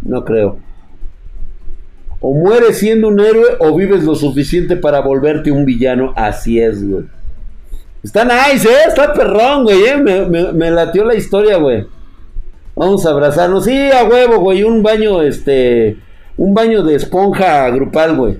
no 0.00 0.24
creo. 0.24 0.58
O 2.20 2.34
mueres 2.34 2.78
siendo 2.78 3.08
un 3.08 3.20
héroe 3.20 3.56
o 3.58 3.76
vives 3.76 4.04
lo 4.04 4.14
suficiente 4.14 4.74
para 4.76 5.00
volverte 5.00 5.50
un 5.50 5.66
villano. 5.66 6.14
Así 6.16 6.58
es, 6.58 6.82
güey. 6.82 7.04
Está 8.02 8.24
nice, 8.24 8.66
¿eh? 8.66 8.88
Está 8.88 9.12
perrón, 9.12 9.64
güey. 9.64 9.84
¿eh? 9.84 9.98
Me, 9.98 10.24
me, 10.24 10.52
me 10.54 10.70
latió 10.70 11.04
la 11.04 11.14
historia, 11.14 11.58
güey. 11.58 11.86
Vamos 12.74 13.04
a 13.04 13.10
abrazarnos. 13.10 13.66
Sí, 13.66 13.90
a 13.90 14.04
huevo, 14.04 14.40
güey. 14.40 14.62
Un 14.62 14.82
baño, 14.82 15.20
este 15.20 15.98
un 16.38 16.54
baño 16.54 16.82
de 16.82 16.94
esponja 16.94 17.68
grupal, 17.68 18.16
güey. 18.16 18.38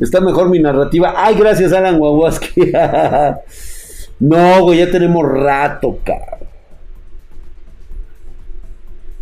Está 0.00 0.20
mejor 0.20 0.48
mi 0.48 0.58
narrativa. 0.58 1.14
Ay, 1.16 1.34
gracias, 1.34 1.72
Alan 1.72 2.00
Wawaski. 2.00 2.72
no, 4.20 4.62
güey, 4.62 4.78
ya 4.78 4.90
tenemos 4.90 5.24
rato, 5.30 5.98
cabrón. 6.02 6.48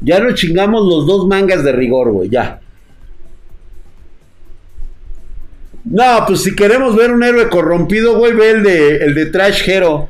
Ya 0.01 0.20
nos 0.20 0.35
chingamos 0.35 0.87
los 0.87 1.07
dos 1.07 1.26
mangas 1.26 1.64
de 1.64 1.72
rigor, 1.72 2.12
güey, 2.12 2.29
ya. 2.29 2.61
No, 5.85 6.24
pues 6.26 6.43
si 6.45 6.55
queremos 6.55 6.95
ver 6.95 7.11
un 7.11 7.24
héroe 7.24 7.49
corrompido, 7.49 8.16
güey, 8.16 8.33
ve 8.33 8.51
el 8.51 8.62
de, 8.62 8.97
el 8.99 9.14
de 9.14 9.26
Trash 9.26 9.68
Hero. 9.68 10.09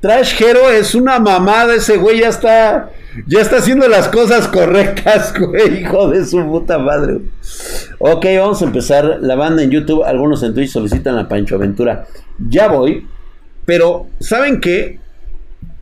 Trash 0.00 0.42
Hero 0.42 0.68
es 0.70 0.96
una 0.96 1.20
mamada, 1.20 1.74
ese 1.74 1.96
güey 1.96 2.20
ya 2.20 2.28
está 2.28 2.90
ya 3.26 3.40
está 3.40 3.58
haciendo 3.58 3.88
las 3.88 4.08
cosas 4.08 4.48
correctas, 4.48 5.34
güey, 5.38 5.82
hijo 5.82 6.08
de 6.08 6.24
su 6.24 6.44
puta 6.46 6.78
madre. 6.78 7.20
Ok, 7.98 8.26
vamos 8.38 8.62
a 8.62 8.64
empezar. 8.64 9.18
La 9.20 9.34
banda 9.34 9.62
en 9.62 9.70
YouTube, 9.70 10.04
algunos 10.04 10.42
en 10.42 10.54
Twitch 10.54 10.70
solicitan 10.70 11.16
la 11.16 11.28
Pancho 11.28 11.56
Aventura. 11.56 12.06
Ya 12.38 12.68
voy, 12.68 13.06
pero 13.64 14.06
¿saben 14.20 14.60
qué? 14.60 15.00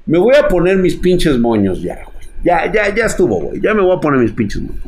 Me 0.07 0.19
voy 0.19 0.37
a 0.37 0.49
poner 0.49 0.77
mis 0.77 0.97
pinches 0.97 1.39
moños 1.39 1.83
ya, 1.83 1.97
güey. 2.05 2.17
Ya, 2.45 2.73
ya, 2.73 2.95
ya 2.95 3.07
estuvo, 3.07 3.41
güey. 3.41 3.61
Ya 3.61 3.75
me 3.75 3.83
voy 3.83 3.97
a 3.97 4.01
poner 4.01 4.21
mis 4.21 4.33
pinches 4.33 4.63
moños. 4.63 4.85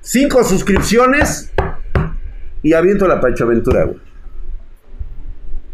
Cinco 0.00 0.42
suscripciones 0.44 1.52
y 2.62 2.72
aviento 2.72 3.06
la 3.06 3.20
Pancho 3.20 3.44
Aventura, 3.44 3.84
güey. 3.84 3.98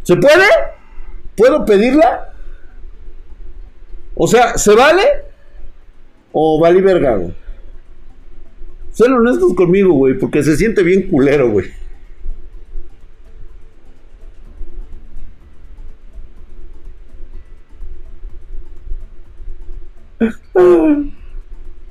¿Se 0.02 0.16
puede? 0.16 0.46
¿Puedo 1.36 1.64
pedirla? 1.64 2.32
O 4.14 4.26
sea, 4.26 4.58
¿se 4.58 4.74
vale? 4.74 5.27
O 6.32 6.60
vale 6.60 6.80
verga, 6.80 7.16
güey. 7.16 7.34
Sean 8.92 9.12
honestos 9.12 9.54
conmigo, 9.54 9.92
güey, 9.92 10.18
porque 10.18 10.42
se 10.42 10.56
siente 10.56 10.82
bien 10.82 11.08
culero, 11.08 11.50
güey. 11.50 11.66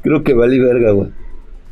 Creo 0.02 0.24
que 0.24 0.34
vale 0.34 0.60
verga, 0.60 0.92
güey. 0.92 1.10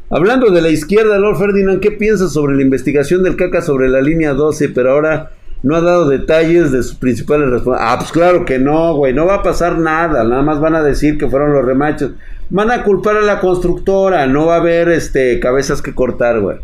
Hablando 0.10 0.52
de 0.52 0.62
la 0.62 0.70
izquierda, 0.70 1.18
Lord 1.18 1.38
Ferdinand, 1.38 1.80
¿qué 1.82 1.92
piensas 1.92 2.32
sobre 2.32 2.56
la 2.56 2.62
investigación 2.62 3.24
del 3.24 3.36
caca 3.36 3.62
sobre 3.62 3.90
la 3.90 4.02
línea 4.02 4.34
12? 4.34 4.70
Pero 4.70 4.92
ahora 4.92 5.32
no 5.66 5.76
ha 5.76 5.82
dado 5.82 6.08
detalles 6.08 6.72
de 6.72 6.84
sus 6.84 6.94
principales 6.94 7.50
respuestas. 7.50 7.88
Ah, 7.90 7.98
pues 7.98 8.12
claro 8.12 8.46
que 8.46 8.60
no, 8.60 8.94
güey. 8.94 9.14
No 9.14 9.26
va 9.26 9.38
a 9.38 9.42
pasar 9.42 9.80
nada. 9.80 10.24
Nada 10.24 10.44
más 10.44 10.60
van 10.60 10.76
a 10.76 10.84
decir 10.84 11.18
que 11.18 11.28
fueron 11.28 11.54
los 11.54 11.66
remachos. 11.66 12.12
Van 12.52 12.70
a 12.70 12.84
culpar 12.84 13.18
a 13.18 13.22
la 13.22 13.40
constructora, 13.40 14.28
no 14.28 14.46
va 14.46 14.58
a 14.58 14.60
haber 14.60 14.90
este 14.90 15.40
cabezas 15.40 15.82
que 15.82 15.96
cortar, 15.96 16.40
güey. 16.40 16.58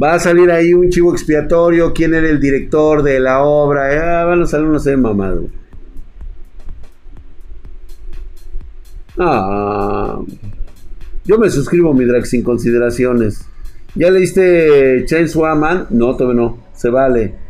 Va 0.00 0.14
a 0.14 0.20
salir 0.20 0.52
ahí 0.52 0.72
un 0.72 0.88
chivo 0.90 1.10
expiatorio, 1.10 1.92
quién 1.92 2.14
era 2.14 2.28
el 2.28 2.38
director 2.38 3.02
de 3.02 3.18
la 3.18 3.42
obra, 3.42 4.20
ah, 4.20 4.24
van 4.24 4.42
a 4.42 4.46
salir 4.46 4.68
no 4.68 4.78
sé 4.78 4.96
mamado. 4.96 5.48
Ah, 9.18 10.20
yo 11.24 11.38
me 11.38 11.50
suscribo, 11.50 11.92
mi 11.92 12.04
drag, 12.04 12.24
sin 12.24 12.44
consideraciones. 12.44 13.44
¿Ya 13.96 14.12
leíste 14.12 15.04
Chainsaw 15.06 15.56
Man? 15.56 15.88
No, 15.90 16.14
todavía 16.14 16.40
no. 16.40 16.58
Se 16.72 16.88
vale. 16.88 17.49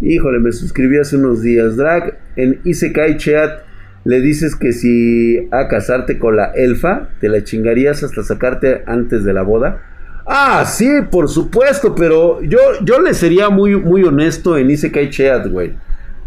Híjole, 0.00 0.38
me 0.38 0.52
suscribí 0.52 0.98
hace 0.98 1.16
unos 1.16 1.42
días. 1.42 1.76
Drag 1.76 2.18
en 2.36 2.60
Isekai 2.64 3.16
Chat 3.16 3.62
le 4.04 4.20
dices 4.20 4.56
que 4.56 4.72
si 4.72 5.48
a 5.50 5.68
casarte 5.68 6.18
con 6.18 6.36
la 6.36 6.52
elfa, 6.52 7.10
te 7.20 7.28
la 7.28 7.44
chingarías 7.44 8.02
hasta 8.02 8.22
sacarte 8.22 8.82
antes 8.86 9.24
de 9.24 9.32
la 9.32 9.42
boda. 9.42 9.82
Ah, 10.26 10.64
sí, 10.66 10.88
por 11.10 11.28
supuesto, 11.28 11.94
pero 11.94 12.42
yo, 12.42 12.58
yo 12.82 13.00
le 13.00 13.14
sería 13.14 13.50
muy, 13.50 13.76
muy 13.76 14.04
honesto 14.04 14.56
en 14.56 14.70
Isekai 14.70 15.10
Chat, 15.10 15.46
güey. 15.48 15.74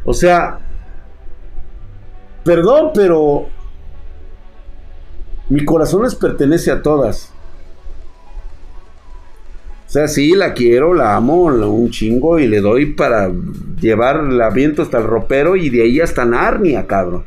O 0.03 0.13
sea, 0.13 0.59
Perdón, 2.43 2.91
pero 2.93 3.47
mi 5.49 5.63
corazón 5.63 6.03
les 6.03 6.15
pertenece 6.15 6.71
a 6.71 6.81
todas. 6.81 7.32
Sea, 9.93 10.07
sí, 10.07 10.31
la 10.31 10.55
quiero, 10.55 10.95
la 10.95 11.15
amo, 11.15 11.43
un 11.43 11.91
chingo 11.91 12.39
y 12.39 12.47
le 12.47 12.61
doy 12.61 12.95
para 12.95 13.31
llevar 13.79 14.23
la 14.23 14.49
viento 14.49 14.81
hasta 14.81 14.97
el 14.97 15.03
ropero 15.03 15.55
y 15.55 15.69
de 15.69 15.83
ahí 15.83 15.99
hasta 15.99 16.25
Narnia, 16.25 16.87
cabrón. 16.87 17.25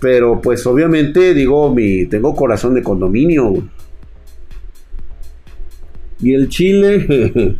Pero 0.00 0.40
pues 0.40 0.66
obviamente 0.66 1.32
digo, 1.32 1.72
mi, 1.72 2.06
tengo 2.06 2.34
corazón 2.34 2.74
de 2.74 2.82
condominio. 2.82 3.52
Y 6.18 6.34
el 6.34 6.48
chile... 6.48 7.06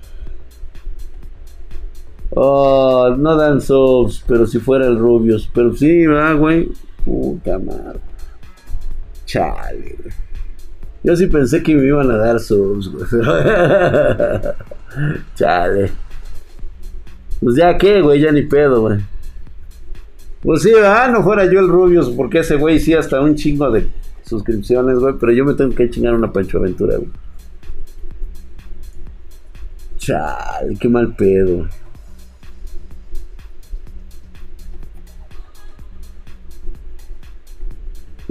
oh, 2.30 3.14
no 3.16 3.36
dan 3.36 3.61
subs, 3.61 4.24
pero 4.26 4.45
si 4.49 4.59
fuera 4.59 4.88
el 4.88 4.99
Rubios. 4.99 5.49
Pero 5.55 5.72
sí, 5.72 6.05
va, 6.07 6.32
güey. 6.32 6.68
Puta 7.05 7.61
madre. 7.61 8.01
Chale, 9.24 9.99
Yo 11.05 11.16
sí 11.16 11.26
pensé 11.26 11.62
que 11.62 11.74
me 11.74 11.86
iban 11.86 12.11
a 12.11 12.16
dar 12.16 12.38
subs, 12.38 12.88
güey. 12.88 13.05
Chale. 15.34 15.90
Pues 17.40 17.57
ya 17.57 17.76
qué, 17.76 18.00
güey, 18.00 18.20
ya 18.20 18.30
ni 18.30 18.42
pedo, 18.42 18.82
güey. 18.82 19.00
Pues 20.42 20.62
sí, 20.62 20.72
ah, 20.84 21.09
no 21.12 21.22
fuera 21.22 21.44
yo 21.44 21.61
el 21.61 21.68
Rubius, 21.68 22.11
porque 22.11 22.40
ese 22.40 22.57
güey 22.57 22.78
sí 22.78 22.94
hasta 22.94 23.20
un 23.20 23.34
chingo 23.34 23.70
de 23.70 23.88
suscripciones, 24.24 24.98
güey, 24.98 25.14
pero 25.18 25.32
yo 25.32 25.44
me 25.44 25.55
tengo 25.55 25.74
que 25.74 25.90
chingar 25.90 26.14
una 26.14 26.32
Pancho 26.32 26.59
Aventura, 26.59 26.96
güey. 26.96 27.11
Chale, 29.98 30.76
qué 30.80 30.88
mal 30.88 31.14
pedo. 31.14 31.68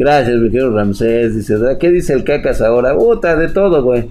Gracias, 0.01 0.35
mi 0.39 0.49
querido 0.49 0.75
Ramsés. 0.75 1.35
Dice, 1.35 1.53
¿qué 1.79 1.91
dice 1.91 2.13
el 2.13 2.23
cacas 2.23 2.59
ahora? 2.59 2.97
Puta, 2.97 3.35
de 3.35 3.49
todo, 3.49 3.83
güey. 3.83 4.09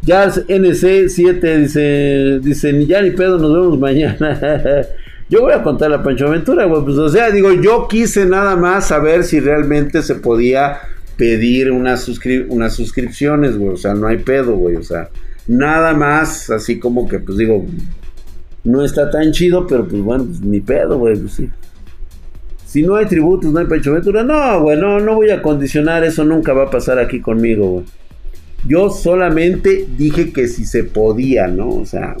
Ya 0.00 0.26
NC7 0.28 1.56
dice, 1.58 2.40
dice, 2.42 2.86
ya 2.86 3.02
ni 3.02 3.10
pedo, 3.10 3.36
nos 3.36 3.52
vemos 3.52 3.78
mañana. 3.78 4.40
yo 5.28 5.42
voy 5.42 5.52
a 5.52 5.62
contar 5.62 5.90
la 5.90 6.02
Pancho 6.02 6.28
Aventura, 6.28 6.64
güey. 6.64 6.82
Pues, 6.82 6.96
o 6.96 7.10
sea, 7.10 7.30
digo, 7.30 7.52
yo 7.52 7.88
quise 7.88 8.24
nada 8.24 8.56
más 8.56 8.88
saber 8.88 9.22
si 9.22 9.38
realmente 9.38 10.00
se 10.00 10.14
podía 10.14 10.78
pedir 11.18 11.70
unas, 11.70 12.10
unas 12.48 12.72
suscripciones, 12.72 13.58
güey. 13.58 13.74
O 13.74 13.76
sea, 13.76 13.92
no 13.92 14.06
hay 14.06 14.16
pedo, 14.16 14.56
güey. 14.56 14.76
O 14.76 14.82
sea, 14.82 15.10
nada 15.46 15.92
más, 15.92 16.48
así 16.48 16.78
como 16.78 17.06
que, 17.06 17.18
pues 17.18 17.36
digo, 17.36 17.66
no 18.64 18.82
está 18.82 19.10
tan 19.10 19.32
chido, 19.32 19.66
pero 19.66 19.86
pues 19.86 20.00
bueno, 20.00 20.24
pues 20.24 20.40
ni 20.40 20.60
pedo, 20.60 20.96
güey. 20.96 21.18
Pues. 21.18 21.42
Si 22.76 22.82
no 22.82 22.96
hay 22.96 23.06
tributos, 23.06 23.54
no 23.54 23.58
hay 23.58 23.64
Pancho 23.64 23.90
Aventura. 23.90 24.22
No, 24.22 24.60
güey, 24.60 24.78
no, 24.78 25.14
voy 25.14 25.30
a 25.30 25.40
condicionar. 25.40 26.04
Eso 26.04 26.24
nunca 26.24 26.52
va 26.52 26.64
a 26.64 26.70
pasar 26.70 26.98
aquí 26.98 27.22
conmigo, 27.22 27.70
güey. 27.70 27.84
Yo 28.68 28.90
solamente 28.90 29.86
dije 29.96 30.30
que 30.30 30.46
si 30.46 30.66
se 30.66 30.84
podía, 30.84 31.46
¿no? 31.46 31.70
O 31.70 31.86
sea. 31.86 32.18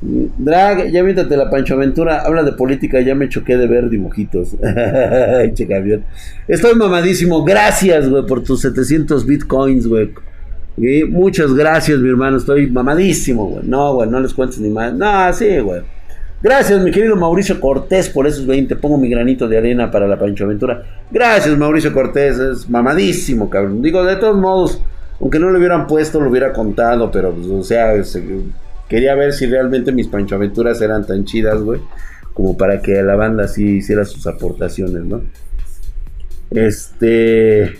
Drag, 0.00 0.90
ya 0.90 1.02
vítate 1.02 1.36
la 1.36 1.50
Pancho 1.50 1.74
Aventura, 1.74 2.22
habla 2.22 2.42
de 2.42 2.52
política, 2.52 3.02
ya 3.02 3.14
me 3.14 3.28
choqué 3.28 3.58
de 3.58 3.66
ver 3.66 3.90
dibujitos. 3.90 4.52
che, 5.54 6.00
Estoy 6.48 6.74
mamadísimo, 6.74 7.44
gracias, 7.44 8.08
güey, 8.08 8.24
por 8.24 8.42
tus 8.42 8.62
700 8.62 9.26
bitcoins, 9.26 9.86
güey. 9.86 10.14
Muchas 11.10 11.52
gracias, 11.52 11.98
mi 11.98 12.08
hermano, 12.08 12.38
estoy 12.38 12.70
mamadísimo, 12.70 13.44
güey. 13.44 13.66
No, 13.66 13.92
güey, 13.92 14.08
no 14.08 14.20
les 14.20 14.32
cuentes 14.32 14.58
ni 14.58 14.70
más. 14.70 14.94
No, 14.94 15.30
sí, 15.34 15.58
güey. 15.58 15.82
Gracias, 16.40 16.80
mi 16.80 16.92
querido 16.92 17.16
Mauricio 17.16 17.60
Cortés, 17.60 18.08
por 18.08 18.28
esos 18.28 18.46
20. 18.46 18.76
Pongo 18.76 18.96
mi 18.96 19.08
granito 19.08 19.48
de 19.48 19.58
arena 19.58 19.90
para 19.90 20.06
la 20.06 20.16
Pancho 20.16 20.44
Aventura. 20.44 20.84
Gracias, 21.10 21.58
Mauricio 21.58 21.92
Cortés. 21.92 22.38
Es 22.38 22.70
mamadísimo, 22.70 23.50
cabrón. 23.50 23.82
Digo, 23.82 24.04
de 24.04 24.14
todos 24.16 24.38
modos, 24.38 24.80
aunque 25.20 25.40
no 25.40 25.50
lo 25.50 25.58
hubieran 25.58 25.88
puesto, 25.88 26.20
lo 26.20 26.30
hubiera 26.30 26.52
contado, 26.52 27.10
pero, 27.10 27.32
pues, 27.34 27.48
o 27.48 27.64
sea, 27.64 27.92
quería 28.88 29.16
ver 29.16 29.32
si 29.32 29.46
realmente 29.46 29.90
mis 29.90 30.06
Pancho 30.06 30.36
Aventuras 30.36 30.80
eran 30.80 31.04
tan 31.04 31.24
chidas, 31.24 31.60
güey, 31.60 31.80
como 32.34 32.56
para 32.56 32.80
que 32.80 33.02
la 33.02 33.16
banda 33.16 33.48
sí 33.48 33.78
hiciera 33.78 34.04
sus 34.04 34.24
aportaciones, 34.28 35.04
¿no? 35.04 35.22
Este. 36.52 37.64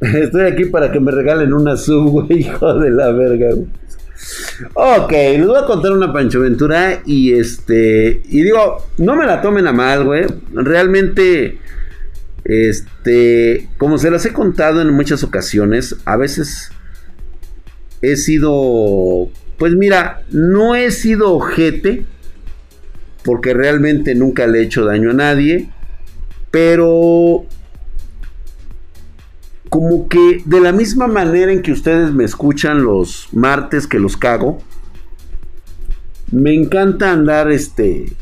Estoy 0.00 0.42
aquí 0.42 0.66
para 0.66 0.92
que 0.92 1.00
me 1.00 1.10
regalen 1.10 1.52
una 1.52 1.76
sub, 1.76 2.10
güey, 2.10 2.40
hijo 2.42 2.74
de 2.74 2.90
la 2.90 3.10
verga, 3.10 3.54
güey. 3.54 3.66
Ok, 4.74 5.12
les 5.12 5.46
voy 5.46 5.58
a 5.58 5.66
contar 5.66 5.92
una 5.92 6.12
Pancho 6.12 6.40
Ventura 6.40 7.02
y 7.04 7.32
este, 7.32 8.22
y 8.24 8.42
digo, 8.42 8.86
no 8.98 9.16
me 9.16 9.26
la 9.26 9.42
tomen 9.42 9.66
a 9.66 9.72
mal, 9.72 10.04
güey. 10.04 10.26
Realmente, 10.52 11.58
este, 12.44 13.68
como 13.78 13.98
se 13.98 14.10
las 14.10 14.24
he 14.26 14.32
contado 14.32 14.80
en 14.80 14.90
muchas 14.90 15.22
ocasiones, 15.22 15.96
a 16.04 16.16
veces 16.16 16.70
he 18.02 18.16
sido, 18.16 19.30
pues 19.58 19.74
mira, 19.74 20.22
no 20.30 20.74
he 20.74 20.90
sido 20.90 21.34
ojete, 21.34 22.04
porque 23.24 23.54
realmente 23.54 24.14
nunca 24.14 24.46
le 24.46 24.60
he 24.60 24.62
hecho 24.62 24.84
daño 24.84 25.10
a 25.10 25.14
nadie, 25.14 25.70
pero 26.50 27.46
como 29.68 30.08
que 30.08 30.42
de 30.44 30.60
la 30.60 30.72
misma 30.72 31.06
manera 31.06 31.52
en 31.52 31.62
que 31.62 31.72
ustedes 31.72 32.12
me 32.12 32.24
escuchan 32.24 32.84
los 32.84 33.28
martes 33.32 33.86
que 33.86 33.98
los 33.98 34.16
cago, 34.16 34.58
me 36.30 36.54
encanta 36.54 37.12
andar 37.12 37.50
este 37.50 38.12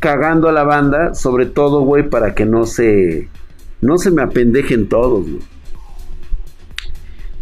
cagando 0.00 0.48
a 0.48 0.52
la 0.52 0.64
banda, 0.64 1.14
sobre 1.14 1.46
todo, 1.46 1.80
güey, 1.80 2.08
para 2.10 2.34
que 2.34 2.44
no 2.44 2.66
se 2.66 3.28
no 3.80 3.98
se 3.98 4.10
me 4.10 4.22
apendejen 4.22 4.88
todos. 4.88 5.26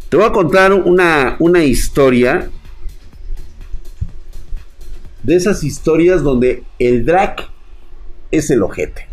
Te 0.08 0.16
voy 0.16 0.26
a 0.26 0.32
contar 0.32 0.72
una, 0.72 1.36
una 1.38 1.64
historia 1.64 2.50
de 5.22 5.36
esas 5.36 5.64
historias 5.64 6.22
donde 6.22 6.64
el 6.78 7.06
drag 7.06 7.48
es 8.30 8.50
el 8.50 8.62
ojete. 8.62 9.11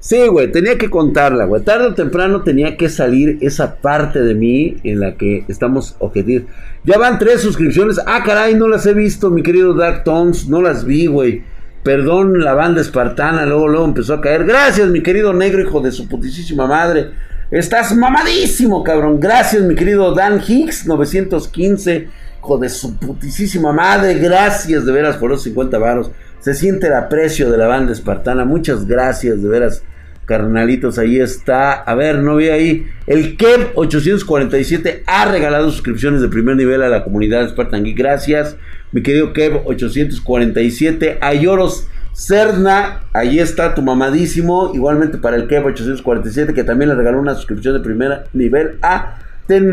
Sí, 0.00 0.26
güey, 0.28 0.50
tenía 0.50 0.78
que 0.78 0.88
contarla, 0.88 1.44
güey. 1.44 1.62
Tarde 1.62 1.88
o 1.88 1.94
temprano 1.94 2.42
tenía 2.42 2.78
que 2.78 2.88
salir 2.88 3.36
esa 3.42 3.76
parte 3.76 4.22
de 4.22 4.34
mí 4.34 4.78
en 4.82 4.98
la 4.98 5.14
que 5.16 5.44
estamos 5.46 5.94
objetivos. 5.98 6.48
Ya 6.84 6.96
van 6.96 7.18
tres 7.18 7.42
suscripciones. 7.42 8.00
Ah, 8.06 8.22
caray, 8.24 8.54
no 8.54 8.66
las 8.66 8.86
he 8.86 8.94
visto, 8.94 9.28
mi 9.28 9.42
querido 9.42 9.74
Dark 9.74 10.04
Tones. 10.04 10.48
No 10.48 10.62
las 10.62 10.86
vi, 10.86 11.06
güey. 11.06 11.42
Perdón, 11.82 12.40
la 12.40 12.54
banda 12.54 12.80
espartana. 12.80 13.44
Luego, 13.44 13.68
luego 13.68 13.84
empezó 13.84 14.14
a 14.14 14.22
caer. 14.22 14.46
Gracias, 14.46 14.88
mi 14.88 15.02
querido 15.02 15.34
negro, 15.34 15.60
hijo 15.60 15.82
de 15.82 15.92
su 15.92 16.08
putísima 16.08 16.66
madre. 16.66 17.10
Estás 17.50 17.94
mamadísimo, 17.94 18.82
cabrón. 18.82 19.20
Gracias, 19.20 19.62
mi 19.64 19.74
querido 19.74 20.14
Dan 20.14 20.40
Hicks, 20.46 20.86
915. 20.86 22.08
Hijo 22.38 22.56
de 22.56 22.70
su 22.70 22.96
putísima 22.96 23.70
madre. 23.74 24.14
Gracias 24.14 24.86
de 24.86 24.92
veras 24.92 25.18
por 25.18 25.28
los 25.28 25.42
50 25.42 25.76
varos. 25.76 26.10
Se 26.40 26.54
siente 26.54 26.86
el 26.86 26.94
aprecio 26.94 27.50
de 27.50 27.58
la 27.58 27.66
banda 27.66 27.92
espartana. 27.92 28.46
Muchas 28.46 28.86
gracias, 28.86 29.42
de 29.42 29.48
veras, 29.48 29.82
carnalitos. 30.30 30.96
Ahí 30.96 31.18
está. 31.18 31.72
A 31.72 31.94
ver, 31.96 32.20
no 32.20 32.36
vi 32.36 32.48
ahí. 32.48 32.86
El 33.08 33.36
Kev 33.36 33.72
847 33.74 35.02
ha 35.06 35.24
regalado 35.24 35.68
suscripciones 35.72 36.20
de 36.22 36.28
primer 36.28 36.54
nivel 36.54 36.82
a 36.82 36.88
la 36.88 37.02
comunidad 37.02 37.48
Spartan 37.48 37.82
Geek. 37.82 37.98
Gracias, 37.98 38.56
mi 38.92 39.02
querido 39.02 39.32
Kev 39.32 39.62
847. 39.64 41.18
Ayoros 41.20 41.88
Cerna, 42.12 43.02
ahí 43.12 43.40
está 43.40 43.74
tu 43.74 43.82
mamadísimo. 43.82 44.70
Igualmente 44.72 45.18
para 45.18 45.36
el 45.36 45.48
Kev 45.48 45.66
847, 45.66 46.54
que 46.54 46.62
también 46.62 46.90
le 46.90 46.94
regaló 46.94 47.18
una 47.18 47.34
suscripción 47.34 47.74
de 47.74 47.80
primer 47.80 48.26
nivel 48.32 48.78
a 48.82 49.18
Ten, 49.48 49.72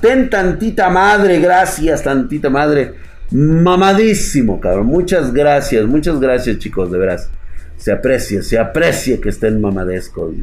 ten 0.00 0.30
tantita 0.30 0.90
madre. 0.90 1.38
Gracias, 1.38 2.02
tantita 2.02 2.50
madre. 2.50 2.94
Mamadísimo, 3.30 4.58
cabrón. 4.58 4.86
Muchas 4.86 5.32
gracias, 5.32 5.86
muchas 5.86 6.18
gracias, 6.18 6.58
chicos, 6.58 6.90
de 6.90 6.98
veras. 6.98 7.30
Se 7.78 7.92
aprecia, 7.92 8.42
se 8.42 8.58
aprecia 8.58 9.20
que 9.20 9.30
estén 9.30 9.60
mamadescos. 9.60 10.34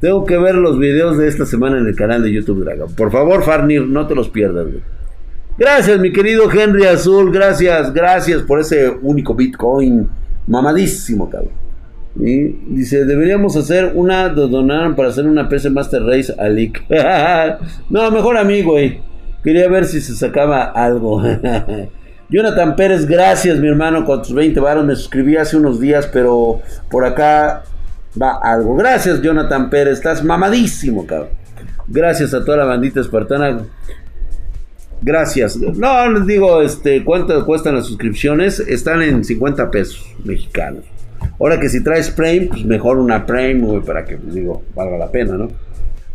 Tengo 0.00 0.26
que 0.26 0.36
ver 0.36 0.56
los 0.56 0.78
videos 0.78 1.16
de 1.16 1.28
esta 1.28 1.46
semana 1.46 1.78
en 1.78 1.86
el 1.86 1.94
canal 1.94 2.22
de 2.22 2.32
YouTube 2.32 2.64
Dragon. 2.64 2.92
Por 2.94 3.10
favor, 3.10 3.42
Farnir, 3.44 3.86
no 3.86 4.06
te 4.06 4.14
los 4.14 4.28
pierdas, 4.28 4.66
Gracias, 5.56 5.98
mi 6.00 6.12
querido 6.12 6.50
Henry 6.50 6.84
Azul. 6.84 7.32
Gracias, 7.32 7.92
gracias 7.94 8.42
por 8.42 8.58
ese 8.60 8.90
único 9.02 9.34
Bitcoin. 9.34 10.08
Mamadísimo, 10.46 11.30
cabrón. 11.30 11.52
Dice, 12.14 13.04
deberíamos 13.04 13.56
hacer 13.56 13.92
una, 13.94 14.28
donar 14.28 14.94
para 14.96 15.08
hacer 15.08 15.26
una 15.26 15.48
PC 15.48 15.70
Master 15.70 16.02
Race 16.02 16.34
a 16.38 17.58
no, 17.90 18.10
mejor 18.10 18.36
amigo, 18.36 18.72
güey. 18.72 19.00
Quería 19.42 19.68
ver 19.68 19.86
si 19.86 20.00
se 20.00 20.14
sacaba 20.14 20.64
algo. 20.64 21.22
Jonathan 22.32 22.76
Pérez, 22.76 23.04
gracias 23.04 23.58
mi 23.58 23.68
hermano 23.68 24.06
con 24.06 24.22
tus 24.22 24.34
20 24.34 24.58
varos. 24.58 24.86
Me 24.86 24.96
suscribí 24.96 25.36
hace 25.36 25.58
unos 25.58 25.78
días, 25.78 26.08
pero 26.10 26.62
por 26.90 27.04
acá 27.04 27.62
va 28.20 28.38
algo. 28.42 28.74
Gracias 28.74 29.20
Jonathan 29.20 29.68
Pérez, 29.68 29.98
estás 29.98 30.24
mamadísimo, 30.24 31.06
cabrón. 31.06 31.28
Gracias 31.88 32.32
a 32.32 32.42
toda 32.42 32.56
la 32.56 32.64
bandita 32.64 33.00
espartana. 33.00 33.66
Gracias. 35.02 35.56
No, 35.56 36.10
les 36.10 36.26
digo, 36.26 36.62
este, 36.62 37.04
¿cuánto 37.04 37.44
cuestan 37.44 37.74
las 37.74 37.86
suscripciones? 37.86 38.60
Están 38.60 39.02
en 39.02 39.24
50 39.24 39.70
pesos 39.70 40.02
mexicanos. 40.24 40.84
Ahora 41.38 41.60
que 41.60 41.68
si 41.68 41.84
traes 41.84 42.10
Prime, 42.10 42.46
pues 42.46 42.64
mejor 42.64 42.96
una 42.96 43.26
Prime, 43.26 43.82
para 43.82 44.06
que, 44.06 44.16
pues, 44.16 44.32
digo, 44.32 44.62
valga 44.74 44.96
la 44.96 45.10
pena, 45.10 45.34
¿no? 45.34 45.48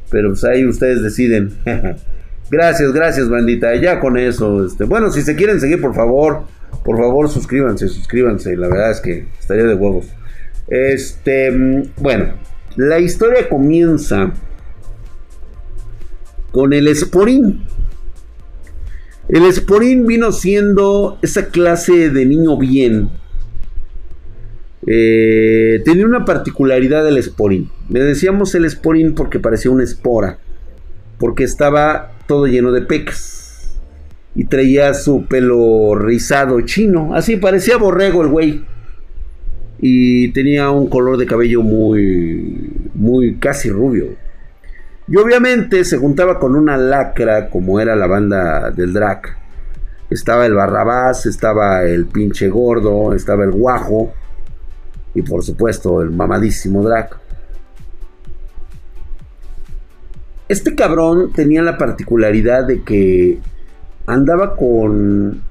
Pero 0.09 0.29
pues 0.29 0.43
ahí 0.45 0.65
ustedes 0.65 1.03
deciden. 1.03 1.51
gracias, 2.49 2.91
gracias, 2.93 3.29
bandita. 3.29 3.75
Ya 3.75 3.99
con 3.99 4.17
eso, 4.17 4.65
este, 4.65 4.83
bueno, 4.85 5.11
si 5.11 5.21
se 5.21 5.35
quieren 5.35 5.59
seguir, 5.59 5.81
por 5.81 5.93
favor, 5.93 6.43
por 6.83 6.97
favor, 6.97 7.29
suscríbanse, 7.29 7.87
suscríbanse. 7.87 8.55
La 8.55 8.67
verdad 8.67 8.91
es 8.91 9.01
que 9.01 9.27
estaría 9.39 9.63
de 9.63 9.75
huevos. 9.75 10.07
Este, 10.67 11.51
bueno, 11.97 12.33
la 12.75 12.99
historia 12.99 13.47
comienza 13.49 14.33
con 16.51 16.73
el 16.73 16.93
Sporín. 16.95 17.65
El 19.29 19.51
Sporín 19.53 20.07
vino 20.07 20.31
siendo 20.31 21.19
esa 21.21 21.47
clase 21.47 22.09
de 22.09 22.25
niño 22.25 22.57
bien. 22.57 23.09
Eh, 24.85 25.81
tenía 25.83 26.05
una 26.05 26.23
particularidad 26.23 27.03
del 27.03 27.21
Sporín. 27.21 27.69
Le 27.89 27.99
decíamos 28.01 28.55
el 28.55 28.69
Sporín 28.69 29.15
porque 29.15 29.39
parecía 29.39 29.71
una 29.71 29.83
espora. 29.83 30.39
Porque 31.19 31.43
estaba 31.43 32.13
todo 32.27 32.47
lleno 32.47 32.71
de 32.71 32.81
pecas. 32.81 33.79
Y 34.35 34.45
traía 34.45 34.93
su 34.93 35.25
pelo 35.25 35.95
rizado 35.95 36.61
chino. 36.61 37.15
Así 37.15 37.37
parecía 37.37 37.77
borrego 37.77 38.21
el 38.21 38.27
güey. 38.27 38.65
Y 39.79 40.31
tenía 40.33 40.69
un 40.69 40.87
color 40.87 41.17
de 41.17 41.25
cabello 41.25 41.61
muy, 41.61 42.71
muy 42.93 43.35
casi 43.37 43.69
rubio. 43.69 44.15
Y 45.07 45.15
obviamente 45.15 45.85
se 45.85 45.97
juntaba 45.97 46.37
con 46.37 46.55
una 46.55 46.77
lacra 46.77 47.49
como 47.49 47.79
era 47.79 47.95
la 47.95 48.07
banda 48.07 48.71
del 48.71 48.93
drag. 48.93 49.21
Estaba 50.09 50.45
el 50.45 50.53
Barrabás, 50.53 51.25
estaba 51.25 51.83
el 51.83 52.05
pinche 52.05 52.49
gordo, 52.49 53.13
estaba 53.13 53.43
el 53.43 53.51
guajo 53.51 54.13
y 55.13 55.21
por 55.21 55.43
supuesto 55.43 56.01
el 56.01 56.11
mamadísimo 56.11 56.83
drag. 56.83 57.26
Este 60.49 60.75
cabrón 60.75 61.33
tenía 61.33 61.61
la 61.61 61.77
particularidad 61.77 62.65
de 62.65 62.83
que 62.83 63.39
andaba 64.05 64.55
con 64.55 65.41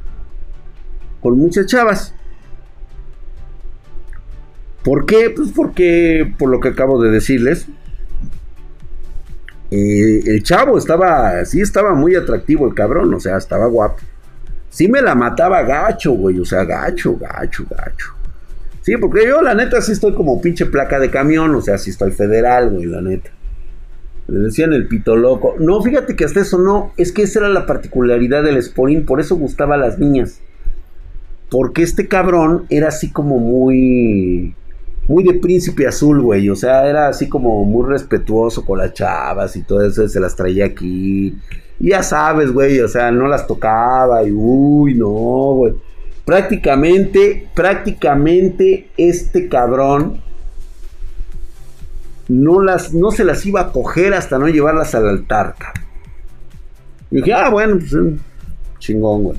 con 1.21 1.39
muchas 1.39 1.67
chavas. 1.67 2.15
¿Por 4.85 5.05
qué? 5.05 5.31
Pues 5.35 5.51
porque 5.51 6.33
por 6.39 6.49
lo 6.49 6.61
que 6.61 6.69
acabo 6.69 7.03
de 7.03 7.11
decirles, 7.11 7.67
eh, 9.73 10.23
el 10.25 10.43
chavo 10.45 10.79
estaba, 10.79 11.45
sí 11.45 11.61
estaba 11.61 11.95
muy 11.95 12.15
atractivo 12.15 12.69
el 12.69 12.75
cabrón, 12.75 13.13
o 13.13 13.19
sea, 13.19 13.37
estaba 13.37 13.67
guapo. 13.67 13.99
Sí 14.71 14.87
me 14.87 15.03
la 15.03 15.17
mataba 15.17 15.63
gacho, 15.63 16.13
güey, 16.13 16.39
o 16.39 16.45
sea, 16.45 16.65
gacho, 16.65 17.17
gacho, 17.17 17.65
gacho. 17.69 18.13
Sí, 18.83 18.97
porque 18.97 19.27
yo 19.27 19.43
la 19.43 19.55
neta 19.55 19.81
sí 19.81 19.91
estoy 19.91 20.15
como 20.15 20.41
pinche 20.41 20.67
placa 20.67 21.01
de 21.01 21.11
camión, 21.11 21.53
o 21.57 21.61
sea, 21.61 21.79
sí 21.79 21.91
estoy 21.91 22.13
federal, 22.13 22.71
güey, 22.71 22.85
la 22.85 23.01
neta. 23.01 23.31
Le 24.29 24.41
decían 24.41 24.73
el 24.73 24.89
pito 24.89 25.17
loco. 25.17 25.55
No, 25.59 25.81
fíjate 25.83 26.17
que 26.17 26.25
hasta 26.25 26.41
eso 26.41 26.59
no, 26.59 26.93
es 26.97 27.13
que 27.13 27.23
esa 27.23 27.41
era 27.41 27.49
la 27.49 27.67
particularidad 27.67 28.43
del 28.43 28.63
Sporín, 28.63 29.07
por 29.07 29.21
eso 29.21 29.37
gustaba 29.37 29.77
a 29.77 29.79
las 29.79 29.99
niñas. 29.99 30.41
Porque 31.51 31.83
este 31.83 32.09
cabrón 32.09 32.67
era 32.69 32.89
así 32.89 33.13
como 33.13 33.39
muy 33.39 34.55
muy 35.09 35.25
de 35.25 35.35
príncipe 35.35 35.87
azul, 35.87 36.21
güey. 36.21 36.49
O 36.49 36.57
sea, 36.57 36.89
era 36.89 37.09
así 37.09 37.29
como 37.29 37.65
muy 37.65 37.89
respetuoso 37.89 38.65
con 38.65 38.79
las 38.79 38.93
chavas 38.93 39.57
y 39.57 39.63
todo 39.63 39.87
eso, 39.87 40.09
se 40.09 40.21
las 40.21 40.35
traía 40.35 40.67
aquí. 40.67 41.37
Ya 41.79 42.03
sabes, 42.03 42.53
güey, 42.53 42.81
o 42.81 42.89
sea, 42.89 43.11
no 43.11 43.29
las 43.29 43.47
tocaba 43.47 44.25
y 44.25 44.33
uy, 44.33 44.95
no, 44.95 45.09
güey. 45.09 45.75
Prácticamente, 46.25 47.49
prácticamente 47.55 48.89
este 48.97 49.49
cabrón 49.49 50.21
no, 52.29 52.61
las, 52.61 52.93
no 52.93 53.11
se 53.11 53.25
las 53.25 53.45
iba 53.47 53.61
a 53.61 53.73
coger 53.73 54.15
hasta 54.15 54.39
no 54.39 54.49
llevarlas 54.49 54.95
al 54.95 55.09
altar. 55.09 55.55
Y 57.11 57.17
dije, 57.17 57.33
ah, 57.33 57.51
bueno, 57.51 57.79
pues 57.79 57.95
chingón, 58.79 59.23
güey. 59.23 59.39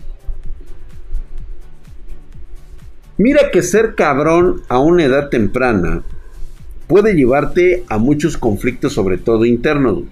Mira 3.18 3.50
que 3.52 3.64
ser 3.64 3.96
cabrón 3.96 4.62
a 4.70 4.80
una 4.80 5.04
edad 5.04 5.30
temprana 5.30 6.04
puede 6.88 7.16
llevarte 7.16 7.84
a 7.90 7.98
muchos 7.98 8.38
conflictos, 8.38 8.94
sobre 8.94 9.18
todo 9.18 9.46
internos. 9.46 10.04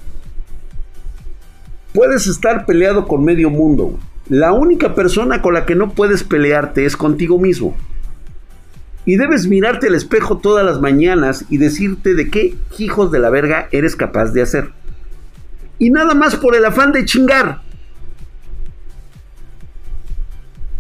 Puedes 1.93 2.27
estar 2.27 2.65
peleado 2.65 3.07
con 3.07 3.23
medio 3.23 3.49
mundo. 3.49 3.97
La 4.27 4.53
única 4.53 4.95
persona 4.95 5.41
con 5.41 5.53
la 5.53 5.65
que 5.65 5.75
no 5.75 5.91
puedes 5.91 6.23
pelearte 6.23 6.85
es 6.85 6.97
contigo 6.97 7.39
mismo. 7.39 7.75
Y 9.05 9.17
debes 9.17 9.47
mirarte 9.47 9.87
al 9.87 9.95
espejo 9.95 10.39
todas 10.39 10.65
las 10.65 10.81
mañanas 10.81 11.45
y 11.49 11.57
decirte 11.57 12.15
de 12.15 12.29
qué 12.29 12.55
hijos 12.79 13.11
de 13.11 13.19
la 13.19 13.29
verga 13.29 13.67
eres 13.71 13.95
capaz 13.95 14.31
de 14.31 14.41
hacer. 14.41 14.71
Y 15.77 15.91
nada 15.91 16.13
más 16.13 16.35
por 16.35 16.55
el 16.55 16.65
afán 16.65 16.91
de 16.91 17.05
chingar. 17.05 17.61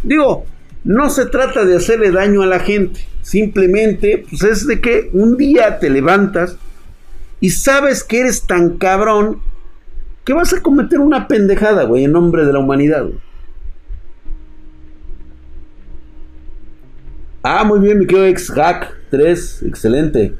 Digo, 0.03 0.45
no 0.83 1.09
se 1.09 1.25
trata 1.25 1.65
de 1.65 1.75
hacerle 1.75 2.11
daño 2.11 2.43
a 2.43 2.45
la 2.45 2.59
gente, 2.59 3.07
simplemente 3.23 4.23
pues 4.29 4.43
es 4.43 4.67
de 4.67 4.79
que 4.79 5.09
un 5.13 5.35
día 5.35 5.79
te 5.79 5.89
levantas 5.89 6.57
y 7.39 7.49
sabes 7.49 8.03
que 8.03 8.19
eres 8.19 8.43
tan 8.43 8.77
cabrón 8.77 9.41
que 10.23 10.33
vas 10.33 10.53
a 10.53 10.61
cometer 10.61 10.99
una 10.99 11.27
pendejada, 11.27 11.83
güey, 11.85 12.03
en 12.03 12.11
nombre 12.11 12.45
de 12.45 12.53
la 12.53 12.59
humanidad. 12.59 13.05
Ah, 17.47 17.63
muy 17.63 17.77
bien, 17.77 17.99
mi 17.99 18.07
querido 18.07 18.25
ex 18.25 18.49
hack 18.49 18.91
3, 19.11 19.65
excelente. 19.67 20.33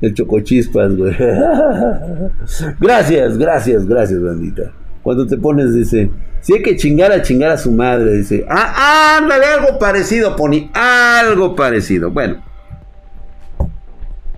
El 0.00 0.14
chocochispas, 0.14 0.96
güey. 0.96 1.14
gracias, 2.80 3.36
gracias, 3.36 3.86
gracias, 3.86 4.22
bandita. 4.22 4.72
Cuando 5.02 5.26
te 5.26 5.36
pones, 5.36 5.74
dice, 5.74 6.10
si 6.40 6.54
hay 6.54 6.62
que 6.62 6.78
chingar 6.78 7.12
a 7.12 7.20
chingar 7.20 7.50
a 7.50 7.58
su 7.58 7.70
madre, 7.70 8.14
dice, 8.14 8.46
ah, 8.48 9.18
ándale, 9.18 9.44
algo 9.44 9.78
parecido, 9.78 10.36
Pony, 10.36 10.70
algo 10.72 11.54
parecido. 11.54 12.10
Bueno, 12.10 12.42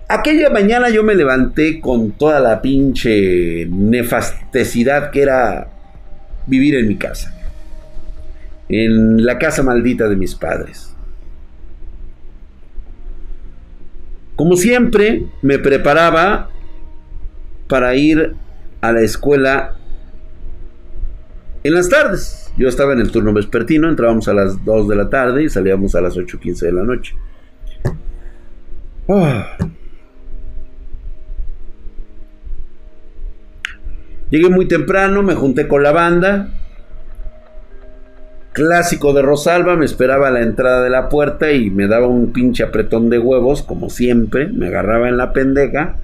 aquella 0.09 0.49
mañana 0.49 0.89
yo 0.89 1.01
me 1.01 1.15
levanté 1.15 1.79
con 1.79 2.11
toda 2.11 2.41
la 2.41 2.61
pinche 2.61 3.67
nefastecidad 3.71 5.11
que 5.11 5.21
era 5.21 5.69
vivir 6.45 6.75
en 6.75 6.89
mi 6.89 6.97
casa, 6.97 7.33
en 8.69 9.25
la 9.25 9.37
casa 9.37 9.63
maldita 9.63 10.07
de 10.07 10.15
mis 10.15 10.35
padres. 10.35 10.95
Como 14.35 14.55
siempre, 14.55 15.25
me 15.41 15.57
preparaba 15.57 16.49
para 17.67 17.95
ir 17.95 18.35
a 18.81 18.91
la 18.91 19.01
escuela 19.01 19.75
en 21.63 21.73
las 21.73 21.89
tardes. 21.89 22.53
Yo 22.57 22.67
estaba 22.67 22.93
en 22.93 22.99
el 22.99 23.11
turno 23.11 23.33
vespertino, 23.33 23.89
entrábamos 23.89 24.27
a 24.27 24.33
las 24.33 24.63
2 24.63 24.87
de 24.87 24.95
la 24.95 25.09
tarde 25.09 25.43
y 25.43 25.49
salíamos 25.49 25.95
a 25.95 26.01
las 26.01 26.15
8.15 26.15 26.59
de 26.59 26.71
la 26.71 26.83
noche. 26.83 27.15
Ah. 29.09 29.57
Llegué 34.29 34.49
muy 34.49 34.67
temprano, 34.67 35.23
me 35.23 35.35
junté 35.35 35.67
con 35.67 35.83
la 35.83 35.91
banda. 35.91 36.56
Clásico 38.57 39.13
de 39.13 39.21
Rosalba, 39.21 39.75
me 39.75 39.85
esperaba 39.85 40.29
a 40.29 40.31
la 40.31 40.41
entrada 40.41 40.81
de 40.81 40.89
la 40.89 41.09
puerta 41.09 41.51
y 41.51 41.69
me 41.69 41.85
daba 41.85 42.07
un 42.07 42.33
pinche 42.33 42.63
apretón 42.63 43.07
de 43.07 43.19
huevos, 43.19 43.61
como 43.61 43.91
siempre. 43.91 44.47
Me 44.47 44.65
agarraba 44.65 45.07
en 45.09 45.17
la 45.17 45.31
pendeja 45.31 45.97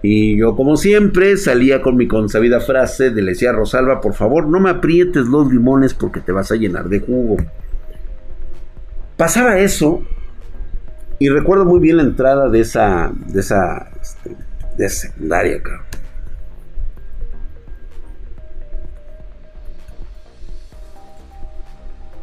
y 0.00 0.38
yo, 0.38 0.54
como 0.54 0.76
siempre, 0.76 1.36
salía 1.36 1.82
con 1.82 1.96
mi 1.96 2.06
consabida 2.06 2.60
frase 2.60 3.10
de 3.10 3.20
le 3.20 3.32
decía 3.32 3.50
Rosalba, 3.50 4.00
por 4.00 4.14
favor, 4.14 4.46
no 4.46 4.60
me 4.60 4.70
aprietes 4.70 5.26
los 5.26 5.52
limones 5.52 5.92
porque 5.92 6.20
te 6.20 6.30
vas 6.30 6.52
a 6.52 6.54
llenar 6.54 6.88
de 6.88 7.00
jugo. 7.00 7.38
Pasaba 9.16 9.58
eso, 9.58 10.02
y 11.18 11.30
recuerdo 11.30 11.64
muy 11.64 11.80
bien 11.80 11.96
la 11.96 12.04
entrada 12.04 12.48
de 12.48 12.60
esa, 12.60 13.10
de 13.26 13.40
esa, 13.40 13.90
este, 14.00 14.36
de 14.76 14.88
secundaria, 14.88 15.60
cabrón. 15.60 15.82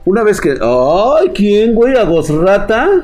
Una 0.10 0.24
vez 0.24 0.42
que. 0.42 0.58
¡Ay! 0.60 1.30
¿Quién, 1.36 1.76
güey? 1.76 1.96
¿A 1.96 2.04
Gosrata? 2.04 3.04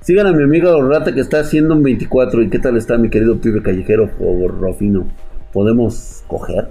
Sigan 0.00 0.28
a 0.28 0.32
mi 0.32 0.44
amiga 0.44 0.72
Rata 0.80 1.12
que 1.12 1.20
está 1.20 1.40
haciendo 1.40 1.74
un 1.74 1.82
24. 1.82 2.40
¿Y 2.40 2.50
qué 2.50 2.60
tal 2.60 2.76
está 2.76 2.96
mi 2.98 3.10
querido 3.10 3.40
pibe 3.40 3.64
callejero 3.64 4.08
o 4.20 4.46
Rofino? 4.46 5.08
¿Podemos 5.52 6.22
coger? 6.28 6.68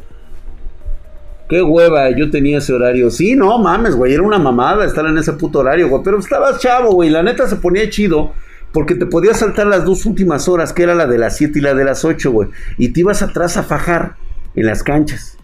Qué 1.49 1.61
hueva, 1.61 2.09
yo 2.11 2.29
tenía 2.29 2.59
ese 2.59 2.71
horario. 2.71 3.11
Sí, 3.11 3.35
no 3.35 3.57
mames, 3.57 3.97
güey, 3.97 4.13
era 4.13 4.23
una 4.23 4.39
mamada 4.39 4.85
estar 4.85 5.05
en 5.07 5.17
ese 5.17 5.33
puto 5.33 5.59
horario, 5.59 5.89
güey. 5.89 6.01
Pero 6.05 6.19
estabas 6.19 6.61
chavo, 6.61 6.93
güey. 6.93 7.09
La 7.09 7.21
neta 7.21 7.45
se 7.45 7.57
ponía 7.57 7.89
chido. 7.89 8.31
Porque 8.71 8.95
te 8.95 9.05
podías 9.05 9.39
saltar 9.39 9.67
las 9.67 9.83
dos 9.83 10.05
últimas 10.05 10.47
horas, 10.47 10.71
que 10.71 10.83
era 10.83 10.95
la 10.95 11.05
de 11.05 11.17
las 11.17 11.35
7 11.35 11.59
y 11.59 11.61
la 11.61 11.73
de 11.73 11.83
las 11.83 12.05
8, 12.05 12.31
güey. 12.31 12.47
Y 12.77 12.93
te 12.93 13.01
ibas 13.01 13.21
atrás 13.21 13.57
a 13.57 13.63
fajar 13.63 14.15
en 14.55 14.67
las 14.67 14.83
canchas. 14.83 15.37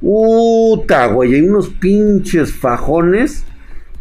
Puta, 0.00 1.06
güey, 1.06 1.34
hay 1.34 1.42
unos 1.42 1.68
pinches 1.68 2.52
fajones. 2.52 3.44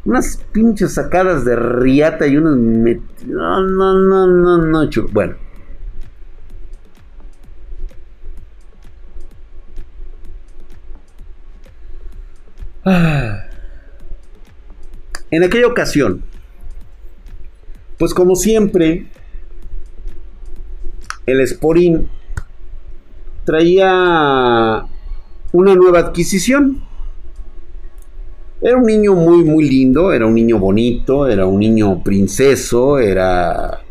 Unas 0.03 0.37
pinches 0.51 0.95
sacadas 0.95 1.45
de 1.45 1.55
riata 1.55 2.27
y 2.27 2.37
unos... 2.37 2.57
No, 2.57 3.61
no, 3.61 3.93
no, 3.93 4.27
no, 4.27 4.57
no, 4.57 4.89
Bueno. 5.11 5.35
Ah. 12.85 13.37
En 15.31 15.43
aquella 15.43 15.67
ocasión, 15.67 16.25
pues 17.97 18.13
como 18.13 18.35
siempre, 18.35 19.07
el 21.25 21.47
Sporín 21.47 22.09
traía 23.45 24.85
una 25.53 25.75
nueva 25.75 25.99
adquisición. 25.99 26.83
Era 28.61 28.77
un 28.77 28.83
niño 28.83 29.15
muy, 29.15 29.43
muy 29.43 29.67
lindo, 29.67 30.13
era 30.13 30.27
un 30.27 30.35
niño 30.35 30.59
bonito, 30.59 31.27
era 31.27 31.47
un 31.47 31.59
niño 31.59 32.03
princeso, 32.03 32.99
era 32.99 33.81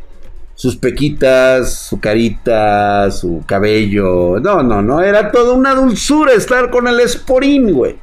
sus 0.54 0.76
pequitas, 0.76 1.88
su 1.88 1.98
carita, 1.98 3.10
su 3.10 3.42
cabello. 3.46 4.38
No, 4.38 4.62
no, 4.62 4.80
no, 4.80 5.00
era 5.00 5.32
toda 5.32 5.54
una 5.54 5.74
dulzura 5.74 6.34
estar 6.34 6.70
con 6.70 6.86
el 6.86 7.00
esporín, 7.00 7.72
güey. 7.72 7.96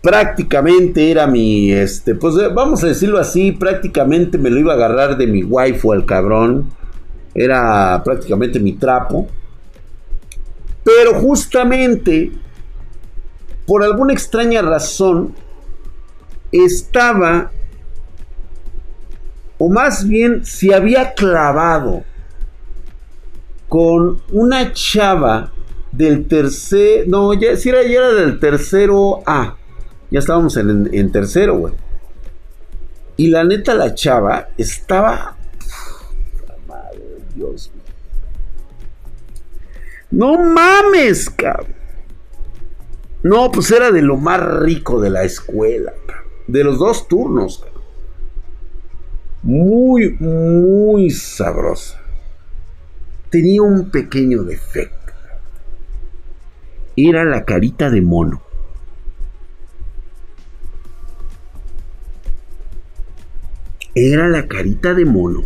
Prácticamente 0.00 1.10
era 1.10 1.26
mi, 1.26 1.70
este, 1.70 2.14
pues 2.14 2.34
vamos 2.54 2.82
a 2.82 2.88
decirlo 2.88 3.18
así, 3.18 3.52
prácticamente 3.52 4.38
me 4.38 4.50
lo 4.50 4.58
iba 4.58 4.72
a 4.72 4.76
agarrar 4.76 5.16
de 5.16 5.26
mi 5.26 5.44
waifu 5.44 5.92
al 5.92 6.06
cabrón. 6.06 6.70
Era 7.34 8.02
prácticamente 8.02 8.58
mi 8.58 8.72
trapo. 8.72 9.28
Pero 10.82 11.20
justamente, 11.20 12.32
por 13.66 13.82
alguna 13.82 14.12
extraña 14.12 14.62
razón, 14.62 15.34
estaba, 16.52 17.50
o 19.58 19.68
más 19.68 20.06
bien 20.06 20.44
se 20.44 20.74
había 20.74 21.14
clavado 21.14 22.04
con 23.68 24.22
una 24.30 24.72
chava 24.72 25.52
del 25.90 26.26
tercer, 26.28 27.08
no, 27.08 27.34
ya, 27.34 27.56
si 27.56 27.70
era, 27.70 27.82
ya 27.82 27.98
era 27.98 28.12
del 28.12 28.38
tercero 28.38 29.22
A, 29.26 29.56
ya 30.10 30.18
estábamos 30.18 30.56
en, 30.56 30.88
en 30.92 31.10
tercero, 31.10 31.58
güey. 31.58 31.74
Y 33.16 33.28
la 33.28 33.44
neta, 33.44 33.74
la 33.74 33.94
chava 33.94 34.48
estaba, 34.58 35.36
madre 36.68 37.02
Dios 37.34 37.70
no 40.10 40.38
mames, 40.38 41.28
cabrón. 41.30 41.74
No, 43.26 43.50
pues 43.50 43.72
era 43.72 43.90
de 43.90 44.02
lo 44.02 44.16
más 44.18 44.40
rico 44.60 45.00
de 45.00 45.10
la 45.10 45.24
escuela. 45.24 45.92
De 46.46 46.62
los 46.62 46.78
dos 46.78 47.08
turnos. 47.08 47.66
Muy, 49.42 50.16
muy 50.20 51.10
sabrosa. 51.10 52.00
Tenía 53.28 53.62
un 53.62 53.90
pequeño 53.90 54.44
defecto. 54.44 55.12
Era 56.94 57.24
la 57.24 57.44
carita 57.44 57.90
de 57.90 58.00
mono. 58.00 58.42
Era 63.96 64.28
la 64.28 64.46
carita 64.46 64.94
de 64.94 65.04
mono. 65.04 65.42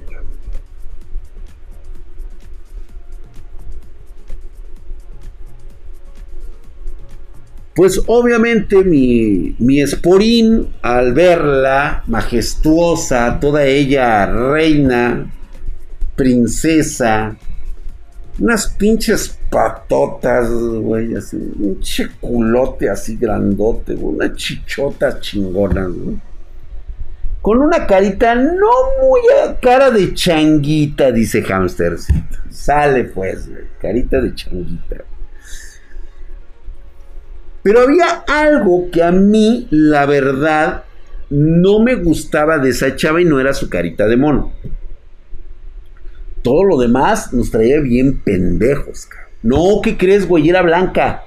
Pues 7.81 7.99
obviamente 8.09 8.85
mi, 8.85 9.57
mi 9.59 9.81
esporín, 9.81 10.69
al 10.83 11.15
verla 11.15 12.05
majestuosa, 12.09 13.41
toda 13.41 13.65
ella 13.65 14.27
reina, 14.27 15.33
princesa, 16.15 17.39
unas 18.39 18.69
pinches 18.69 19.35
patotas, 19.49 20.51
güey, 20.51 21.15
así, 21.15 21.37
un 21.37 21.81
culote 22.21 22.91
así 22.91 23.17
grandote, 23.17 23.95
una 23.95 24.31
chichota 24.35 25.19
chingona, 25.19 25.87
güey. 25.87 26.19
Con 27.41 27.63
una 27.63 27.87
carita 27.87 28.35
no 28.35 28.69
muy 29.01 29.23
a 29.43 29.59
cara 29.59 29.91
de 29.91 30.13
changuita, 30.13 31.11
dice 31.13 31.43
Hamstercito. 31.43 32.37
Sale 32.51 33.05
pues, 33.05 33.49
güey, 33.49 33.65
carita 33.81 34.21
de 34.21 34.35
changuita. 34.35 34.97
Pero 37.63 37.81
había 37.81 38.25
algo 38.27 38.91
que 38.91 39.03
a 39.03 39.13
mí, 39.13 39.67
la 39.71 40.07
verdad, 40.07 40.85
no 41.29 41.81
me 41.81 41.95
gustaba 41.97 42.59
de 42.59 42.71
esa 42.71 42.97
chava 42.97 43.21
y 43.21 43.25
no 43.25 43.39
era 43.39 43.53
su 43.53 43.69
carita 43.69 44.07
de 44.07 44.17
mono. 44.17 44.53
Todo 46.43 46.65
lo 46.65 46.79
demás 46.79 47.35
nos 47.35 47.51
traía 47.51 47.81
bien 47.81 48.21
pendejos. 48.21 49.09
No, 49.43 49.81
¿qué 49.83 49.99
crees, 49.99 50.27
güey? 50.27 50.49
Era 50.49 50.63
blanca. 50.63 51.23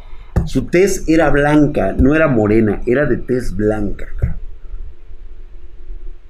Su 0.45 0.65
tez 0.65 1.07
era 1.07 1.29
blanca, 1.29 1.93
no 1.93 2.15
era 2.15 2.27
morena, 2.27 2.81
era 2.85 3.05
de 3.05 3.17
tez 3.17 3.55
blanca. 3.55 4.07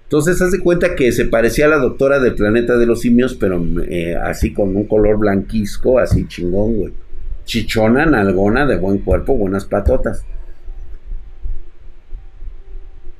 Entonces, 0.03 0.39
haz 0.41 0.51
de 0.51 0.59
cuenta 0.59 0.95
que 0.95 1.11
se 1.11 1.25
parecía 1.25 1.65
a 1.65 1.69
la 1.69 1.77
doctora 1.77 2.19
del 2.19 2.35
planeta 2.35 2.77
de 2.77 2.85
los 2.85 3.01
simios, 3.01 3.33
pero 3.33 3.65
eh, 3.87 4.15
así 4.15 4.53
con 4.53 4.75
un 4.75 4.85
color 4.85 5.17
blanquisco, 5.17 5.97
así 5.97 6.27
chingón, 6.27 6.75
güey 6.75 7.02
chichona, 7.45 8.05
nalgona, 8.05 8.65
de 8.65 8.77
buen 8.77 8.99
cuerpo, 8.99 9.35
buenas 9.35 9.65
patotas. 9.65 10.25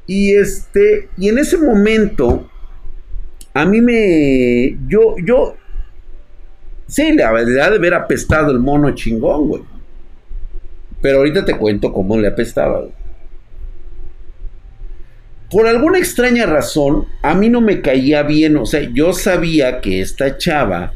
Y 0.06 0.36
este, 0.36 1.10
y 1.18 1.30
en 1.30 1.40
ese 1.40 1.58
momento, 1.58 2.50
a 3.54 3.66
mí 3.66 3.82
me, 3.82 4.78
yo, 4.88 5.16
yo, 5.24 5.56
sí, 6.88 7.14
la 7.14 7.32
verdad 7.32 7.72
de 7.72 7.78
haber 7.78 7.94
apestado 7.94 8.52
el 8.52 8.60
mono 8.60 8.92
chingón, 8.92 9.48
güey. 9.48 9.64
Pero 11.02 11.20
ahorita 11.20 11.46
te 11.46 11.58
cuento 11.58 11.92
cómo 11.92 12.18
le 12.18 12.30
apestaba, 12.30 12.86
Por 15.52 15.68
alguna 15.68 16.00
extraña 16.00 16.46
razón, 16.46 17.06
a 17.22 17.34
mí 17.34 17.50
no 17.50 17.62
me 17.62 17.82
caía 17.82 18.24
bien, 18.24 18.58
o 18.58 18.66
sea, 18.66 18.82
yo 18.94 19.14
sabía 19.14 19.82
que 19.82 20.02
esta 20.02 20.38
chava 20.38 20.94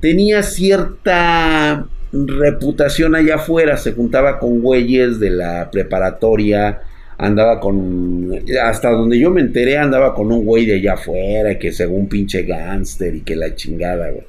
tenía 0.00 0.42
cierta 0.42 1.88
reputación 2.26 3.14
allá 3.14 3.36
afuera, 3.36 3.76
se 3.76 3.92
juntaba 3.92 4.38
con 4.38 4.60
güeyes 4.60 5.18
de 5.18 5.30
la 5.30 5.70
preparatoria, 5.70 6.80
andaba 7.18 7.60
con, 7.60 8.30
hasta 8.62 8.90
donde 8.90 9.18
yo 9.18 9.30
me 9.30 9.40
enteré, 9.40 9.78
andaba 9.78 10.14
con 10.14 10.30
un 10.30 10.44
güey 10.44 10.66
de 10.66 10.74
allá 10.74 10.94
afuera, 10.94 11.58
que 11.58 11.72
según 11.72 12.08
pinche 12.08 12.42
gánster 12.42 13.14
y 13.14 13.20
que 13.22 13.36
la 13.36 13.54
chingada, 13.54 14.10
güey. 14.10 14.26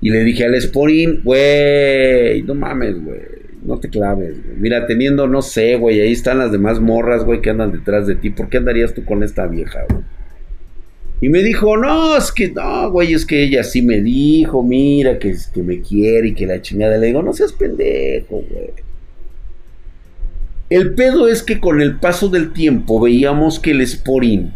Y 0.00 0.10
le 0.10 0.22
dije 0.22 0.44
al 0.44 0.60
Sporín, 0.60 1.22
güey, 1.24 2.42
no 2.42 2.54
mames, 2.54 3.02
güey, 3.02 3.20
no 3.64 3.78
te 3.80 3.88
claves, 3.88 4.42
güey. 4.44 4.56
Mira, 4.58 4.86
teniendo, 4.86 5.26
no 5.26 5.42
sé, 5.42 5.76
güey, 5.76 6.00
ahí 6.00 6.12
están 6.12 6.38
las 6.38 6.52
demás 6.52 6.80
morras, 6.80 7.24
güey, 7.24 7.40
que 7.40 7.50
andan 7.50 7.72
detrás 7.72 8.06
de 8.06 8.14
ti. 8.14 8.30
¿Por 8.30 8.48
qué 8.48 8.58
andarías 8.58 8.94
tú 8.94 9.04
con 9.04 9.24
esta 9.24 9.46
vieja, 9.46 9.80
güey? 9.90 10.04
Y 11.20 11.28
me 11.28 11.42
dijo, 11.42 11.76
no, 11.76 12.16
es 12.16 12.30
que 12.30 12.48
no, 12.50 12.90
güey, 12.90 13.12
es 13.12 13.26
que 13.26 13.42
ella 13.42 13.64
sí 13.64 13.82
me 13.82 14.00
dijo, 14.00 14.62
mira, 14.62 15.18
que, 15.18 15.34
que 15.52 15.62
me 15.62 15.80
quiere 15.80 16.28
y 16.28 16.34
que 16.34 16.46
la 16.46 16.62
chingada. 16.62 16.96
Le 16.96 17.08
digo, 17.08 17.22
no 17.22 17.32
seas 17.32 17.52
pendejo, 17.52 18.44
güey. 18.48 18.70
El 20.70 20.94
pedo 20.94 21.28
es 21.28 21.42
que 21.42 21.60
con 21.60 21.80
el 21.80 21.98
paso 21.98 22.28
del 22.28 22.52
tiempo 22.52 23.00
veíamos 23.00 23.58
que 23.58 23.70
el 23.70 23.80
esporín, 23.80 24.52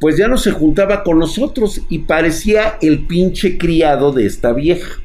pues 0.00 0.16
ya 0.16 0.28
no 0.28 0.36
se 0.36 0.50
juntaba 0.50 1.04
con 1.04 1.18
nosotros 1.18 1.80
y 1.88 2.00
parecía 2.00 2.76
el 2.82 3.06
pinche 3.06 3.56
criado 3.56 4.12
de 4.12 4.26
esta 4.26 4.52
vieja. 4.52 5.00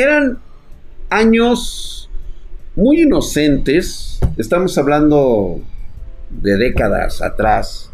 Eran 0.00 0.38
años 1.10 2.08
muy 2.74 3.02
inocentes, 3.02 4.18
estamos 4.38 4.78
hablando 4.78 5.60
de 6.30 6.56
décadas 6.56 7.20
atrás, 7.20 7.92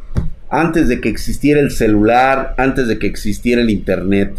antes 0.48 0.86
de 0.86 1.00
que 1.00 1.08
existiera 1.08 1.58
el 1.58 1.72
celular, 1.72 2.54
antes 2.58 2.86
de 2.86 3.00
que 3.00 3.08
existiera 3.08 3.60
el 3.60 3.70
internet. 3.70 4.38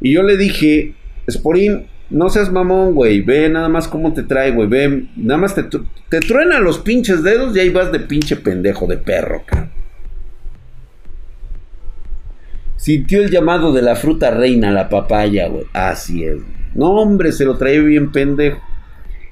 Y 0.00 0.14
yo 0.14 0.24
le 0.24 0.36
dije, 0.36 0.96
Sporín, 1.30 1.86
no 2.10 2.28
seas 2.28 2.50
mamón, 2.50 2.94
güey, 2.94 3.20
ve 3.20 3.48
nada 3.48 3.68
más 3.68 3.86
cómo 3.86 4.14
te 4.14 4.24
trae, 4.24 4.50
güey, 4.50 4.66
ve, 4.66 5.06
nada 5.14 5.38
más 5.38 5.54
te, 5.54 5.62
te 5.62 6.18
truenan 6.18 6.64
los 6.64 6.80
pinches 6.80 7.22
dedos 7.22 7.56
y 7.56 7.60
ahí 7.60 7.70
vas 7.70 7.92
de 7.92 8.00
pinche 8.00 8.34
pendejo 8.34 8.88
de 8.88 8.96
perro, 8.96 9.44
cabrón. 9.46 9.73
Sintió 12.84 13.22
el 13.22 13.30
llamado 13.30 13.72
de 13.72 13.80
la 13.80 13.96
fruta 13.96 14.30
reina, 14.30 14.70
la 14.70 14.90
papaya, 14.90 15.48
güey. 15.48 15.64
Así 15.72 16.22
es. 16.22 16.36
No, 16.74 16.90
hombre, 17.00 17.32
se 17.32 17.46
lo 17.46 17.56
trae 17.56 17.80
bien 17.80 18.12
pendejo. 18.12 18.60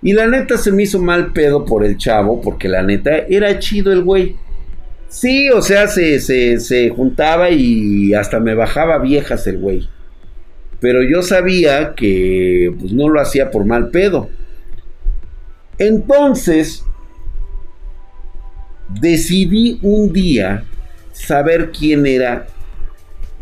Y 0.01 0.15
la 0.15 0.27
neta 0.27 0.57
se 0.57 0.73
me 0.73 0.85
hizo 0.85 0.99
mal 0.99 1.35
pedo 1.35 1.67
por 1.67 1.85
el 1.85 1.99
chavo, 1.99 2.41
porque 2.41 2.67
la 2.67 2.83
neta 2.83 3.15
era 3.29 3.59
chido 3.59 3.93
el 3.93 4.05
güey. 4.05 4.37
Sí, 5.07 5.51
o 5.51 5.61
sea, 5.61 5.87
se, 5.87 6.19
se, 6.19 6.89
juntaba 6.89 7.51
y 7.51 8.15
hasta 8.15 8.41
me 8.41 8.55
bajaba 8.55 8.97
viejas 8.97 9.47
el 9.47 9.59
güey. 9.59 9.87
Pero 10.81 11.03
yo 11.03 11.21
sabía 11.21 11.95
que 11.95 12.75
pues, 12.81 12.91
no 12.95 13.11
lo 13.11 13.21
hacía 13.21 13.51
por 13.51 13.67
mal 13.67 13.91
pedo. 13.91 14.31
Entonces, 15.77 16.87
decidí 18.99 19.79
un 19.83 20.11
día 20.11 20.65
saber 21.13 21.71
quién 21.71 22.07
era 22.07 22.47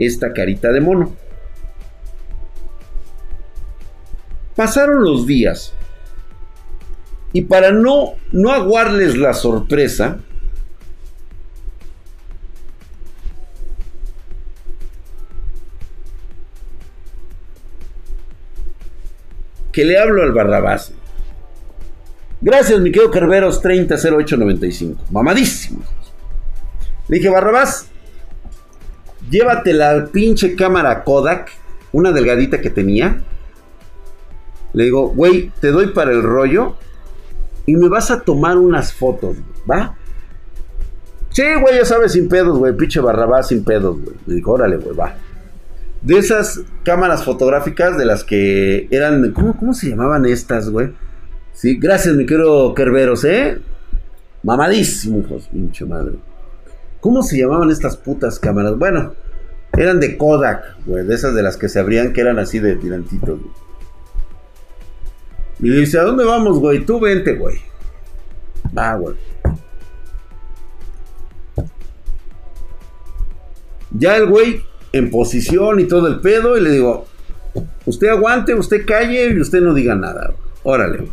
esta 0.01 0.33
carita 0.33 0.73
de 0.73 0.81
mono. 0.81 1.15
Pasaron 4.57 5.05
los 5.05 5.27
días 5.27 5.73
y 7.33 7.43
para 7.43 7.71
no, 7.71 8.15
no 8.33 8.51
aguarles 8.51 9.17
la 9.17 9.33
sorpresa, 9.33 10.19
que 19.73 19.85
le 19.85 19.99
hablo 19.99 20.23
al 20.23 20.33
Barrabás. 20.33 20.93
Gracias, 22.41 22.81
mi 22.81 22.91
querido 22.91 23.11
Carveros 23.11 23.61
300895. 23.61 25.05
Mamadísimo. 25.11 25.85
Le 27.09 27.19
dije, 27.19 27.29
Barrabás, 27.29 27.90
llévate 29.31 29.73
la 29.73 30.07
pinche 30.07 30.55
cámara 30.57 31.05
Kodak, 31.05 31.51
una 31.93 32.13
delgadita 32.13 32.61
que 32.61 32.71
tenía. 32.71 33.23
Le 34.73 34.85
digo, 34.85 35.09
güey, 35.09 35.51
te 35.61 35.69
doy 35.69 35.89
para 35.89 36.13
el 36.13 36.23
rollo 36.23 36.77
y 37.67 37.77
me 37.77 37.89
vas 37.89 38.11
a 38.11 38.21
tomar 38.21 38.59
unas 38.59 38.93
fotos, 38.93 39.37
¿va? 39.69 39.97
Sí, 41.31 41.43
güey, 41.61 41.77
ya 41.77 41.85
sabes, 41.85 42.13
sin 42.13 42.29
pedos, 42.29 42.59
güey, 42.59 42.77
pinche 42.77 43.01
Barrabás 43.01 43.49
sin 43.49 43.65
pedos, 43.65 44.01
güey. 44.03 44.17
Le 44.27 44.35
digo, 44.37 44.53
órale, 44.53 44.77
güey, 44.77 44.97
va. 44.97 45.15
De 46.03 46.19
esas 46.19 46.63
cámaras 46.83 47.25
fotográficas 47.25 47.99
de 47.99 48.05
las 48.07 48.25
que 48.25 48.89
eran, 48.91 49.33
¿cómo, 49.33 49.75
se 49.75 49.91
llamaban 49.91 50.25
estas, 50.27 50.71
güey? 50.71 50.93
Sí, 51.53 51.79
gracias, 51.79 52.15
mi 52.17 52.27
querido 52.27 52.75
Kerberos, 52.75 53.25
¿eh? 53.25 53.59
Mamadísimo, 54.43 55.19
hijos, 55.21 55.49
pinche 55.53 55.85
madre. 55.85 56.15
¿Cómo 57.01 57.23
se 57.23 57.39
llamaban 57.39 57.71
estas 57.71 57.97
putas 57.97 58.39
cámaras? 58.39 58.77
Bueno, 58.77 59.15
eran 59.77 60.01
de 60.01 60.19
Kodak, 60.19 60.85
güey, 60.85 61.07
de 61.07 61.15
esas 61.15 61.35
de 61.35 61.43
las 61.43 61.57
que 61.57 61.69
se 61.69 61.81
abrían 61.81 62.13
que 62.13 62.21
eran 62.21 62.39
así 62.39 62.59
de 62.59 62.77
tirantitos, 62.77 63.41
güey. 63.41 63.53
Y 65.61 65.71
dice, 65.71 65.99
¿a 65.99 66.05
dónde 66.05 66.25
vamos, 66.25 66.59
güey? 66.59 66.85
Tú 66.85 67.01
vente, 67.01 67.35
güey. 67.35 67.59
Va, 68.77 68.95
güey. 68.95 69.17
Ya 73.93 74.17
el 74.17 74.27
güey 74.27 74.63
en 74.93 75.11
posición 75.11 75.81
y 75.81 75.85
todo 75.85 76.07
el 76.07 76.21
pedo 76.21 76.57
y 76.57 76.63
le 76.63 76.71
digo, 76.71 77.07
usted 77.85 78.09
aguante, 78.09 78.55
usted 78.55 78.87
calle 78.87 79.31
y 79.31 79.41
usted 79.41 79.61
no 79.61 79.75
diga 79.75 79.95
nada. 79.95 80.33
Órale, 80.63 80.99
güey. 80.99 81.11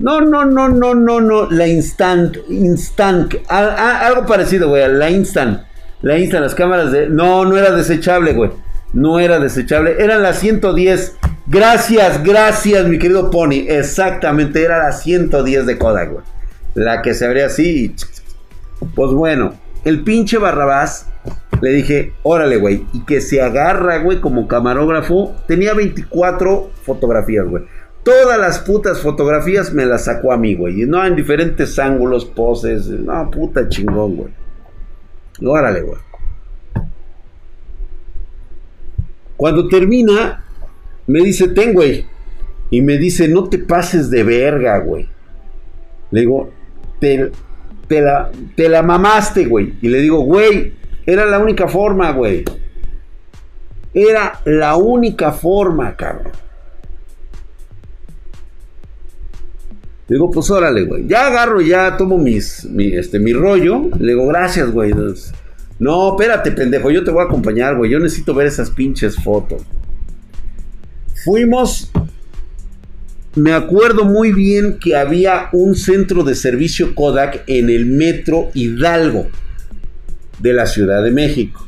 No, 0.00 0.22
no, 0.22 0.46
no, 0.46 0.70
no, 0.70 0.94
no, 0.94 1.20
no. 1.20 1.50
La 1.50 1.66
instant, 1.66 2.38
instant. 2.48 3.34
algo 3.50 4.24
parecido, 4.24 4.70
güey. 4.70 4.90
La 4.90 5.10
instant. 5.10 5.60
La 6.00 6.16
instant, 6.16 6.42
las 6.42 6.54
cámaras 6.54 6.90
de. 6.90 7.10
No, 7.10 7.44
no 7.44 7.58
era 7.58 7.70
desechable, 7.70 8.32
güey. 8.32 8.50
No 8.94 9.20
era 9.20 9.38
desechable. 9.38 9.96
Eran 9.98 10.22
las 10.22 10.38
110. 10.38 11.16
Gracias, 11.46 12.24
gracias, 12.24 12.86
mi 12.88 12.98
querido 12.98 13.30
Pony. 13.30 13.66
Exactamente, 13.68 14.62
era 14.62 14.78
la 14.78 14.92
110 14.92 15.66
de 15.66 15.76
Kodak, 15.76 16.12
güey. 16.12 16.24
La 16.72 17.02
que 17.02 17.12
se 17.12 17.26
abría 17.26 17.46
así. 17.46 17.94
Pues 18.94 19.10
bueno, 19.10 19.52
el 19.84 20.02
pinche 20.02 20.38
Barrabás. 20.38 21.08
Le 21.60 21.72
dije, 21.72 22.14
órale, 22.22 22.56
güey. 22.56 22.86
Y 22.94 23.04
que 23.04 23.20
se 23.20 23.42
agarra, 23.42 23.98
güey, 23.98 24.22
como 24.22 24.48
camarógrafo. 24.48 25.36
Tenía 25.46 25.74
24 25.74 26.70
fotografías, 26.84 27.46
güey. 27.46 27.64
Todas 28.02 28.38
las 28.38 28.60
putas 28.60 29.00
fotografías 29.00 29.72
me 29.72 29.84
las 29.84 30.04
sacó 30.04 30.32
a 30.32 30.36
mí, 30.36 30.54
güey. 30.54 30.82
Y 30.82 30.86
no 30.86 31.04
en 31.04 31.16
diferentes 31.16 31.78
ángulos, 31.78 32.24
poses. 32.24 32.86
No, 32.86 33.30
puta 33.30 33.68
chingón, 33.68 34.16
güey. 34.16 34.30
Órale, 35.42 35.82
güey. 35.82 35.98
Cuando 39.36 39.68
termina, 39.68 40.44
me 41.06 41.20
dice, 41.20 41.48
ten, 41.48 41.72
güey. 41.72 42.06
Y 42.70 42.82
me 42.82 42.98
dice, 42.98 43.28
no 43.28 43.48
te 43.48 43.58
pases 43.58 44.10
de 44.10 44.22
verga, 44.22 44.78
güey. 44.78 45.08
Le 46.10 46.20
digo, 46.20 46.50
te, 47.00 47.30
te, 47.88 48.00
la, 48.00 48.30
te 48.54 48.68
la 48.68 48.82
mamaste, 48.82 49.46
güey. 49.46 49.74
Y 49.82 49.88
le 49.88 49.98
digo, 49.98 50.20
güey, 50.20 50.74
era 51.06 51.24
la 51.26 51.38
única 51.38 51.68
forma, 51.68 52.12
güey. 52.12 52.44
Era 53.92 54.40
la 54.44 54.76
única 54.76 55.32
forma, 55.32 55.96
cabrón. 55.96 56.32
Digo, 60.14 60.30
pues 60.30 60.50
órale, 60.50 60.84
güey. 60.84 61.06
Ya 61.06 61.28
agarro, 61.28 61.60
ya 61.60 61.96
tomo 61.96 62.18
mis, 62.18 62.64
mi, 62.64 62.86
este, 62.86 63.18
mi 63.18 63.32
rollo. 63.32 63.90
Le 63.98 64.12
digo, 64.12 64.26
gracias, 64.26 64.70
güey. 64.70 64.92
No, 65.78 66.10
espérate, 66.10 66.52
pendejo. 66.52 66.90
Yo 66.90 67.04
te 67.04 67.10
voy 67.10 67.22
a 67.22 67.26
acompañar, 67.26 67.76
güey. 67.76 67.90
Yo 67.90 67.98
necesito 67.98 68.34
ver 68.34 68.46
esas 68.46 68.70
pinches 68.70 69.16
fotos. 69.16 69.62
Fuimos. 71.24 71.90
Me 73.36 73.52
acuerdo 73.52 74.04
muy 74.04 74.32
bien 74.32 74.78
que 74.80 74.96
había 74.96 75.48
un 75.52 75.76
centro 75.76 76.24
de 76.24 76.34
servicio 76.34 76.96
Kodak 76.96 77.44
en 77.46 77.70
el 77.70 77.86
metro 77.86 78.50
Hidalgo 78.54 79.28
de 80.40 80.52
la 80.52 80.66
Ciudad 80.66 81.04
de 81.04 81.12
México. 81.12 81.64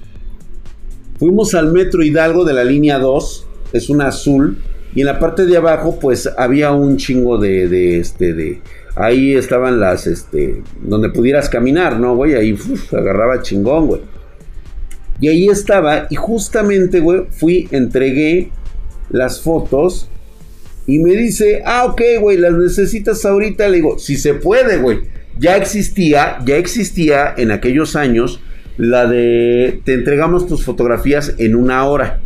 Fuimos 1.19 1.55
al 1.55 1.73
metro 1.73 2.03
Hidalgo 2.03 2.45
de 2.45 2.53
la 2.53 2.65
línea 2.65 2.99
2, 2.99 3.47
es 3.75 3.89
una 3.89 4.09
azul, 4.09 4.59
y 4.95 5.01
en 5.01 5.07
la 5.07 5.19
parte 5.19 5.47
de 5.47 5.57
abajo, 5.57 5.99
pues 5.99 6.29
había 6.37 6.73
un 6.73 6.97
chingo 6.97 7.39
de, 7.39 7.69
de 7.69 7.99
este, 7.99 8.35
de. 8.35 8.61
Ahí 8.95 9.35
estaban 9.35 9.81
las, 9.81 10.07
este, 10.07 10.63
donde 10.83 11.09
pudieras 11.09 11.49
caminar, 11.49 11.99
¿no, 11.99 12.15
güey? 12.15 12.35
Ahí 12.35 12.57
agarraba 12.93 13.41
chingón, 13.41 13.87
güey. 13.87 14.01
Y 15.21 15.29
ahí 15.29 15.49
estaba, 15.49 16.09
y 16.11 16.17
justamente, 16.17 17.01
güey, 17.01 17.23
fui, 17.31 17.69
entregué 17.71 18.51
las 19.09 19.41
fotos 19.41 20.09
y 20.87 20.99
me 20.99 21.13
dice, 21.13 21.63
ah, 21.65 21.85
ok, 21.85 22.03
güey, 22.21 22.37
las 22.37 22.53
necesitas 22.53 23.25
ahorita. 23.25 23.69
Le 23.69 23.77
digo, 23.77 23.99
si 23.99 24.17
se 24.17 24.35
puede, 24.35 24.79
güey. 24.79 25.01
Ya 25.39 25.57
existía, 25.57 26.39
ya 26.45 26.57
existía 26.57 27.33
en 27.37 27.53
aquellos 27.53 27.97
años 27.97 28.41
la 28.77 29.07
de 29.07 29.81
te 29.85 29.95
entregamos 29.95 30.47
tus 30.47 30.65
fotografías 30.65 31.35
en 31.39 31.55
una 31.55 31.85
hora. 31.85 32.21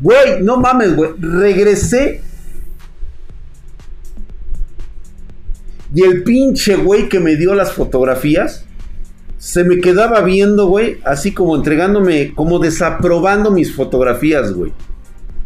Güey, 0.00 0.42
no 0.42 0.58
mames, 0.58 0.94
güey. 0.94 1.10
Regresé. 1.18 2.22
Y 5.94 6.02
el 6.02 6.22
pinche 6.24 6.76
güey 6.76 7.08
que 7.08 7.20
me 7.20 7.36
dio 7.36 7.54
las 7.54 7.72
fotografías 7.72 8.66
se 9.38 9.64
me 9.64 9.80
quedaba 9.80 10.22
viendo, 10.22 10.66
güey, 10.66 10.98
así 11.04 11.32
como 11.32 11.54
entregándome, 11.54 12.34
como 12.34 12.58
desaprobando 12.58 13.50
mis 13.50 13.74
fotografías, 13.74 14.52
güey. 14.52 14.72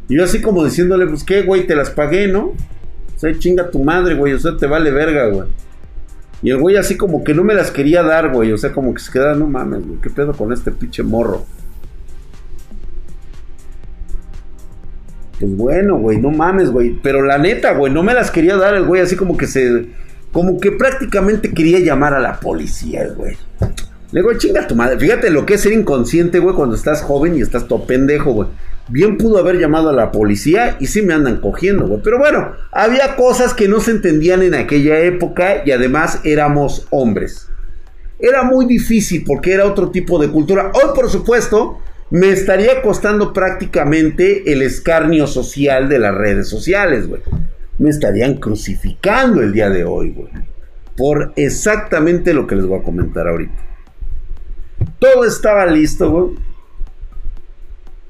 Y 0.09 0.17
yo 0.17 0.25
así 0.25 0.41
como 0.41 0.65
diciéndole, 0.65 1.07
pues 1.07 1.23
qué, 1.23 1.43
güey, 1.43 1.67
te 1.67 1.77
las 1.77 1.91
pagué, 1.91 2.27
¿no? 2.27 2.47
O 2.47 3.19
sea, 3.19 3.37
chinga 3.39 3.71
tu 3.71 3.85
madre, 3.85 4.15
güey, 4.15 4.33
o 4.33 4.39
sea, 4.39 4.57
te 4.57 4.67
vale 4.67 4.91
verga, 4.91 5.27
güey. 5.27 5.49
Y 6.43 6.51
el 6.51 6.59
güey 6.59 6.77
así 6.77 6.97
como 6.97 7.23
que 7.23 7.35
no 7.35 7.45
me 7.45 7.53
las 7.53 7.71
quería 7.71 8.03
dar, 8.03 8.33
güey, 8.33 8.53
o 8.53 8.59
sea, 8.59 8.73
como 8.73 8.95
que 8.95 9.01
se 9.01 9.13
quedaba, 9.13 9.35
no 9.35 9.47
mames, 9.47 9.87
güey, 9.87 10.01
qué 10.01 10.09
pedo 10.09 10.33
con 10.33 10.53
este 10.53 10.71
pinche 10.71 11.03
morro. 11.03 11.45
Pues 15.41 15.57
bueno, 15.57 15.97
güey, 15.97 16.19
no 16.19 16.31
mames, 16.31 16.71
güey. 16.71 16.99
Pero 17.03 17.23
la 17.23 17.39
neta, 17.39 17.73
güey, 17.73 17.91
no 17.91 18.03
me 18.03 18.13
las 18.13 18.31
quería 18.31 18.57
dar 18.57 18.75
el 18.75 18.85
güey, 18.85 19.01
así 19.01 19.17
como 19.17 19.39
que 19.39 19.47
se. 19.47 19.87
Como 20.33 20.61
que 20.61 20.71
prácticamente 20.71 21.53
quería 21.53 21.81
llamar 21.81 22.15
a 22.15 22.21
la 22.21 22.39
policía, 22.39 23.09
güey. 23.17 23.37
Le 24.13 24.21
digo, 24.21 24.35
chinga 24.35 24.67
tu 24.67 24.77
madre. 24.77 24.99
Fíjate 24.99 25.31
lo 25.31 25.47
que 25.47 25.55
es 25.55 25.63
ser 25.63 25.73
inconsciente, 25.73 26.39
güey, 26.39 26.55
cuando 26.55 26.77
estás 26.77 27.03
joven 27.03 27.37
y 27.37 27.41
estás 27.41 27.67
todo 27.67 27.87
pendejo, 27.87 28.33
güey. 28.33 28.49
Bien 28.89 29.17
pudo 29.17 29.39
haber 29.39 29.59
llamado 29.59 29.91
a 29.91 29.93
la 29.93 30.13
policía 30.13 30.77
y 30.79 30.87
sí 30.87 31.01
me 31.01 31.15
andan 31.15 31.41
cogiendo, 31.41 31.87
güey. 31.87 32.01
Pero 32.05 32.19
bueno, 32.19 32.53
había 32.71 33.17
cosas 33.17 33.55
que 33.55 33.67
no 33.67 33.81
se 33.81 33.93
entendían 33.93 34.43
en 34.43 34.55
aquella 34.55 35.01
época 35.01 35.63
y 35.65 35.71
además 35.71 36.21
éramos 36.25 36.87
hombres. 36.91 37.49
Era 38.19 38.43
muy 38.43 38.67
difícil 38.67 39.25
porque 39.27 39.53
era 39.55 39.65
otro 39.65 39.91
tipo 39.91 40.19
de 40.19 40.29
cultura. 40.29 40.71
Hoy, 40.75 40.91
por 40.95 41.09
supuesto, 41.09 41.79
me 42.11 42.31
estaría 42.31 42.83
costando 42.83 43.33
prácticamente 43.33 44.53
el 44.53 44.63
escarnio 44.63 45.27
social 45.27 45.89
de 45.89 46.01
las 46.01 46.15
redes 46.15 46.49
sociales, 46.49 47.07
güey. 47.09 47.23
Me 47.79 47.91
estarían 47.91 48.35
crucificando 48.35 49.41
el 49.41 49.53
día 49.53 49.71
de 49.71 49.85
hoy, 49.85 50.11
güey. 50.11 50.29
Por 50.97 51.33
exactamente 51.37 52.35
lo 52.35 52.47
que 52.47 52.57
les 52.57 52.67
voy 52.67 52.81
a 52.81 52.83
comentar 52.83 53.29
ahorita. 53.29 53.55
Todo 54.99 55.25
estaba 55.25 55.65
listo, 55.67 56.11
güey. 56.11 56.37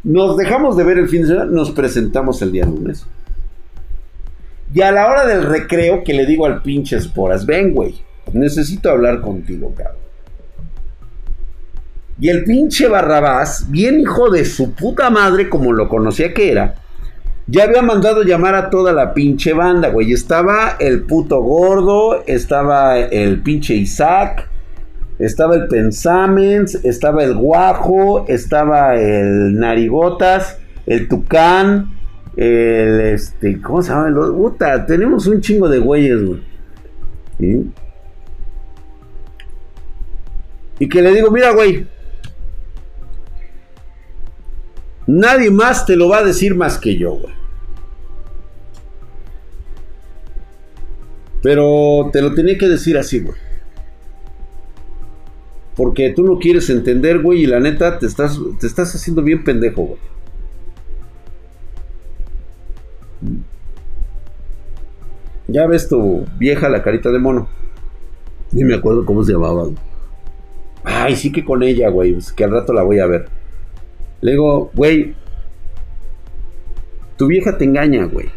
Nos 0.02 0.36
dejamos 0.38 0.78
de 0.78 0.84
ver 0.84 0.98
el 0.98 1.08
fin 1.08 1.22
de 1.22 1.28
semana, 1.28 1.50
nos 1.50 1.70
presentamos 1.70 2.40
el 2.40 2.52
día 2.52 2.64
lunes. 2.64 3.06
Y 4.72 4.80
a 4.80 4.92
la 4.92 5.08
hora 5.08 5.26
del 5.26 5.44
recreo 5.44 6.02
que 6.04 6.14
le 6.14 6.24
digo 6.24 6.46
al 6.46 6.62
pinche 6.62 6.96
esporas, 6.96 7.44
ven, 7.44 7.74
güey, 7.74 8.00
necesito 8.32 8.90
hablar 8.90 9.20
contigo, 9.20 9.74
cabrón. 9.76 10.09
Y 12.20 12.28
el 12.28 12.44
pinche 12.44 12.86
Barrabás, 12.86 13.70
bien 13.70 13.98
hijo 13.98 14.30
de 14.30 14.44
su 14.44 14.72
puta 14.74 15.08
madre, 15.08 15.48
como 15.48 15.72
lo 15.72 15.88
conocía 15.88 16.34
que 16.34 16.52
era, 16.52 16.74
ya 17.46 17.64
había 17.64 17.80
mandado 17.82 18.22
llamar 18.22 18.54
a 18.54 18.68
toda 18.68 18.92
la 18.92 19.14
pinche 19.14 19.54
banda, 19.54 19.88
güey. 19.88 20.12
Estaba 20.12 20.76
el 20.78 21.02
puto 21.02 21.40
gordo, 21.40 22.22
estaba 22.26 22.98
el 22.98 23.40
pinche 23.40 23.74
Isaac, 23.74 24.48
estaba 25.18 25.54
el 25.54 25.66
Pensamens, 25.66 26.76
estaba 26.84 27.24
el 27.24 27.34
Guajo, 27.34 28.26
estaba 28.28 28.96
el 28.96 29.58
Narigotas, 29.58 30.58
el 30.86 31.08
Tucán, 31.08 31.90
el 32.36 33.00
este, 33.00 33.60
¿cómo 33.60 33.82
se 33.82 33.92
llama? 33.92 34.14
puta, 34.32 34.84
tenemos 34.84 35.26
un 35.26 35.40
chingo 35.40 35.68
de 35.68 35.78
güeyes, 35.78 36.24
güey. 36.24 36.40
Y 40.78 40.88
que 40.88 41.02
le 41.02 41.14
digo, 41.14 41.30
mira, 41.30 41.52
güey. 41.52 41.86
Nadie 45.10 45.50
más 45.50 45.86
te 45.86 45.96
lo 45.96 46.08
va 46.08 46.18
a 46.18 46.22
decir 46.22 46.54
más 46.54 46.78
que 46.78 46.96
yo, 46.96 47.14
güey. 47.14 47.34
Pero 51.42 52.10
te 52.12 52.22
lo 52.22 52.32
tenía 52.32 52.56
que 52.56 52.68
decir 52.68 52.96
así, 52.96 53.18
güey. 53.18 53.36
Porque 55.74 56.10
tú 56.10 56.22
no 56.22 56.38
quieres 56.38 56.70
entender, 56.70 57.18
güey, 57.22 57.42
y 57.42 57.46
la 57.46 57.58
neta 57.58 57.98
te 57.98 58.06
estás, 58.06 58.38
te 58.60 58.68
estás 58.68 58.94
haciendo 58.94 59.22
bien 59.22 59.42
pendejo, 59.42 59.82
güey. 59.82 60.00
Ya 65.48 65.66
ves 65.66 65.88
tu 65.88 66.24
vieja 66.38 66.68
la 66.68 66.84
carita 66.84 67.10
de 67.10 67.18
mono. 67.18 67.48
Ni 68.52 68.62
me 68.62 68.76
acuerdo 68.76 69.04
cómo 69.04 69.24
se 69.24 69.32
llamaba. 69.32 69.70
Ay, 70.84 71.16
sí 71.16 71.32
que 71.32 71.44
con 71.44 71.64
ella, 71.64 71.88
güey. 71.88 72.12
Pues 72.12 72.32
que 72.32 72.44
al 72.44 72.52
rato 72.52 72.72
la 72.72 72.82
voy 72.82 73.00
a 73.00 73.06
ver. 73.06 73.39
Le 74.20 74.32
digo, 74.32 74.70
güey. 74.74 75.14
Tu 77.16 77.26
vieja 77.26 77.56
te 77.56 77.64
engaña, 77.64 78.04
güey. 78.04 78.28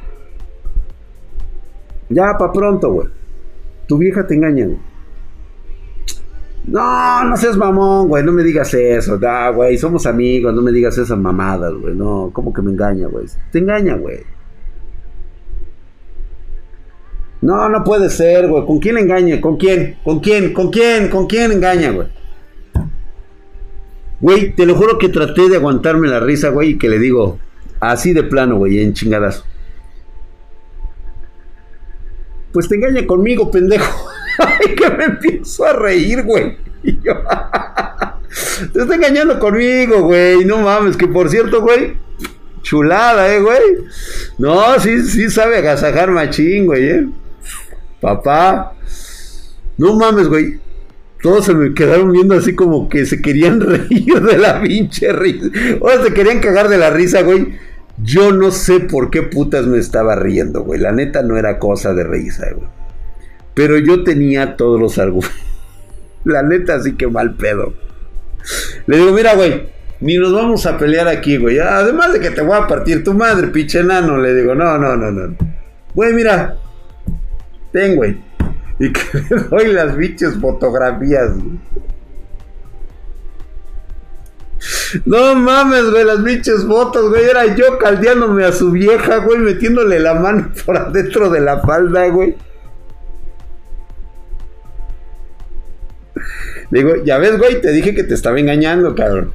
Ya, 2.09 2.37
pa' 2.37 2.51
pronto, 2.51 2.91
güey. 2.91 3.07
Tu 3.87 3.97
vieja 3.97 4.25
te 4.27 4.35
engaña, 4.35 4.65
güey. 4.65 4.79
No, 6.65 7.23
no 7.25 7.35
seas 7.35 7.57
mamón, 7.57 8.07
güey. 8.07 8.23
No 8.23 8.31
me 8.31 8.43
digas 8.43 8.73
eso. 8.73 9.17
Da, 9.17 9.49
güey. 9.49 9.77
Somos 9.77 10.05
amigos. 10.05 10.53
No 10.53 10.61
me 10.61 10.71
digas 10.71 10.97
esas 10.97 11.17
mamadas, 11.17 11.73
güey. 11.73 11.93
No, 11.95 12.29
¿cómo 12.31 12.53
que 12.53 12.61
me 12.61 12.71
engaña, 12.71 13.07
güey? 13.07 13.25
Te 13.51 13.59
engaña, 13.59 13.95
güey. 13.95 14.19
No, 17.41 17.67
no 17.67 17.83
puede 17.83 18.09
ser, 18.09 18.47
güey. 18.47 18.65
¿Con 18.65 18.79
quién 18.79 18.97
engaña? 18.97 19.41
¿Con 19.41 19.57
quién? 19.57 19.97
¿Con 20.05 20.21
quién? 20.21 20.53
¿Con 20.53 20.71
quién? 20.71 21.09
¿Con 21.09 21.27
quién 21.27 21.51
engaña, 21.51 21.91
güey? 21.91 22.07
Güey, 24.23 24.55
te 24.55 24.65
lo 24.65 24.75
juro 24.75 24.97
que 24.97 25.09
traté 25.09 25.49
de 25.49 25.57
aguantarme 25.57 26.07
la 26.07 26.21
risa, 26.21 26.47
güey, 26.47 26.69
y 26.69 26.77
que 26.77 26.87
le 26.87 26.97
digo 26.97 27.39
así 27.81 28.13
de 28.13 28.23
plano, 28.23 28.55
güey, 28.55 28.81
en 28.81 28.93
chingadas. 28.93 29.43
Pues 32.53 32.69
te 32.69 32.75
engaña 32.75 33.05
conmigo, 33.05 33.51
pendejo. 33.51 34.07
Ay, 34.39 34.75
que 34.75 34.89
me 34.91 35.03
empiezo 35.03 35.65
a 35.65 35.73
reír, 35.73 36.23
güey. 36.23 36.55
te 36.83 38.79
está 38.79 38.95
engañando 38.95 39.37
conmigo, 39.39 40.03
güey. 40.03 40.45
No 40.45 40.59
mames, 40.59 40.95
que 40.95 41.09
por 41.09 41.29
cierto, 41.29 41.61
güey. 41.61 41.97
Chulada, 42.61 43.35
eh, 43.35 43.41
güey. 43.41 43.61
No, 44.37 44.79
sí, 44.79 45.01
sí 45.01 45.29
sabe 45.29 45.57
agasajar 45.57 46.09
machín, 46.11 46.65
güey, 46.67 46.89
eh. 46.89 47.07
Papá. 47.99 48.71
No 49.77 49.97
mames, 49.97 50.29
güey. 50.29 50.61
Todos 51.23 51.45
se 51.45 51.53
me 51.53 51.73
quedaron 51.73 52.11
viendo 52.11 52.35
así 52.35 52.53
como 52.53 52.89
que 52.89 53.05
se 53.05 53.21
querían 53.21 53.61
reír 53.61 54.21
de 54.21 54.37
la 54.37 54.61
pinche 54.61 55.13
risa. 55.13 55.47
O 55.79 55.89
se 55.89 56.13
querían 56.13 56.41
cagar 56.41 56.67
de 56.67 56.77
la 56.77 56.89
risa, 56.89 57.21
güey. 57.21 57.57
Yo 57.97 58.33
no 58.33 58.51
sé 58.51 58.81
por 58.81 59.09
qué 59.09 59.21
putas 59.21 59.65
me 59.65 59.77
estaba 59.77 60.17
riendo, 60.17 60.63
güey. 60.63 60.81
La 60.81 60.91
neta 60.91 61.21
no 61.21 61.37
era 61.37 61.59
cosa 61.59 61.93
de 61.93 62.03
risa, 62.03 62.47
güey. 62.53 62.67
Pero 63.53 63.77
yo 63.77 64.03
tenía 64.03 64.57
todos 64.57 64.77
los 64.77 64.97
argumentos. 64.97 65.39
La 66.25 66.43
neta 66.43 66.81
sí 66.81 66.95
que 66.95 67.07
mal 67.07 67.35
pedo. 67.35 67.73
Le 68.87 68.97
digo, 68.97 69.13
mira, 69.13 69.35
güey, 69.35 69.69
ni 70.01 70.17
nos 70.17 70.33
vamos 70.33 70.65
a 70.65 70.77
pelear 70.77 71.07
aquí, 71.07 71.37
güey. 71.37 71.57
Además 71.57 72.11
de 72.11 72.19
que 72.19 72.31
te 72.31 72.41
voy 72.41 72.57
a 72.57 72.67
partir 72.67 73.01
tu 73.01 73.13
madre, 73.13 73.47
pinche 73.47 73.79
enano. 73.79 74.17
Le 74.17 74.33
digo, 74.35 74.55
no, 74.55 74.77
no, 74.77 74.97
no, 74.97 75.09
no. 75.09 75.37
Güey, 75.95 76.13
mira. 76.13 76.57
Ten, 77.71 77.95
güey. 77.95 78.17
Y 78.83 78.91
que 78.91 79.01
le 79.29 79.43
doy 79.43 79.71
las 79.71 79.95
biches 79.95 80.35
fotografías. 80.41 81.31
No 85.05 85.35
mames, 85.35 85.89
güey, 85.89 86.03
las 86.03 86.21
biches 86.21 86.65
fotos, 86.67 87.09
güey. 87.09 87.23
Era 87.23 87.55
yo 87.55 87.77
caldeándome 87.77 88.43
a 88.43 88.51
su 88.51 88.71
vieja, 88.71 89.17
güey, 89.19 89.39
metiéndole 89.39 89.99
la 89.99 90.15
mano 90.15 90.51
por 90.65 90.75
adentro 90.75 91.29
de 91.29 91.39
la 91.39 91.61
falda, 91.61 92.09
güey. 92.09 92.35
Digo, 96.69 96.95
ya 97.05 97.17
ves, 97.19 97.37
güey, 97.37 97.61
te 97.61 97.71
dije 97.71 97.95
que 97.95 98.03
te 98.03 98.15
estaba 98.15 98.37
engañando, 98.37 98.93
cabrón. 98.95 99.31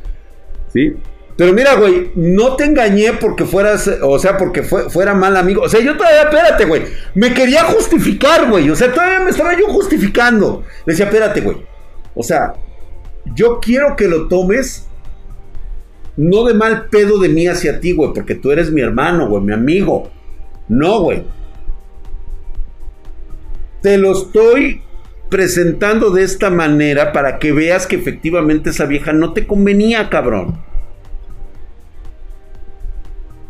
¿Sí? 0.75 0.95
Pero 1.39 1.53
mira, 1.53 1.77
güey, 1.77 2.11
no 2.17 2.57
te 2.57 2.65
engañé 2.65 3.13
porque 3.13 3.45
fueras, 3.45 3.89
o 4.03 4.19
sea, 4.19 4.37
porque 4.37 4.65
fuera 4.65 5.15
mal 5.15 5.37
amigo. 5.37 5.63
O 5.63 5.69
sea, 5.69 5.79
yo 5.79 5.97
todavía, 5.97 6.23
espérate, 6.23 6.65
güey. 6.65 6.83
Me 7.15 7.33
quería 7.33 7.63
justificar, 7.63 8.51
güey. 8.51 8.69
O 8.69 8.75
sea, 8.75 8.93
todavía 8.93 9.21
me 9.21 9.31
estaba 9.31 9.57
yo 9.57 9.69
justificando. 9.69 10.65
Le 10.85 10.95
decía, 10.95 11.07
espérate, 11.07 11.41
güey. 11.41 11.59
O 12.17 12.25
sea, 12.25 12.55
yo 13.37 13.61
quiero 13.61 13.95
que 13.95 14.09
lo 14.09 14.27
tomes 14.27 14.89
no 16.17 16.43
de 16.43 16.55
mal 16.55 16.89
pedo 16.89 17.21
de 17.21 17.29
mí 17.29 17.47
hacia 17.47 17.79
ti, 17.79 17.93
güey, 17.93 18.11
porque 18.13 18.35
tú 18.35 18.51
eres 18.51 18.73
mi 18.73 18.81
hermano, 18.81 19.29
güey, 19.29 19.41
mi 19.41 19.53
amigo. 19.53 20.11
No, 20.67 21.03
güey. 21.03 21.23
Te 23.81 23.97
lo 23.97 24.11
estoy 24.11 24.83
presentando 25.31 26.11
de 26.11 26.25
esta 26.25 26.51
manera 26.51 27.13
para 27.13 27.39
que 27.39 27.53
veas 27.53 27.87
que 27.87 27.95
efectivamente 27.95 28.71
esa 28.71 28.87
vieja 28.87 29.13
no 29.13 29.35
te 29.35 29.47
convenía, 29.47 30.11
cabrón. 30.11 30.67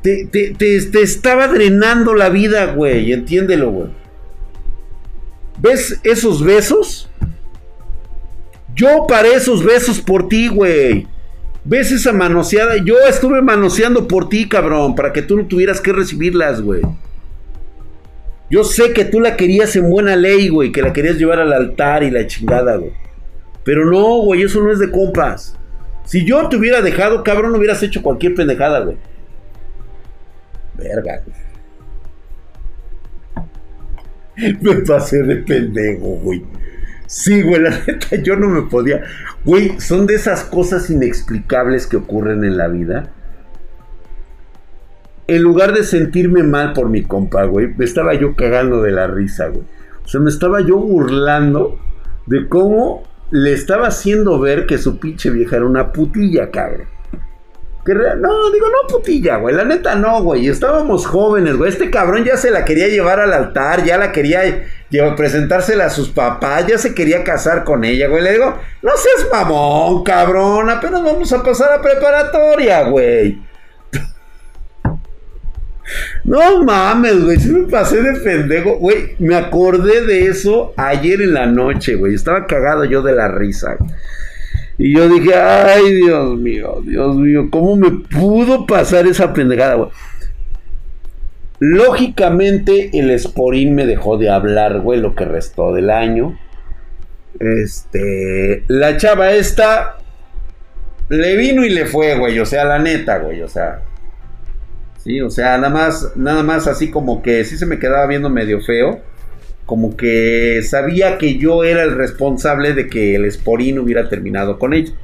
Te, 0.02 0.26
te, 0.26 0.54
te, 0.54 1.02
estaba 1.02 1.48
drenando 1.48 2.14
la 2.14 2.28
vida, 2.28 2.66
güey. 2.72 3.12
Entiéndelo, 3.12 3.70
güey. 3.70 3.88
¿Ves 5.60 6.00
esos 6.04 6.44
besos? 6.44 7.10
Yo 8.74 9.06
paré 9.08 9.34
esos 9.34 9.64
besos 9.64 10.00
por 10.00 10.28
ti, 10.28 10.48
güey. 10.48 11.06
¿Ves 11.64 11.90
esa 11.90 12.12
manoseada? 12.12 12.76
Yo 12.76 12.96
estuve 13.08 13.42
manoseando 13.42 14.06
por 14.06 14.28
ti, 14.28 14.48
cabrón, 14.48 14.94
para 14.94 15.12
que 15.12 15.22
tú 15.22 15.36
no 15.36 15.46
tuvieras 15.46 15.80
que 15.80 15.92
recibirlas, 15.92 16.62
güey. 16.62 16.82
Yo 18.50 18.64
sé 18.64 18.92
que 18.92 19.04
tú 19.04 19.20
la 19.20 19.36
querías 19.36 19.74
en 19.76 19.90
buena 19.90 20.16
ley, 20.16 20.48
güey, 20.48 20.72
que 20.72 20.80
la 20.80 20.92
querías 20.92 21.18
llevar 21.18 21.40
al 21.40 21.52
altar 21.52 22.02
y 22.02 22.10
la 22.10 22.26
chingada, 22.26 22.76
güey. 22.76 22.92
Pero 23.64 23.84
no, 23.84 24.22
güey, 24.22 24.42
eso 24.42 24.62
no 24.62 24.72
es 24.72 24.78
de 24.78 24.90
compas. 24.90 25.58
Si 26.04 26.24
yo 26.24 26.48
te 26.48 26.56
hubiera 26.56 26.80
dejado, 26.80 27.22
cabrón, 27.22 27.54
hubieras 27.54 27.82
hecho 27.82 28.00
cualquier 28.00 28.34
pendejada, 28.34 28.80
güey. 28.80 28.96
Verga. 30.78 31.22
Me 34.60 34.74
pasé 34.86 35.22
de 35.22 35.36
pendejo, 35.36 36.18
güey. 36.22 36.44
Sí, 37.06 37.42
güey, 37.42 37.60
la 37.60 37.70
neta, 37.86 38.16
yo 38.16 38.36
no 38.36 38.48
me 38.48 38.62
podía. 38.62 39.02
Güey, 39.44 39.80
son 39.80 40.06
de 40.06 40.14
esas 40.14 40.44
cosas 40.44 40.90
inexplicables 40.90 41.86
que 41.86 41.96
ocurren 41.96 42.44
en 42.44 42.56
la 42.56 42.68
vida 42.68 43.12
en 45.28 45.42
lugar 45.42 45.74
de 45.74 45.84
sentirme 45.84 46.42
mal 46.42 46.72
por 46.72 46.88
mi 46.88 47.02
compa, 47.02 47.44
güey, 47.44 47.68
me 47.76 47.84
estaba 47.84 48.14
yo 48.14 48.34
cagando 48.34 48.82
de 48.82 48.92
la 48.92 49.06
risa, 49.06 49.48
güey. 49.48 49.64
O 50.04 50.08
sea, 50.08 50.20
me 50.22 50.30
estaba 50.30 50.62
yo 50.62 50.78
burlando 50.78 51.78
de 52.26 52.48
cómo 52.48 53.02
le 53.30 53.52
estaba 53.52 53.88
haciendo 53.88 54.40
ver 54.40 54.64
que 54.64 54.78
su 54.78 54.98
pinche 54.98 55.28
vieja 55.30 55.56
era 55.56 55.66
una 55.66 55.92
putilla, 55.92 56.50
cabrón. 56.50 56.86
No, 57.94 58.50
digo, 58.50 58.66
no 58.66 58.88
putilla, 58.88 59.36
güey. 59.36 59.54
La 59.54 59.64
neta 59.64 59.94
no, 59.94 60.22
güey. 60.22 60.48
Estábamos 60.48 61.06
jóvenes, 61.06 61.56
güey. 61.56 61.70
Este 61.70 61.90
cabrón 61.90 62.24
ya 62.24 62.36
se 62.36 62.50
la 62.50 62.64
quería 62.64 62.88
llevar 62.88 63.18
al 63.20 63.32
altar, 63.32 63.84
ya 63.84 63.96
la 63.96 64.12
quería 64.12 64.66
llevar, 64.90 65.16
presentársela 65.16 65.86
a 65.86 65.90
sus 65.90 66.10
papás, 66.10 66.66
ya 66.66 66.76
se 66.76 66.94
quería 66.94 67.24
casar 67.24 67.64
con 67.64 67.84
ella, 67.84 68.08
güey. 68.08 68.22
Le 68.22 68.32
digo, 68.32 68.58
no 68.82 68.90
seas 68.96 69.30
mamón, 69.32 70.04
cabrón. 70.04 70.68
Apenas 70.68 71.02
vamos 71.02 71.32
a 71.32 71.42
pasar 71.42 71.72
a 71.72 71.82
preparatoria, 71.82 72.82
güey. 72.84 73.38
No 76.24 76.62
mames, 76.64 77.24
güey. 77.24 77.38
Si 77.40 77.48
me 77.48 77.66
pasé 77.66 78.02
de 78.02 78.20
pendejo. 78.20 78.76
Güey, 78.76 79.16
me 79.18 79.34
acordé 79.34 80.04
de 80.04 80.26
eso 80.26 80.74
ayer 80.76 81.22
en 81.22 81.32
la 81.32 81.46
noche, 81.46 81.94
güey. 81.94 82.14
Estaba 82.14 82.46
cagado 82.46 82.84
yo 82.84 83.00
de 83.00 83.14
la 83.14 83.28
risa. 83.28 83.78
Y 84.78 84.94
yo 84.94 85.08
dije, 85.08 85.34
ay, 85.34 85.92
Dios 85.92 86.38
mío, 86.38 86.80
Dios 86.84 87.16
mío, 87.16 87.48
¿cómo 87.50 87.74
me 87.74 87.90
pudo 87.90 88.64
pasar 88.64 89.08
esa 89.08 89.32
pendejada, 89.32 89.74
güey? 89.74 89.90
Lógicamente 91.58 92.90
el 92.92 93.18
Sporín 93.18 93.74
me 93.74 93.86
dejó 93.86 94.16
de 94.16 94.30
hablar, 94.30 94.80
güey, 94.80 95.00
lo 95.00 95.16
que 95.16 95.24
restó 95.24 95.74
del 95.74 95.90
año. 95.90 96.38
Este, 97.40 98.62
la 98.68 98.96
chava 98.96 99.32
esta 99.32 99.98
le 101.08 101.36
vino 101.36 101.64
y 101.64 101.70
le 101.70 101.86
fue, 101.86 102.16
güey, 102.16 102.38
o 102.38 102.46
sea, 102.46 102.64
la 102.64 102.78
neta, 102.78 103.18
güey, 103.18 103.42
o 103.42 103.48
sea. 103.48 103.82
Sí, 104.98 105.20
o 105.20 105.30
sea, 105.30 105.56
nada 105.58 105.70
más, 105.70 106.12
nada 106.16 106.42
más 106.44 106.68
así 106.68 106.90
como 106.90 107.22
que 107.22 107.44
sí 107.44 107.56
se 107.56 107.66
me 107.66 107.78
quedaba 107.80 108.06
viendo 108.06 108.30
medio 108.30 108.60
feo. 108.60 109.00
Como 109.68 109.98
que 109.98 110.62
sabía 110.62 111.18
que 111.18 111.36
yo 111.36 111.62
era 111.62 111.82
el 111.82 111.94
responsable 111.94 112.72
de 112.72 112.86
que 112.86 113.14
el 113.14 113.30
Sporín 113.30 113.78
hubiera 113.78 114.08
terminado 114.08 114.58
con 114.58 114.72
ella. 114.72 114.94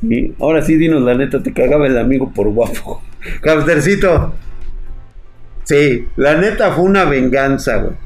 ¿Sí? 0.00 0.32
Ahora 0.38 0.62
sí, 0.62 0.76
dinos 0.76 1.02
la 1.02 1.16
neta, 1.16 1.42
te 1.42 1.52
cagaba 1.52 1.88
el 1.88 1.98
amigo 1.98 2.32
por 2.32 2.50
guapo. 2.50 3.02
Camstercito. 3.42 4.32
Sí, 5.64 6.06
la 6.14 6.36
neta 6.36 6.70
fue 6.70 6.84
una 6.84 7.04
venganza, 7.04 7.78
güey. 7.78 7.96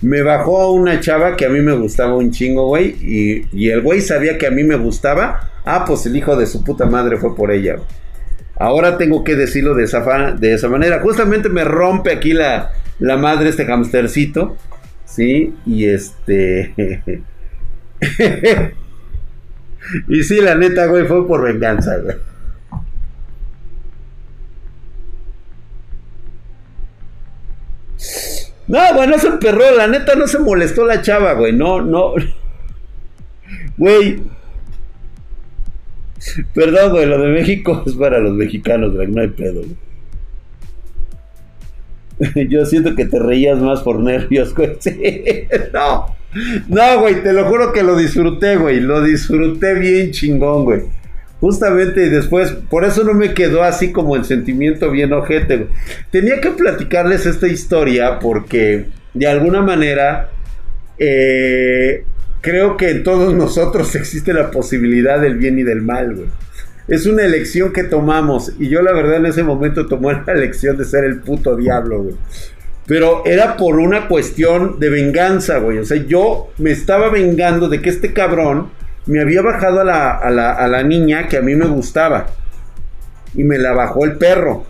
Me 0.00 0.22
bajó 0.22 0.62
a 0.62 0.72
una 0.72 0.98
chava 1.00 1.36
que 1.36 1.44
a 1.44 1.50
mí 1.50 1.60
me 1.60 1.74
gustaba 1.74 2.16
un 2.16 2.30
chingo, 2.30 2.68
güey. 2.68 2.96
Y, 3.52 3.68
el 3.68 3.82
güey 3.82 4.00
sabía 4.00 4.38
que 4.38 4.46
a 4.46 4.50
mí 4.50 4.64
me 4.64 4.76
gustaba. 4.76 5.50
Ah, 5.66 5.84
pues 5.86 6.06
el 6.06 6.16
hijo 6.16 6.36
de 6.36 6.46
su 6.46 6.64
puta 6.64 6.86
madre 6.86 7.18
fue 7.18 7.36
por 7.36 7.50
ella, 7.50 7.76
Ahora 8.58 8.96
tengo 8.96 9.24
que 9.24 9.34
decirlo 9.36 9.74
de 9.74 9.84
esa, 9.84 10.00
de 10.32 10.54
esa 10.54 10.70
manera. 10.70 11.00
Justamente 11.00 11.50
me 11.50 11.64
rompe 11.64 12.12
aquí 12.12 12.32
la, 12.32 12.72
la 12.98 13.16
madre 13.16 13.48
este 13.50 13.64
hamstercito. 13.64 14.56
Sí, 15.04 15.54
y 15.64 15.86
este. 15.86 16.74
y 20.08 20.22
sí, 20.22 20.40
la 20.40 20.54
neta, 20.54 20.86
güey, 20.86 21.06
fue 21.06 21.26
por 21.26 21.42
venganza, 21.42 21.96
güey. 21.98 22.16
No, 28.68 28.80
güey, 28.94 29.08
no 29.08 29.18
se 29.18 29.28
emperró, 29.28 29.76
la 29.76 29.86
neta 29.86 30.16
no 30.16 30.26
se 30.26 30.38
molestó 30.40 30.84
la 30.84 31.00
chava, 31.00 31.34
güey, 31.34 31.52
no, 31.52 31.82
no. 31.82 32.14
Güey. 33.78 34.22
Perdón, 36.54 36.90
güey, 36.92 37.06
lo 37.06 37.20
de 37.20 37.28
México 37.28 37.84
es 37.86 37.92
para 37.94 38.18
los 38.18 38.32
mexicanos, 38.32 38.94
güey, 38.94 39.06
no 39.08 39.20
hay 39.20 39.28
pedo, 39.28 39.60
güey. 39.60 39.76
Yo 42.48 42.64
siento 42.66 42.94
que 42.94 43.04
te 43.04 43.18
reías 43.18 43.58
más 43.58 43.80
por 43.80 44.00
nervios, 44.00 44.54
güey. 44.54 44.76
no. 45.72 46.16
No, 46.68 47.00
güey, 47.00 47.22
te 47.22 47.32
lo 47.32 47.46
juro 47.46 47.72
que 47.72 47.82
lo 47.82 47.96
disfruté, 47.96 48.56
güey. 48.56 48.80
Lo 48.80 49.02
disfruté 49.02 49.74
bien 49.74 50.10
chingón, 50.10 50.64
güey. 50.64 50.82
Justamente 51.40 52.08
después, 52.08 52.52
por 52.52 52.84
eso 52.84 53.04
no 53.04 53.12
me 53.12 53.34
quedó 53.34 53.62
así 53.62 53.92
como 53.92 54.16
el 54.16 54.24
sentimiento 54.24 54.90
bien 54.90 55.12
ojete. 55.12 55.68
Tenía 56.10 56.40
que 56.40 56.50
platicarles 56.50 57.26
esta 57.26 57.46
historia 57.46 58.18
porque 58.18 58.86
de 59.12 59.26
alguna 59.26 59.62
manera 59.62 60.30
eh, 60.98 62.04
creo 62.40 62.76
que 62.76 62.90
en 62.90 63.02
todos 63.02 63.34
nosotros 63.34 63.94
existe 63.94 64.32
la 64.32 64.50
posibilidad 64.50 65.20
del 65.20 65.36
bien 65.36 65.58
y 65.58 65.62
del 65.62 65.82
mal, 65.82 66.14
güey. 66.14 66.28
Es 66.88 67.06
una 67.06 67.24
elección 67.24 67.72
que 67.72 67.82
tomamos 67.84 68.52
y 68.58 68.68
yo 68.68 68.80
la 68.80 68.92
verdad 68.92 69.16
en 69.16 69.26
ese 69.26 69.42
momento 69.42 69.86
tomé 69.86 70.22
la 70.26 70.32
elección 70.32 70.76
de 70.76 70.84
ser 70.84 71.04
el 71.04 71.20
puto 71.20 71.56
diablo, 71.56 72.02
güey. 72.02 72.16
Pero 72.86 73.24
era 73.26 73.56
por 73.56 73.80
una 73.80 74.06
cuestión 74.06 74.78
de 74.78 74.90
venganza, 74.90 75.58
güey. 75.58 75.78
O 75.78 75.84
sea, 75.84 75.96
yo 75.96 76.50
me 76.58 76.70
estaba 76.70 77.10
vengando 77.10 77.68
de 77.68 77.82
que 77.82 77.90
este 77.90 78.12
cabrón 78.12 78.70
me 79.06 79.20
había 79.20 79.42
bajado 79.42 79.80
a 79.80 79.84
la, 79.84 80.82
niña 80.84 81.26
que 81.26 81.36
a 81.36 81.42
mí 81.42 81.56
me 81.56 81.66
gustaba. 81.66 82.26
Y 83.34 83.42
me 83.42 83.58
la 83.58 83.72
bajó 83.72 84.04
el 84.04 84.16
perro. 84.16 84.64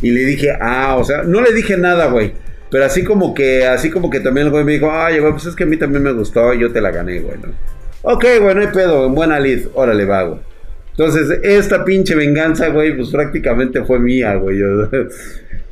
Y 0.00 0.10
le 0.10 0.20
dije, 0.20 0.56
ah, 0.58 0.96
o 0.96 1.04
sea, 1.04 1.22
no 1.22 1.42
le 1.42 1.52
dije 1.52 1.76
nada, 1.76 2.06
güey. 2.06 2.32
Pero 2.70 2.86
así 2.86 3.04
como 3.04 3.34
que, 3.34 3.66
así 3.66 3.90
como 3.90 4.08
que 4.08 4.20
también 4.20 4.46
el 4.46 4.52
güey 4.52 4.64
me 4.64 4.72
dijo, 4.72 4.90
ay, 4.90 5.18
güey, 5.18 5.32
pues 5.32 5.44
es 5.44 5.54
que 5.54 5.64
a 5.64 5.66
mí 5.66 5.76
también 5.76 6.02
me 6.02 6.12
gustó 6.12 6.54
y 6.54 6.60
yo 6.60 6.72
te 6.72 6.80
la 6.80 6.90
gané, 6.90 7.20
güey, 7.20 7.36
¿no? 7.38 7.48
Ok, 8.02 8.24
güey, 8.40 8.54
no 8.54 8.60
hay 8.62 8.68
pedo, 8.68 9.04
en 9.04 9.14
buena 9.14 9.38
lid, 9.38 9.66
órale, 9.74 10.06
va. 10.06 10.38
Entonces, 11.00 11.40
esta 11.42 11.82
pinche 11.82 12.14
venganza, 12.14 12.68
güey, 12.68 12.94
pues 12.94 13.08
prácticamente 13.08 13.82
fue 13.84 13.98
mía, 13.98 14.34
güey. 14.34 14.60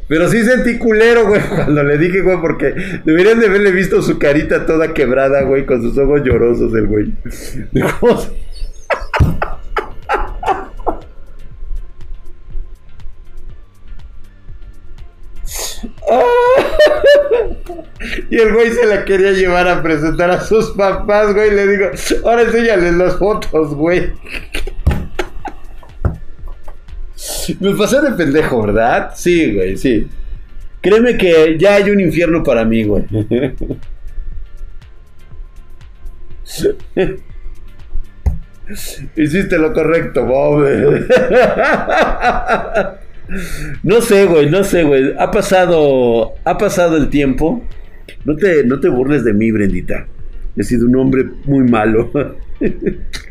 Pero 0.08 0.26
sí 0.26 0.42
sentí 0.42 0.78
culero, 0.78 1.26
güey, 1.26 1.42
cuando 1.54 1.82
le 1.82 1.98
dije, 1.98 2.22
güey, 2.22 2.40
porque 2.40 2.74
deberían 3.04 3.38
de 3.38 3.48
haberle 3.48 3.72
visto 3.72 4.00
su 4.00 4.18
carita 4.18 4.64
toda 4.64 4.94
quebrada, 4.94 5.42
güey, 5.42 5.66
con 5.66 5.82
sus 5.82 5.98
ojos 5.98 6.22
llorosos, 6.24 6.72
el 6.72 6.86
güey. 6.86 7.12
y 18.30 18.38
el 18.38 18.54
güey 18.54 18.70
se 18.70 18.86
la 18.86 19.04
quería 19.04 19.32
llevar 19.32 19.68
a 19.68 19.82
presentar 19.82 20.30
a 20.30 20.40
sus 20.40 20.70
papás, 20.70 21.34
güey. 21.34 21.50
Le 21.50 21.66
digo, 21.66 21.90
ahora 22.24 22.44
enséñales 22.44 22.94
las 22.94 23.16
fotos, 23.16 23.74
güey. 23.74 24.10
Me 27.60 27.74
pasé 27.74 28.00
de 28.00 28.12
pendejo, 28.12 28.62
¿verdad? 28.62 29.12
Sí, 29.14 29.54
güey, 29.54 29.76
sí. 29.76 30.06
Créeme 30.80 31.16
que 31.16 31.56
ya 31.58 31.74
hay 31.74 31.90
un 31.90 32.00
infierno 32.00 32.42
para 32.42 32.64
mí, 32.64 32.84
güey. 32.84 33.04
Hiciste 39.16 39.58
lo 39.58 39.72
correcto, 39.72 40.24
Bob. 40.24 40.66
No 43.82 44.00
sé, 44.00 44.24
güey, 44.24 44.48
no 44.48 44.64
sé, 44.64 44.84
güey. 44.84 45.12
Ha 45.18 45.30
pasado, 45.30 46.32
ha 46.44 46.56
pasado 46.56 46.96
el 46.96 47.10
tiempo. 47.10 47.62
No 48.24 48.34
te, 48.36 48.64
no 48.64 48.80
te 48.80 48.88
burles 48.88 49.22
de 49.22 49.34
mí, 49.34 49.50
Brendita. 49.50 50.06
He 50.56 50.64
sido 50.64 50.86
un 50.86 50.96
hombre 50.96 51.24
muy 51.44 51.68
malo. 51.68 52.10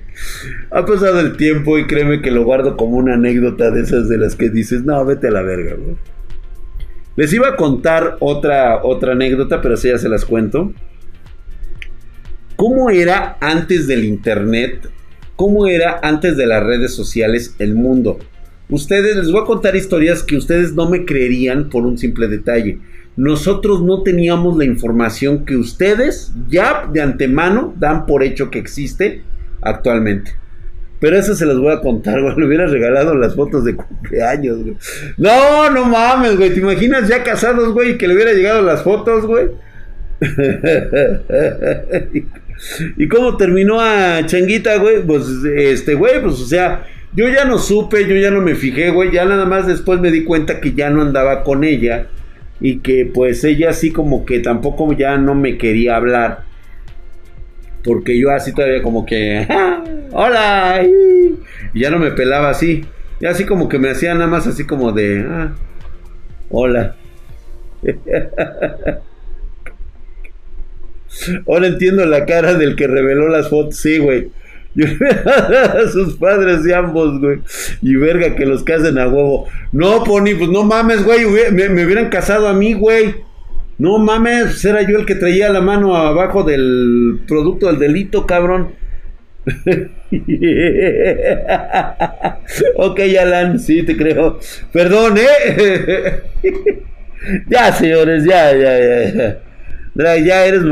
Ha 0.72 0.86
pasado 0.86 1.20
el 1.20 1.38
tiempo 1.38 1.78
y 1.78 1.88
créeme 1.88 2.22
que 2.22 2.32
lo 2.32 2.44
guardo 2.44 2.78
como 2.78 2.98
una 2.98 3.16
anécdota 3.16 3.72
de 3.72 3.82
esas 3.82 4.10
de 4.10 4.18
las 4.18 4.36
que 4.36 4.50
dices, 4.50 4.84
no, 4.84 5.04
vete 5.06 5.28
a 5.28 5.32
la 5.32 5.42
verga, 5.42 5.76
güey. 5.76 5.96
Les 7.16 7.34
iba 7.34 7.48
a 7.50 7.56
contar 7.56 8.18
otra, 8.20 8.84
otra 8.84 9.14
anécdota, 9.14 9.62
pero 9.62 9.74
así 9.74 9.88
ya 9.88 9.98
se 9.98 10.10
las 10.10 10.24
cuento. 10.24 10.72
¿Cómo 12.56 12.90
era 12.90 13.38
antes 13.42 13.88
del 13.88 14.06
internet? 14.06 14.90
¿Cómo 15.36 15.68
era 15.68 16.00
antes 16.04 16.38
de 16.38 16.46
las 16.46 16.64
redes 16.64 16.94
sociales 16.94 17.56
el 17.60 17.76
mundo? 17.76 18.20
Ustedes, 18.70 19.16
les 19.16 19.32
voy 19.32 19.42
a 19.42 19.46
contar 19.46 19.76
historias 19.76 20.24
que 20.24 20.36
ustedes 20.36 20.74
no 20.74 20.90
me 20.90 21.06
creerían 21.06 21.70
por 21.70 21.86
un 21.86 21.98
simple 21.98 22.28
detalle. 22.28 22.80
Nosotros 23.16 23.82
no 23.82 24.04
teníamos 24.04 24.58
la 24.58 24.66
información 24.66 25.46
que 25.46 25.56
ustedes 25.56 26.34
ya 26.50 26.88
de 26.92 27.02
antemano 27.02 27.74
dan 27.80 28.06
por 28.06 28.24
hecho 28.24 28.52
que 28.52 28.60
existe 28.60 29.24
actualmente. 29.62 30.36
Pero 31.00 31.18
eso 31.18 31.36
se 31.36 31.46
los 31.46 31.60
voy 31.60 31.74
a 31.74 31.80
contar, 31.80 32.22
güey. 32.22 32.36
Le 32.38 32.46
hubiera 32.46 32.68
regalado 32.68 33.16
las 33.16 33.36
fotos 33.36 33.66
de 33.66 33.76
cumpleaños. 33.76 34.58
No, 35.18 35.70
no 35.70 35.86
mames, 35.86 36.38
güey. 36.38 36.54
¿Te 36.54 36.60
imaginas 36.60 37.08
ya 37.08 37.24
casados, 37.24 37.74
güey? 37.74 37.98
Que 37.98 38.08
le 38.08 38.16
hubiera 38.16 38.34
llegado 38.34 38.62
las 38.62 38.84
fotos, 38.84 39.26
güey. 39.26 39.48
¿Y 42.98 43.08
cómo 43.08 43.38
terminó 43.38 43.80
a 43.80 44.26
Changuita, 44.26 44.78
güey? 44.78 45.04
Pues, 45.04 45.28
este, 45.56 45.94
güey, 45.94 46.20
pues, 46.22 46.42
o 46.42 46.48
sea, 46.48 46.88
yo 47.14 47.30
ya 47.30 47.46
no 47.46 47.60
supe, 47.60 48.08
yo 48.08 48.16
ya 48.16 48.32
no 48.32 48.42
me 48.42 48.56
fijé, 48.56 48.90
güey. 48.90 49.12
Ya 49.12 49.26
nada 49.26 49.46
más 49.46 49.68
después 49.68 50.00
me 50.00 50.10
di 50.10 50.24
cuenta 50.24 50.60
que 50.60 50.74
ya 50.74 50.90
no 50.90 51.04
andaba 51.04 51.44
con 51.44 51.64
ella. 51.64 52.08
Y 52.60 52.80
que, 52.80 53.12
pues, 53.14 53.44
ella 53.44 53.70
así 53.70 53.92
como 53.92 54.26
que 54.26 54.40
tampoco 54.40 54.92
ya 54.94 55.18
no 55.18 55.36
me 55.36 55.60
quería 55.60 55.96
hablar. 55.96 56.47
Porque 57.88 58.20
yo 58.20 58.32
así 58.32 58.54
todavía 58.54 58.84
como 58.84 59.06
que, 59.06 59.48
ah, 59.50 59.82
hola, 60.12 60.84
y 61.74 61.80
ya 61.80 61.90
no 61.90 62.00
me 62.00 62.12
pelaba 62.12 62.50
así. 62.50 62.84
Y 63.22 63.26
así 63.26 63.46
como 63.46 63.70
que 63.70 63.80
me 63.80 63.90
hacía 63.90 64.14
nada 64.14 64.28
más 64.28 64.46
así 64.46 64.68
como 64.68 64.92
de, 64.92 65.26
ah, 65.26 65.56
hola. 66.50 66.98
Ahora 71.48 71.68
entiendo 71.68 72.06
la 72.06 72.26
cara 72.26 72.56
del 72.56 72.76
que 72.76 72.88
reveló 72.88 73.30
las 73.30 73.50
fotos, 73.50 73.78
sí, 73.78 74.00
güey. 74.00 74.32
sus 75.92 76.18
padres 76.18 76.64
de 76.64 76.76
ambos, 76.76 77.20
güey. 77.20 77.40
Y 77.82 77.96
verga 77.96 78.36
que 78.36 78.46
los 78.46 78.64
casen 78.64 79.00
a 79.00 79.08
huevo. 79.08 79.48
No, 79.72 80.04
Pony, 80.04 80.36
pues 80.38 80.50
no 80.50 80.64
mames, 80.64 81.04
güey. 81.04 81.26
Me 81.52 81.86
hubieran 81.86 82.10
casado 82.10 82.48
a 82.50 82.54
mí, 82.54 82.74
güey. 82.74 83.16
No 83.80 84.00
mames, 84.00 84.64
era 84.66 84.82
yo 84.82 84.98
el 84.98 85.06
que 85.06 85.14
traía 85.16 85.50
la 85.50 85.62
mano 85.62 85.96
abajo 85.96 86.44
del 86.44 87.20
producto 87.28 87.68
del 87.68 87.78
delito, 87.78 88.26
cabrón. 88.26 88.74
ok, 92.76 93.00
Alan, 93.22 93.60
sí, 93.60 93.84
te 93.84 93.96
creo. 93.96 94.40
Perdón, 94.74 95.20
¿eh? 95.20 96.24
ya, 97.48 97.72
señores, 97.72 98.24
ya, 98.26 98.52
ya, 98.56 98.80
ya. 99.14 99.40
Drag, 99.94 100.24
ya 100.24 100.46
eres, 100.46 100.64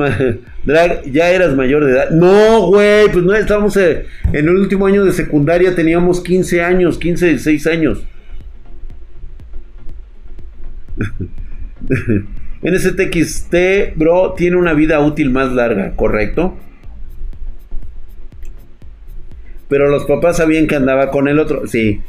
Drag, 0.63 1.03
ya 1.11 1.29
eras 1.29 1.55
mayor 1.55 1.85
de 1.85 1.91
edad. 1.91 2.09
No, 2.09 2.67
güey, 2.67 3.07
pues 3.11 3.23
no, 3.23 3.35
estábamos 3.35 3.77
eh, 3.77 4.07
en 4.33 4.47
el 4.47 4.55
último 4.55 4.87
año 4.87 5.05
de 5.05 5.11
secundaria, 5.11 5.75
teníamos 5.75 6.21
15 6.21 6.63
años, 6.63 6.97
15, 6.97 7.27
16 7.27 7.67
años. 7.67 8.03
NSTXT, 12.65 13.95
bro, 13.95 14.33
tiene 14.33 14.57
una 14.57 14.73
vida 14.73 14.99
útil 14.99 15.29
más 15.29 15.53
larga, 15.53 15.95
¿correcto? 15.95 16.57
Pero 19.69 19.87
los 19.89 20.05
papás 20.05 20.37
sabían 20.37 20.65
que 20.65 20.75
andaba 20.75 21.11
con 21.11 21.27
el 21.27 21.37
otro, 21.37 21.67
sí. 21.67 22.01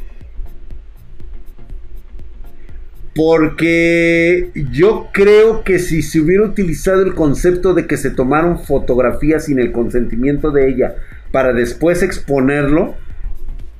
Porque 3.13 4.51
yo 4.71 5.09
creo 5.11 5.63
que 5.63 5.77
si 5.77 6.01
se 6.01 6.21
hubiera 6.21 6.43
utilizado 6.43 7.03
el 7.03 7.13
concepto 7.13 7.75
de 7.75 7.85
que 7.85 7.97
se 7.97 8.09
tomaron 8.09 8.63
fotografías 8.63 9.45
sin 9.45 9.59
el 9.59 9.71
consentimiento 9.71 10.51
de 10.51 10.69
ella 10.69 10.95
para 11.31 11.53
después 11.53 12.01
exponerlo 12.01 12.95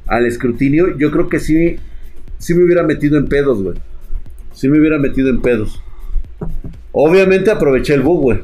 al 0.06 0.28
escrutinio, 0.28 0.96
yo 0.98 1.12
creo 1.12 1.28
que 1.28 1.40
sí, 1.40 1.78
sí 2.38 2.54
me 2.54 2.64
hubiera 2.64 2.84
metido 2.84 3.18
en 3.18 3.28
pedos, 3.28 3.64
güey. 3.64 3.78
Sí 4.54 4.70
me 4.70 4.80
hubiera 4.80 5.00
metido 5.00 5.30
en 5.30 5.42
pedos. 5.42 5.84
Obviamente 6.92 7.52
aproveché 7.52 7.94
el 7.94 8.02
bug, 8.02 8.22
güey. 8.22 8.40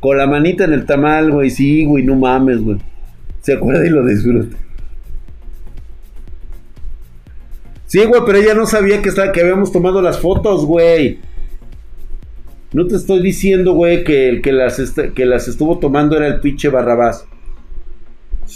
Con 0.00 0.16
la 0.16 0.26
manita 0.26 0.64
en 0.64 0.72
el 0.72 0.86
tamal, 0.86 1.30
güey. 1.30 1.50
Sí, 1.50 1.84
güey, 1.84 2.04
no 2.04 2.16
mames, 2.16 2.60
güey. 2.60 2.78
Se 3.40 3.54
acuerda 3.54 3.86
y 3.86 3.90
lo 3.90 4.04
disfruta. 4.04 4.56
Sí, 7.86 8.04
güey, 8.04 8.22
pero 8.24 8.38
ella 8.38 8.54
no 8.54 8.66
sabía 8.66 9.02
que, 9.02 9.08
estaba, 9.08 9.32
que 9.32 9.40
habíamos 9.40 9.72
tomado 9.72 10.00
las 10.00 10.20
fotos, 10.20 10.64
güey. 10.64 11.18
No 12.72 12.86
te 12.86 12.94
estoy 12.94 13.20
diciendo, 13.20 13.72
güey, 13.72 14.04
que 14.04 14.28
el 14.28 14.42
que 14.42 14.52
las, 14.52 14.78
que 15.14 15.26
las 15.26 15.48
estuvo 15.48 15.78
tomando 15.80 16.16
era 16.16 16.28
el 16.28 16.40
pinche 16.40 16.68
Barrabás. 16.68 17.26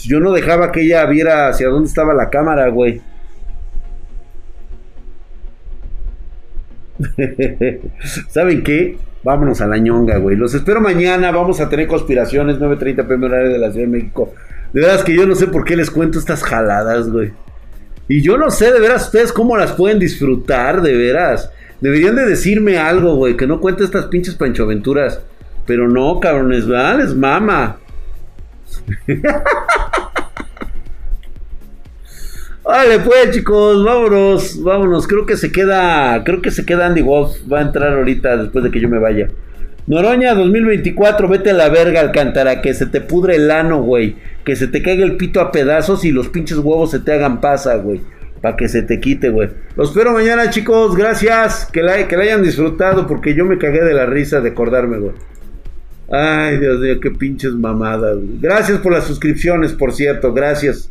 Yo 0.03 0.21
no 0.21 0.31
dejaba 0.31 0.71
que 0.71 0.83
ella 0.83 1.05
viera 1.05 1.49
hacia 1.49 1.67
dónde 1.67 1.89
estaba 1.89 2.13
la 2.13 2.29
cámara, 2.29 2.69
güey. 2.69 3.01
¿Saben 8.29 8.63
qué? 8.63 8.97
Vámonos 9.23 9.59
a 9.61 9.67
la 9.67 9.77
ñonga, 9.77 10.17
güey. 10.17 10.35
Los 10.35 10.53
espero 10.53 10.81
mañana. 10.81 11.31
Vamos 11.31 11.59
a 11.59 11.69
tener 11.69 11.87
conspiraciones. 11.87 12.59
9.30 12.59 13.07
pm 13.07 13.25
horario 13.25 13.51
de 13.51 13.57
la 13.57 13.71
Ciudad 13.71 13.87
de 13.87 13.91
México. 13.91 14.33
De 14.71 14.81
veras 14.81 15.03
que 15.03 15.15
yo 15.15 15.25
no 15.25 15.35
sé 15.35 15.47
por 15.47 15.63
qué 15.63 15.75
les 15.75 15.89
cuento 15.89 16.19
estas 16.19 16.43
jaladas, 16.43 17.09
güey. 17.09 17.33
Y 18.07 18.21
yo 18.21 18.37
no 18.37 18.51
sé 18.51 18.71
de 18.71 18.79
veras 18.79 19.05
ustedes 19.05 19.33
cómo 19.33 19.57
las 19.57 19.71
pueden 19.71 19.97
disfrutar, 19.97 20.81
de 20.81 20.95
veras. 20.95 21.51
Deberían 21.81 22.15
de 22.15 22.25
decirme 22.25 22.77
algo, 22.77 23.15
güey. 23.15 23.35
Que 23.35 23.47
no 23.47 23.59
cuente 23.59 23.83
estas 23.83 24.05
pinches 24.05 24.35
panchoaventuras. 24.35 25.21
Pero 25.65 25.87
no, 25.87 26.19
cabrones, 26.19 26.67
¿verdad? 26.67 27.07
Mama. 27.15 27.77
Vale, 32.65 32.97
pues 32.99 33.29
chicos, 33.29 33.85
vámonos, 33.85 34.63
vámonos. 34.63 35.05
Creo 35.05 35.27
que 35.27 35.37
se 35.37 35.51
queda, 35.51 36.23
creo 36.23 36.41
que 36.41 36.49
se 36.49 36.65
queda 36.65 36.87
Andy 36.87 37.01
Wolf. 37.01 37.37
Va 37.51 37.59
a 37.59 37.61
entrar 37.61 37.93
ahorita 37.93 38.37
después 38.37 38.63
de 38.63 38.71
que 38.71 38.79
yo 38.79 38.89
me 38.89 38.97
vaya. 38.97 39.27
Noroña 39.85 40.33
2024, 40.33 41.27
vete 41.27 41.51
a 41.51 41.53
la 41.53 41.69
verga, 41.69 42.01
Alcántara, 42.01 42.63
que 42.63 42.73
se 42.73 42.87
te 42.87 43.01
pudre 43.01 43.35
el 43.35 43.51
ano, 43.51 43.83
güey. 43.83 44.15
Que 44.43 44.55
se 44.55 44.67
te 44.67 44.81
caiga 44.81 45.05
el 45.05 45.15
pito 45.15 45.41
a 45.41 45.51
pedazos 45.51 46.03
y 46.05 46.11
los 46.11 46.29
pinches 46.29 46.57
huevos 46.57 46.89
se 46.89 46.99
te 46.99 47.13
hagan 47.13 47.39
pasa, 47.39 47.75
güey. 47.75 48.01
Para 48.41 48.57
que 48.57 48.67
se 48.67 48.81
te 48.81 48.99
quite, 48.99 49.29
güey. 49.29 49.49
Los 49.75 49.89
espero 49.89 50.11
mañana, 50.11 50.49
chicos. 50.49 50.95
Gracias. 50.95 51.69
Que 51.71 51.83
la, 51.83 52.07
que 52.07 52.17
la 52.17 52.23
hayan 52.23 52.41
disfrutado 52.41 53.05
porque 53.05 53.35
yo 53.35 53.45
me 53.45 53.59
cagué 53.59 53.83
de 53.83 53.93
la 53.93 54.07
risa 54.07 54.41
de 54.41 54.49
acordarme, 54.49 54.97
güey. 54.97 55.13
Ay, 56.09 56.57
Dios 56.57 56.79
mío, 56.79 56.99
qué 56.99 57.11
pinches 57.11 57.53
mamadas. 57.53 58.17
Gracias 58.41 58.79
por 58.79 58.91
las 58.91 59.05
suscripciones, 59.05 59.71
por 59.73 59.93
cierto. 59.93 60.33
Gracias. 60.33 60.89